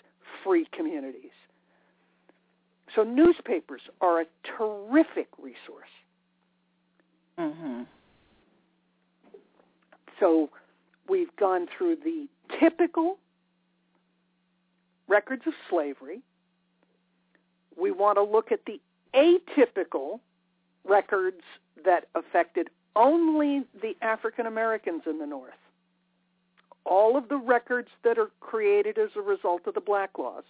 free 0.43 0.67
communities. 0.75 1.31
So 2.95 3.03
newspapers 3.03 3.81
are 4.01 4.21
a 4.21 4.25
terrific 4.57 5.27
resource. 5.37 5.89
Mm-hmm. 7.39 7.83
So 10.19 10.49
we've 11.09 11.35
gone 11.37 11.67
through 11.77 11.97
the 12.03 12.27
typical 12.59 13.17
records 15.07 15.43
of 15.45 15.53
slavery. 15.69 16.21
We 17.77 17.91
want 17.91 18.17
to 18.17 18.23
look 18.23 18.51
at 18.51 18.61
the 18.65 18.79
atypical 19.13 20.19
records 20.87 21.41
that 21.83 22.07
affected 22.15 22.69
only 22.95 23.65
the 23.81 23.93
African 24.01 24.45
Americans 24.45 25.01
in 25.05 25.19
the 25.19 25.25
North. 25.25 25.53
All 26.85 27.17
of 27.17 27.29
the 27.29 27.37
records 27.37 27.89
that 28.03 28.17
are 28.17 28.29
created 28.39 28.97
as 28.97 29.09
a 29.15 29.21
result 29.21 29.61
of 29.65 29.73
the 29.73 29.81
black 29.81 30.17
laws. 30.17 30.43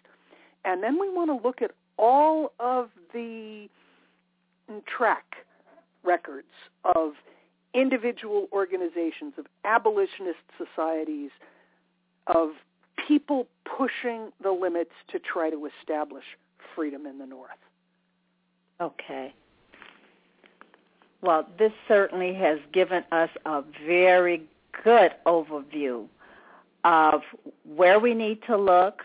And 0.66 0.84
then 0.84 1.00
we 1.00 1.10
want 1.10 1.30
to 1.30 1.48
look 1.48 1.62
at 1.62 1.72
all 1.98 2.52
of 2.60 2.90
the 3.14 3.68
track 4.86 5.38
records 6.04 6.48
of 6.96 7.14
individual 7.74 8.48
organizations, 8.52 9.34
of 9.38 9.46
abolitionist 9.64 10.40
societies, 10.58 11.32
of 12.28 12.52
people 13.08 13.48
pushing 13.78 14.32
the 14.42 14.52
limits 14.52 14.92
to 15.12 15.20
try 15.20 15.50
to 15.50 15.68
establish 15.82 16.24
freedom 16.76 17.06
in 17.06 17.18
the 17.18 17.26
North. 17.26 17.52
Okay. 18.82 19.34
Well, 21.22 21.48
this 21.58 21.72
certainly 21.88 22.34
has 22.36 22.60
given 22.74 23.04
us 23.12 23.30
a 23.46 23.64
very 23.86 24.44
good 24.84 25.12
overview 25.26 26.08
of 26.86 27.22
where 27.64 28.00
we 28.00 28.14
need 28.14 28.42
to 28.48 28.56
look, 28.56 29.02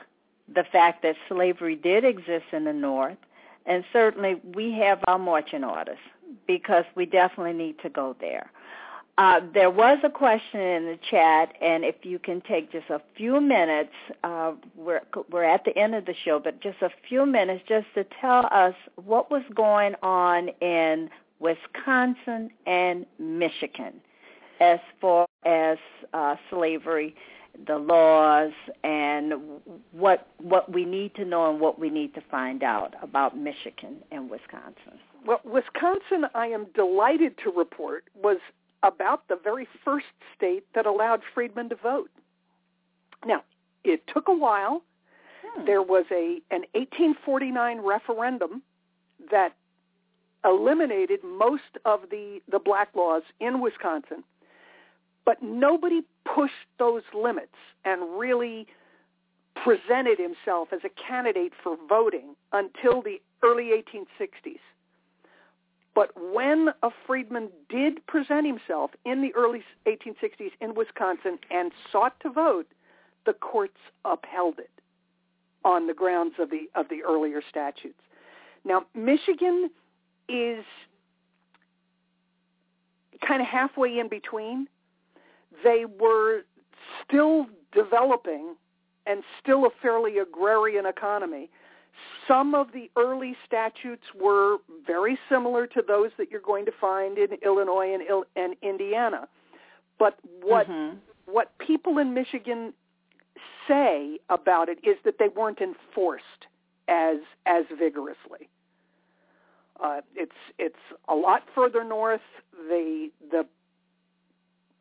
the 0.55 0.64
fact 0.70 1.03
that 1.03 1.16
slavery 1.28 1.74
did 1.74 2.05
exist 2.05 2.45
in 2.53 2.64
the 2.64 2.72
North, 2.72 3.18
and 3.66 3.85
certainly 3.93 4.41
we 4.55 4.72
have 4.72 5.01
our 5.09 5.18
marching 5.18 5.64
orders 5.64 5.99
because 6.47 6.85
we 6.95 7.07
definitely 7.07 7.53
need 7.53 7.78
to 7.81 7.89
go 7.89 8.14
there. 8.20 8.51
Uh, 9.18 9.41
there 9.53 9.70
was 9.70 9.99
a 10.03 10.09
question 10.09 10.61
in 10.61 10.85
the 10.87 10.99
chat, 11.11 11.55
and 11.61 11.85
if 11.85 11.97
you 12.05 12.18
can 12.18 12.41
take 12.43 12.72
just 12.72 12.89
a 12.89 13.01
few 13.16 13.41
minutes, 13.41 13.93
uh, 14.24 14.53
we're 14.76 15.03
we're 15.31 15.45
at 15.45 15.64
the 15.64 15.76
end 15.76 15.95
of 15.95 16.07
the 16.07 16.14
show, 16.24 16.39
but 16.39 16.61
just 16.61 16.81
a 16.81 16.91
few 17.09 17.26
minutes 17.26 17.62
just 17.68 17.87
to 17.95 18.05
tell 18.20 18.49
us 18.51 18.74
what 18.97 19.31
was 19.31 19.43
going 19.55 19.95
on 20.03 20.49
in 20.61 21.11
Wisconsin 21.39 22.51
and 22.66 23.05
Michigan 23.18 24.01
as 24.61 24.78
far 25.01 25.26
as 25.45 25.78
uh, 26.12 26.37
slavery, 26.51 27.14
the 27.66 27.76
laws, 27.76 28.52
and 28.84 29.34
what 29.92 30.28
what 30.38 30.72
we 30.72 30.84
need 30.84 31.14
to 31.16 31.24
know 31.24 31.50
and 31.50 31.61
what 31.61 31.78
we 31.78 31.90
need 31.90 32.14
to 32.14 32.22
find 32.30 32.62
out 32.62 32.94
about 33.02 33.36
Michigan 33.36 33.96
and 34.11 34.30
Wisconsin. 34.30 34.98
Well, 35.26 35.40
Wisconsin, 35.44 36.26
I 36.34 36.46
am 36.46 36.66
delighted 36.74 37.36
to 37.44 37.50
report, 37.50 38.04
was 38.14 38.38
about 38.82 39.28
the 39.28 39.36
very 39.42 39.68
first 39.84 40.06
state 40.36 40.64
that 40.74 40.86
allowed 40.86 41.20
freedmen 41.34 41.68
to 41.68 41.76
vote. 41.76 42.11
Now, 43.26 43.42
it 43.84 44.02
took 44.06 44.28
a 44.28 44.34
while. 44.34 44.82
Hmm. 45.44 45.64
There 45.66 45.82
was 45.82 46.06
a 46.11 46.40
an 46.50 46.62
1849 46.72 47.80
referendum 47.80 48.62
that 49.30 49.54
eliminated 50.44 51.20
most 51.22 51.78
of 51.84 52.00
the, 52.11 52.40
the 52.50 52.58
black 52.58 52.88
laws 52.94 53.22
in 53.40 53.61
Wisconsin, 53.61 54.24
but 55.31 55.45
nobody 55.45 56.03
pushed 56.24 56.66
those 56.81 57.05
limits 57.14 57.55
and 57.85 58.18
really 58.18 58.66
presented 59.55 60.18
himself 60.18 60.70
as 60.72 60.81
a 60.85 60.89
candidate 61.01 61.53
for 61.62 61.76
voting 61.89 62.35
until 62.53 63.01
the 63.01 63.20
early 63.45 63.70
1860s. 63.70 64.59
But 65.95 66.11
when 66.35 66.70
a 66.83 66.89
freedman 67.07 67.51
did 67.68 68.05
present 68.09 68.45
himself 68.45 68.91
in 69.05 69.22
the 69.22 69.33
early 69.37 69.62
1860s 69.87 70.51
in 70.61 70.74
Wisconsin 70.74 71.39
and 71.49 71.70
sought 71.93 72.18
to 72.22 72.31
vote, 72.31 72.66
the 73.24 73.35
courts 73.35 73.78
upheld 74.05 74.59
it 74.59 74.72
on 75.64 75.87
the 75.87 75.95
grounds 75.95 76.35
of 76.41 76.51
the 76.51 76.62
of 76.74 76.89
the 76.89 77.05
earlier 77.05 77.41
statutes. 77.49 78.03
Now, 78.64 78.83
Michigan 78.97 79.70
is 80.28 80.64
kind 83.24 83.41
of 83.41 83.47
halfway 83.47 84.01
in 84.01 84.09
between. 84.09 84.66
They 85.64 85.84
were 85.84 86.42
still 87.04 87.46
developing 87.72 88.54
and 89.06 89.22
still 89.42 89.66
a 89.66 89.70
fairly 89.82 90.18
agrarian 90.18 90.86
economy. 90.86 91.50
Some 92.28 92.54
of 92.54 92.68
the 92.72 92.90
early 92.96 93.36
statutes 93.46 94.04
were 94.18 94.58
very 94.86 95.18
similar 95.28 95.66
to 95.68 95.82
those 95.86 96.11
that 96.18 96.30
you're 96.30 96.40
going 96.40 96.64
to 96.66 96.72
find 96.80 97.18
in 97.18 97.28
Illinois 97.44 97.94
and, 97.94 98.24
and 98.36 98.54
Indiana. 98.62 99.28
But 99.98 100.18
what 100.42 100.68
mm-hmm. 100.68 100.96
what 101.26 101.52
people 101.58 101.98
in 101.98 102.14
Michigan 102.14 102.72
say 103.68 104.18
about 104.28 104.68
it 104.68 104.78
is 104.82 104.96
that 105.04 105.16
they 105.18 105.28
weren't 105.28 105.61
enforced 105.61 106.24
as 106.88 107.18
as 107.46 107.64
vigorously. 107.78 108.48
Uh, 109.82 110.00
it's 110.14 110.32
it's 110.58 110.76
a 111.08 111.14
lot 111.14 111.42
further 111.54 111.84
north. 111.84 112.20
The 112.68 113.11
the 113.30 113.46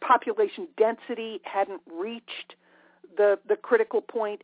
population 0.01 0.67
density 0.77 1.41
hadn't 1.43 1.81
reached 1.91 2.55
the 3.17 3.39
the 3.47 3.55
critical 3.55 4.01
point, 4.01 4.43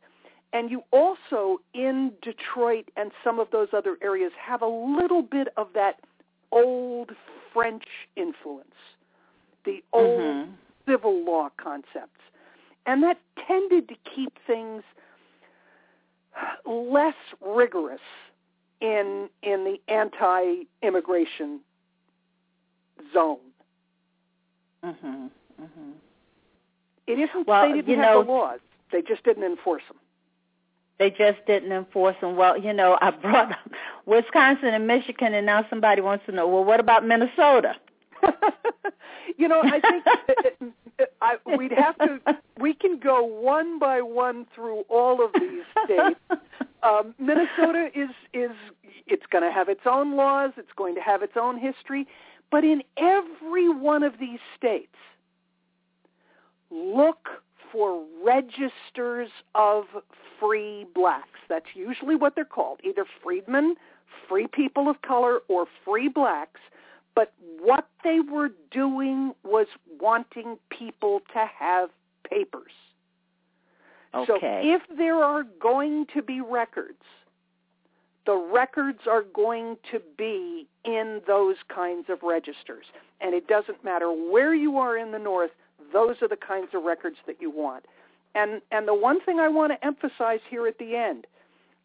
and 0.54 0.70
you 0.72 0.84
also 0.92 1.60
in 1.74 2.12
Detroit 2.22 2.90
and 2.96 3.12
some 3.24 3.40
of 3.40 3.52
those 3.52 3.70
other 3.74 3.98
areas 4.02 4.32
have 4.40 4.62
a 4.62 4.68
little 4.68 5.22
bit 5.22 5.50
of 5.58 5.68
that 5.74 6.02
old 6.52 7.12
French 7.54 7.86
influence, 8.16 8.76
the 9.66 9.84
old 9.94 10.20
mm-hmm. 10.20 10.52
civil 10.88 11.24
law 11.24 11.50
concepts, 11.58 12.22
and 12.86 13.04
that 13.04 13.20
tended 13.48 13.88
to 13.88 13.96
keep 14.16 14.34
things 14.46 14.84
less 16.66 17.16
rigorous 17.42 18.02
in 18.82 19.30
in 19.42 19.64
the 19.64 19.94
anti-immigration 19.94 21.60
zone. 23.14 23.38
Mhm. 24.84 25.30
Mhm. 25.62 25.94
It 27.08 27.20
isn't 27.20 27.48
well, 27.48 27.70
they 27.70 27.82
didn't 27.82 28.04
have 28.04 28.14
know, 28.14 28.24
the 28.24 28.32
laws; 28.32 28.60
they 28.92 29.02
just 29.02 29.24
didn't 29.24 29.44
enforce 29.44 29.84
them. 29.88 29.98
They 30.98 31.10
just 31.10 31.46
didn't 31.46 31.72
enforce 31.72 32.16
them. 32.22 32.36
Well, 32.36 32.58
you 32.58 32.74
know, 32.74 32.98
I 33.02 33.12
brought 33.12 33.52
up 33.52 33.70
Wisconsin 34.06 34.70
and 34.74 34.88
Michigan, 34.88 35.34
and 35.34 35.46
now 35.46 35.66
somebody 35.70 36.02
wants 36.02 36.26
to 36.26 36.32
know, 36.32 36.48
well, 36.48 36.64
what 36.64 36.80
about 36.80 37.06
Minnesota? 37.06 37.76
you 39.38 39.48
know, 39.48 39.62
I 39.62 39.80
think 39.82 40.04
it, 40.30 40.74
it, 41.00 41.14
I, 41.22 41.36
we'd 41.58 41.74
have 41.74 41.98
to. 42.00 42.20
We 42.60 42.74
can 42.74 42.98
go 42.98 43.24
one 43.24 43.78
by 43.78 44.02
one 44.02 44.46
through 44.56 44.82
all 44.90 45.24
of 45.24 45.32
these 45.34 45.64
states. 45.84 46.20
Um, 46.82 47.14
Minnesota 47.20 47.90
is 47.94 48.10
is 48.34 48.52
it's 49.06 49.26
going 49.32 49.44
to 49.44 49.52
have 49.52 49.70
its 49.70 49.82
own 49.86 50.16
laws. 50.16 50.52
It's 50.58 50.72
going 50.76 50.96
to 50.96 51.02
have 51.02 51.22
its 51.22 51.34
own 51.36 51.60
history. 51.60 52.08
But 52.52 52.64
in 52.64 52.84
every 52.98 53.70
one 53.70 54.04
of 54.04 54.14
these 54.20 54.40
states, 54.58 54.96
look 56.72 57.30
for 57.72 58.04
registers 58.24 59.30
of 59.54 59.86
free 60.40 60.86
blacks. 60.94 61.40
That's 61.50 61.66
usually 61.74 62.16
what 62.16 62.36
they're 62.36 62.46
called, 62.46 62.80
either 62.84 63.06
freedmen, 63.24 63.76
free 64.30 64.48
people 64.48 64.90
of 64.90 65.02
color, 65.02 65.40
or 65.48 65.66
free 65.84 66.08
blacks. 66.08 66.60
But 67.16 67.34
what 67.62 67.88
they 68.04 68.20
were 68.20 68.50
doing 68.72 69.34
was 69.44 69.68
wanting 70.00 70.58
people 70.70 71.22
to 71.34 71.46
have 71.58 71.90
papers. 72.30 72.72
Okay. 74.14 74.28
So 74.28 74.38
if 74.42 74.82
there 74.98 75.24
are 75.24 75.44
going 75.62 76.06
to 76.14 76.22
be 76.22 76.42
records, 76.42 77.04
the 78.26 78.36
records 78.36 79.00
are 79.10 79.22
going 79.22 79.78
to 79.92 80.00
be 80.18 80.68
in 80.84 81.22
those 81.28 81.58
kinds 81.74 82.10
of 82.10 82.20
registers. 82.24 82.86
And 83.22 83.34
it 83.34 83.48
doesn't 83.48 83.84
matter 83.84 84.08
where 84.08 84.56
you 84.56 84.78
are 84.78 84.98
in 84.98 85.12
the 85.12 85.20
North, 85.20 85.52
those 85.94 86.16
are 86.22 86.28
the 86.28 86.38
kinds 86.38 86.70
of 86.74 86.84
records 86.84 87.18
that 87.28 87.38
you 87.40 87.50
want. 87.52 87.86
And, 88.34 88.62
and 88.72 88.88
the 88.88 88.94
one 88.94 89.22
thing 89.22 89.40
I 89.40 89.48
want 89.48 89.72
to 89.72 89.86
emphasize 89.86 90.40
here 90.50 90.68
at 90.68 90.78
the 90.78 90.96
end 90.96 91.26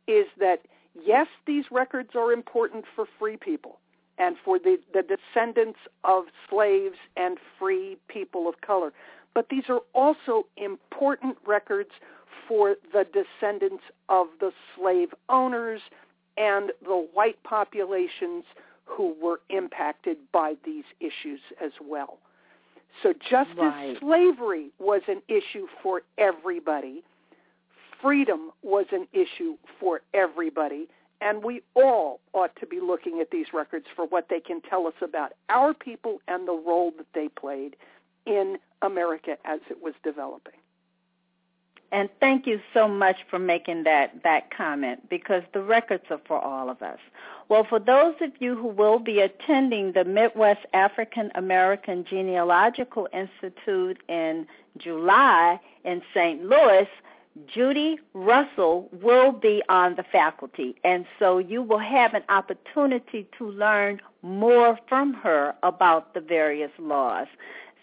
is 0.08 0.26
that, 0.38 0.62
yes, 1.04 1.26
these 1.46 1.64
records 1.70 2.10
are 2.14 2.32
important 2.32 2.84
for 2.94 3.06
free 3.18 3.36
people 3.36 3.78
and 4.18 4.36
for 4.44 4.58
the, 4.58 4.78
the 4.92 5.02
descendants 5.02 5.78
of 6.04 6.24
slaves 6.48 6.96
and 7.16 7.38
free 7.58 7.96
people 8.08 8.48
of 8.48 8.60
color. 8.60 8.92
But 9.34 9.48
these 9.48 9.64
are 9.68 9.80
also 9.94 10.46
important 10.56 11.36
records 11.46 11.90
for 12.48 12.74
the 12.92 13.04
descendants 13.04 13.84
of 14.08 14.26
the 14.40 14.50
slave 14.76 15.10
owners 15.28 15.80
and 16.36 16.72
the 16.82 17.06
white 17.12 17.40
populations 17.44 18.44
who 18.84 19.14
were 19.22 19.40
impacted 19.50 20.16
by 20.32 20.54
these 20.64 20.84
issues 20.98 21.40
as 21.64 21.72
well. 21.80 22.18
So 23.02 23.12
just 23.12 23.50
right. 23.56 23.90
as 23.90 23.98
slavery 24.00 24.70
was 24.78 25.02
an 25.08 25.22
issue 25.28 25.66
for 25.82 26.02
everybody, 26.18 27.02
freedom 28.02 28.50
was 28.62 28.86
an 28.92 29.06
issue 29.12 29.56
for 29.78 30.00
everybody, 30.14 30.88
and 31.20 31.42
we 31.42 31.62
all 31.74 32.20
ought 32.32 32.54
to 32.56 32.66
be 32.66 32.80
looking 32.80 33.20
at 33.20 33.30
these 33.30 33.46
records 33.52 33.86
for 33.94 34.06
what 34.06 34.28
they 34.28 34.40
can 34.40 34.60
tell 34.62 34.86
us 34.86 34.94
about 35.02 35.32
our 35.48 35.74
people 35.74 36.20
and 36.28 36.46
the 36.46 36.52
role 36.52 36.92
that 36.96 37.06
they 37.14 37.28
played 37.28 37.76
in 38.26 38.56
America 38.82 39.36
as 39.44 39.60
it 39.70 39.82
was 39.82 39.94
developing. 40.02 40.59
And 41.92 42.08
thank 42.20 42.46
you 42.46 42.60
so 42.72 42.86
much 42.86 43.16
for 43.28 43.38
making 43.38 43.82
that, 43.84 44.22
that 44.22 44.56
comment 44.56 45.08
because 45.08 45.42
the 45.52 45.62
records 45.62 46.04
are 46.10 46.20
for 46.26 46.38
all 46.38 46.70
of 46.70 46.82
us. 46.82 46.98
Well, 47.48 47.64
for 47.64 47.80
those 47.80 48.14
of 48.20 48.30
you 48.38 48.54
who 48.54 48.68
will 48.68 49.00
be 49.00 49.20
attending 49.20 49.92
the 49.92 50.04
Midwest 50.04 50.64
African 50.72 51.32
American 51.34 52.04
Genealogical 52.04 53.08
Institute 53.12 53.98
in 54.08 54.46
July 54.78 55.58
in 55.84 56.00
St. 56.14 56.44
Louis, 56.44 56.86
Judy 57.46 57.98
Russell 58.14 58.88
will 58.92 59.32
be 59.32 59.62
on 59.68 59.96
the 59.96 60.04
faculty. 60.04 60.76
And 60.84 61.06
so 61.18 61.38
you 61.38 61.62
will 61.62 61.78
have 61.78 62.14
an 62.14 62.22
opportunity 62.28 63.26
to 63.38 63.50
learn 63.50 64.00
more 64.22 64.78
from 64.88 65.14
her 65.14 65.54
about 65.62 66.14
the 66.14 66.20
various 66.20 66.72
laws. 66.78 67.26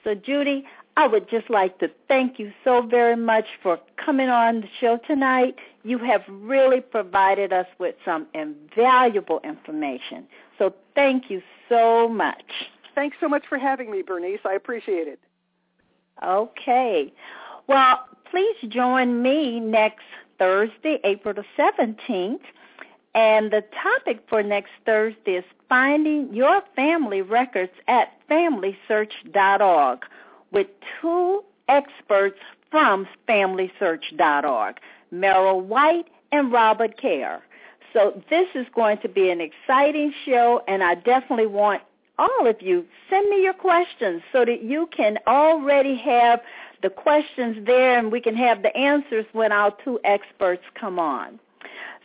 So 0.04 0.16
Judy, 0.16 0.66
I 0.95 1.08
would 1.08 1.30
just 1.30 1.50
like 1.50 1.78
to 1.80 1.91
thank 2.08 2.39
you 2.39 2.52
so 2.64 2.82
very 2.82 3.16
much 3.16 3.45
for 3.62 3.80
coming 4.04 4.30
on 4.30 4.62
the 4.62 4.68
show 4.80 5.00
tonight. 5.06 5.56
You 5.84 6.00
have 6.00 6.24
really 6.28 6.82
provided 6.82 7.54
us 7.54 7.68
with 7.78 7.95
some 8.04 8.26
invaluable 8.34 9.39
information. 9.43 10.28
So 10.58 10.74
thank 10.95 11.30
you 11.30 11.41
so 11.70 12.10
much. 12.10 12.52
Thanks 12.95 13.18
so 13.20 13.30
much 13.30 13.45
for 13.48 13.60
having 13.60 13.91
me, 13.91 14.02
Bernice. 14.02 14.39
I 14.43 14.54
appreciate 14.54 15.08
it. 15.08 15.20
Okay. 16.26 17.14
Well, 17.68 18.00
please 18.32 18.56
join 18.70 19.22
me 19.22 19.60
next 19.60 20.06
Thursday, 20.39 21.00
April 21.04 21.36
the 21.36 21.45
17th. 21.58 22.39
And 23.16 23.51
the 23.51 23.64
topic 23.84 24.24
for 24.30 24.43
next 24.43 24.72
Thursday 24.86 25.36
is 25.38 25.45
finding 25.70 26.34
your 26.34 26.62
family 26.76 27.22
records 27.22 27.72
at 27.88 28.14
familysearch.org 28.30 30.05
with 30.51 30.68
two 31.01 31.43
experts 31.68 32.39
from 32.70 33.08
FamilySearch.org, 33.28 34.80
Merrill 35.12 35.62
White 35.62 36.08
and 36.32 36.51
Robert 36.51 37.01
Kerr. 37.01 37.41
So 37.93 38.22
this 38.30 38.47
is 38.53 38.68
going 38.76 38.99
to 38.99 39.10
be 39.10 39.30
an 39.30 39.41
exciting 39.41 40.14
show, 40.26 40.62
and 40.68 40.84
I 40.84 40.95
definitely 40.95 41.47
want 41.47 41.82
all 42.20 42.47
of 42.47 42.62
you 42.62 42.86
send 43.10 43.30
me 43.30 43.43
your 43.43 43.53
questions 43.53 44.22
so 44.32 44.43
that 44.43 44.64
you 44.64 44.89
can 44.95 45.18
already 45.28 45.95
have 45.95 46.41
the 46.82 46.89
questions 46.89 47.66
there 47.66 47.97
and 47.97 48.12
we 48.12 48.22
can 48.22 48.36
have 48.36 48.62
the 48.62 48.76
answers 48.76 49.26
when 49.34 49.51
our 49.51 49.76
two 49.84 49.99
experts 50.03 50.64
come 50.76 50.99
on. 50.99 51.39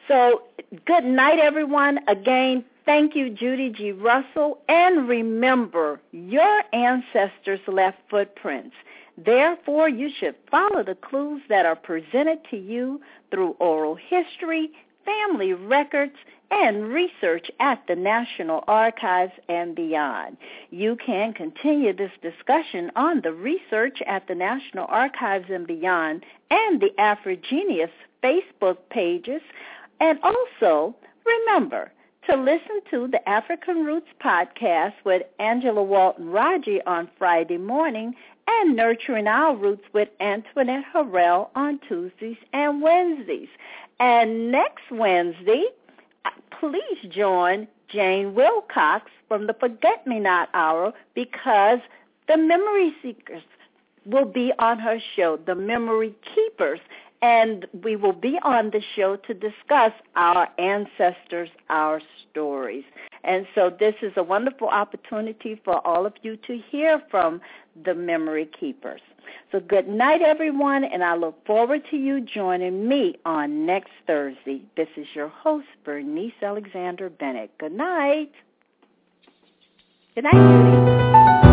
So 0.09 0.43
good 0.85 1.05
night, 1.05 1.39
everyone. 1.39 2.01
Again, 2.09 2.65
Thank 2.85 3.15
you, 3.15 3.31
Judy 3.31 3.71
G. 3.71 3.93
Russell. 3.93 4.59
And 4.69 5.09
remember, 5.09 6.01
your 6.11 6.63
ancestors 6.73 7.61
left 7.69 7.99
footprints. 8.11 8.75
Therefore, 9.17 9.89
you 9.89 10.11
should 10.19 10.35
follow 10.51 10.83
the 10.83 10.97
clues 10.97 11.43
that 11.49 11.67
are 11.67 11.77
presented 11.77 12.41
to 12.51 12.57
you 12.57 13.01
through 13.31 13.57
oral 13.61 13.95
history, 13.95 14.73
family 15.05 15.53
records, 15.53 16.17
and 16.51 16.89
research 16.89 17.51
at 17.61 17.83
the 17.87 17.97
National 17.97 18.65
Archives 18.67 19.33
and 19.49 19.75
beyond. 19.75 20.37
You 20.71 20.97
can 20.97 21.33
continue 21.33 21.95
this 21.95 22.13
discussion 22.21 22.91
on 22.97 23.21
the 23.23 23.33
research 23.33 24.03
at 24.07 24.27
the 24.29 24.35
National 24.35 24.87
Archives 24.89 25.47
and 25.51 25.67
beyond 25.67 26.25
and 26.51 26.81
the 26.81 26.91
AfriGeneas 26.99 27.91
Facebook 28.23 28.79
pages. 28.91 29.41
And 30.03 30.19
also, 30.25 30.97
remember 31.25 31.93
to 32.29 32.37
listen 32.37 32.81
to 32.91 33.07
the 33.07 33.27
African 33.29 33.85
Roots 33.85 34.09
podcast 34.21 34.95
with 35.05 35.23
Angela 35.39 35.81
Walton 35.81 36.29
Raji 36.29 36.83
on 36.89 37.09
Friday 37.17 37.57
morning 37.57 38.13
and 38.49 38.75
Nurturing 38.75 39.29
Our 39.29 39.55
Roots 39.55 39.85
with 39.93 40.09
Antoinette 40.19 40.87
Harrell 40.93 41.51
on 41.55 41.79
Tuesdays 41.87 42.37
and 42.53 42.83
Wednesdays. 42.83 43.47
And 44.01 44.51
next 44.51 44.91
Wednesday, 44.91 45.67
uh, 46.25 46.31
please 46.59 46.99
join 47.09 47.69
Jane 47.89 48.35
Wilcox 48.35 49.09
from 49.29 49.47
the 49.47 49.55
Forget 49.55 50.05
Me 50.05 50.19
Not 50.19 50.49
Hour 50.53 50.95
because 51.15 51.79
the 52.27 52.37
Memory 52.37 52.93
Seekers 53.03 53.45
will 54.05 54.25
be 54.25 54.53
on 54.59 54.81
her 54.81 54.99
show, 55.15 55.39
The 55.47 55.55
Memory 55.55 56.13
Keepers, 56.35 56.81
and 57.23 57.67
we 57.85 57.95
will 57.95 58.13
be 58.13 58.39
on 58.43 58.71
the 58.71 58.83
show 58.97 59.17
to 59.17 59.33
discuss 59.33 59.93
our 60.17 60.49
ancestors, 60.59 61.49
our 61.71 62.01
stories. 62.31 62.85
And 63.25 63.47
so 63.55 63.71
this 63.79 63.95
is 64.03 64.13
a 64.17 64.23
wonderful 64.23 64.69
opportunity 64.69 65.61
for 65.65 65.87
all 65.87 66.05
of 66.05 66.15
you 66.23 66.37
to 66.49 66.59
hear 66.71 67.01
from 67.11 67.41
the 67.85 67.95
Memory 67.95 68.51
Keepers. 68.59 69.01
So 69.53 69.61
good 69.61 69.87
night, 69.87 70.21
everyone, 70.21 70.83
and 70.83 71.05
I 71.05 71.15
look 71.15 71.47
forward 71.47 71.83
to 71.91 71.97
you 71.97 72.21
joining 72.21 72.89
me 72.89 73.17
on 73.25 73.65
next 73.65 73.93
Thursday. 74.07 74.63
This 74.77 74.89
is 74.97 75.07
your 75.15 75.29
host, 75.29 75.69
Bernice 75.85 76.33
Alexander 76.43 77.09
Bennett. 77.09 77.57
Good 77.59 77.73
night. 77.73 78.33
Good 80.17 80.25
night, 80.25 81.43
Judy. 81.43 81.52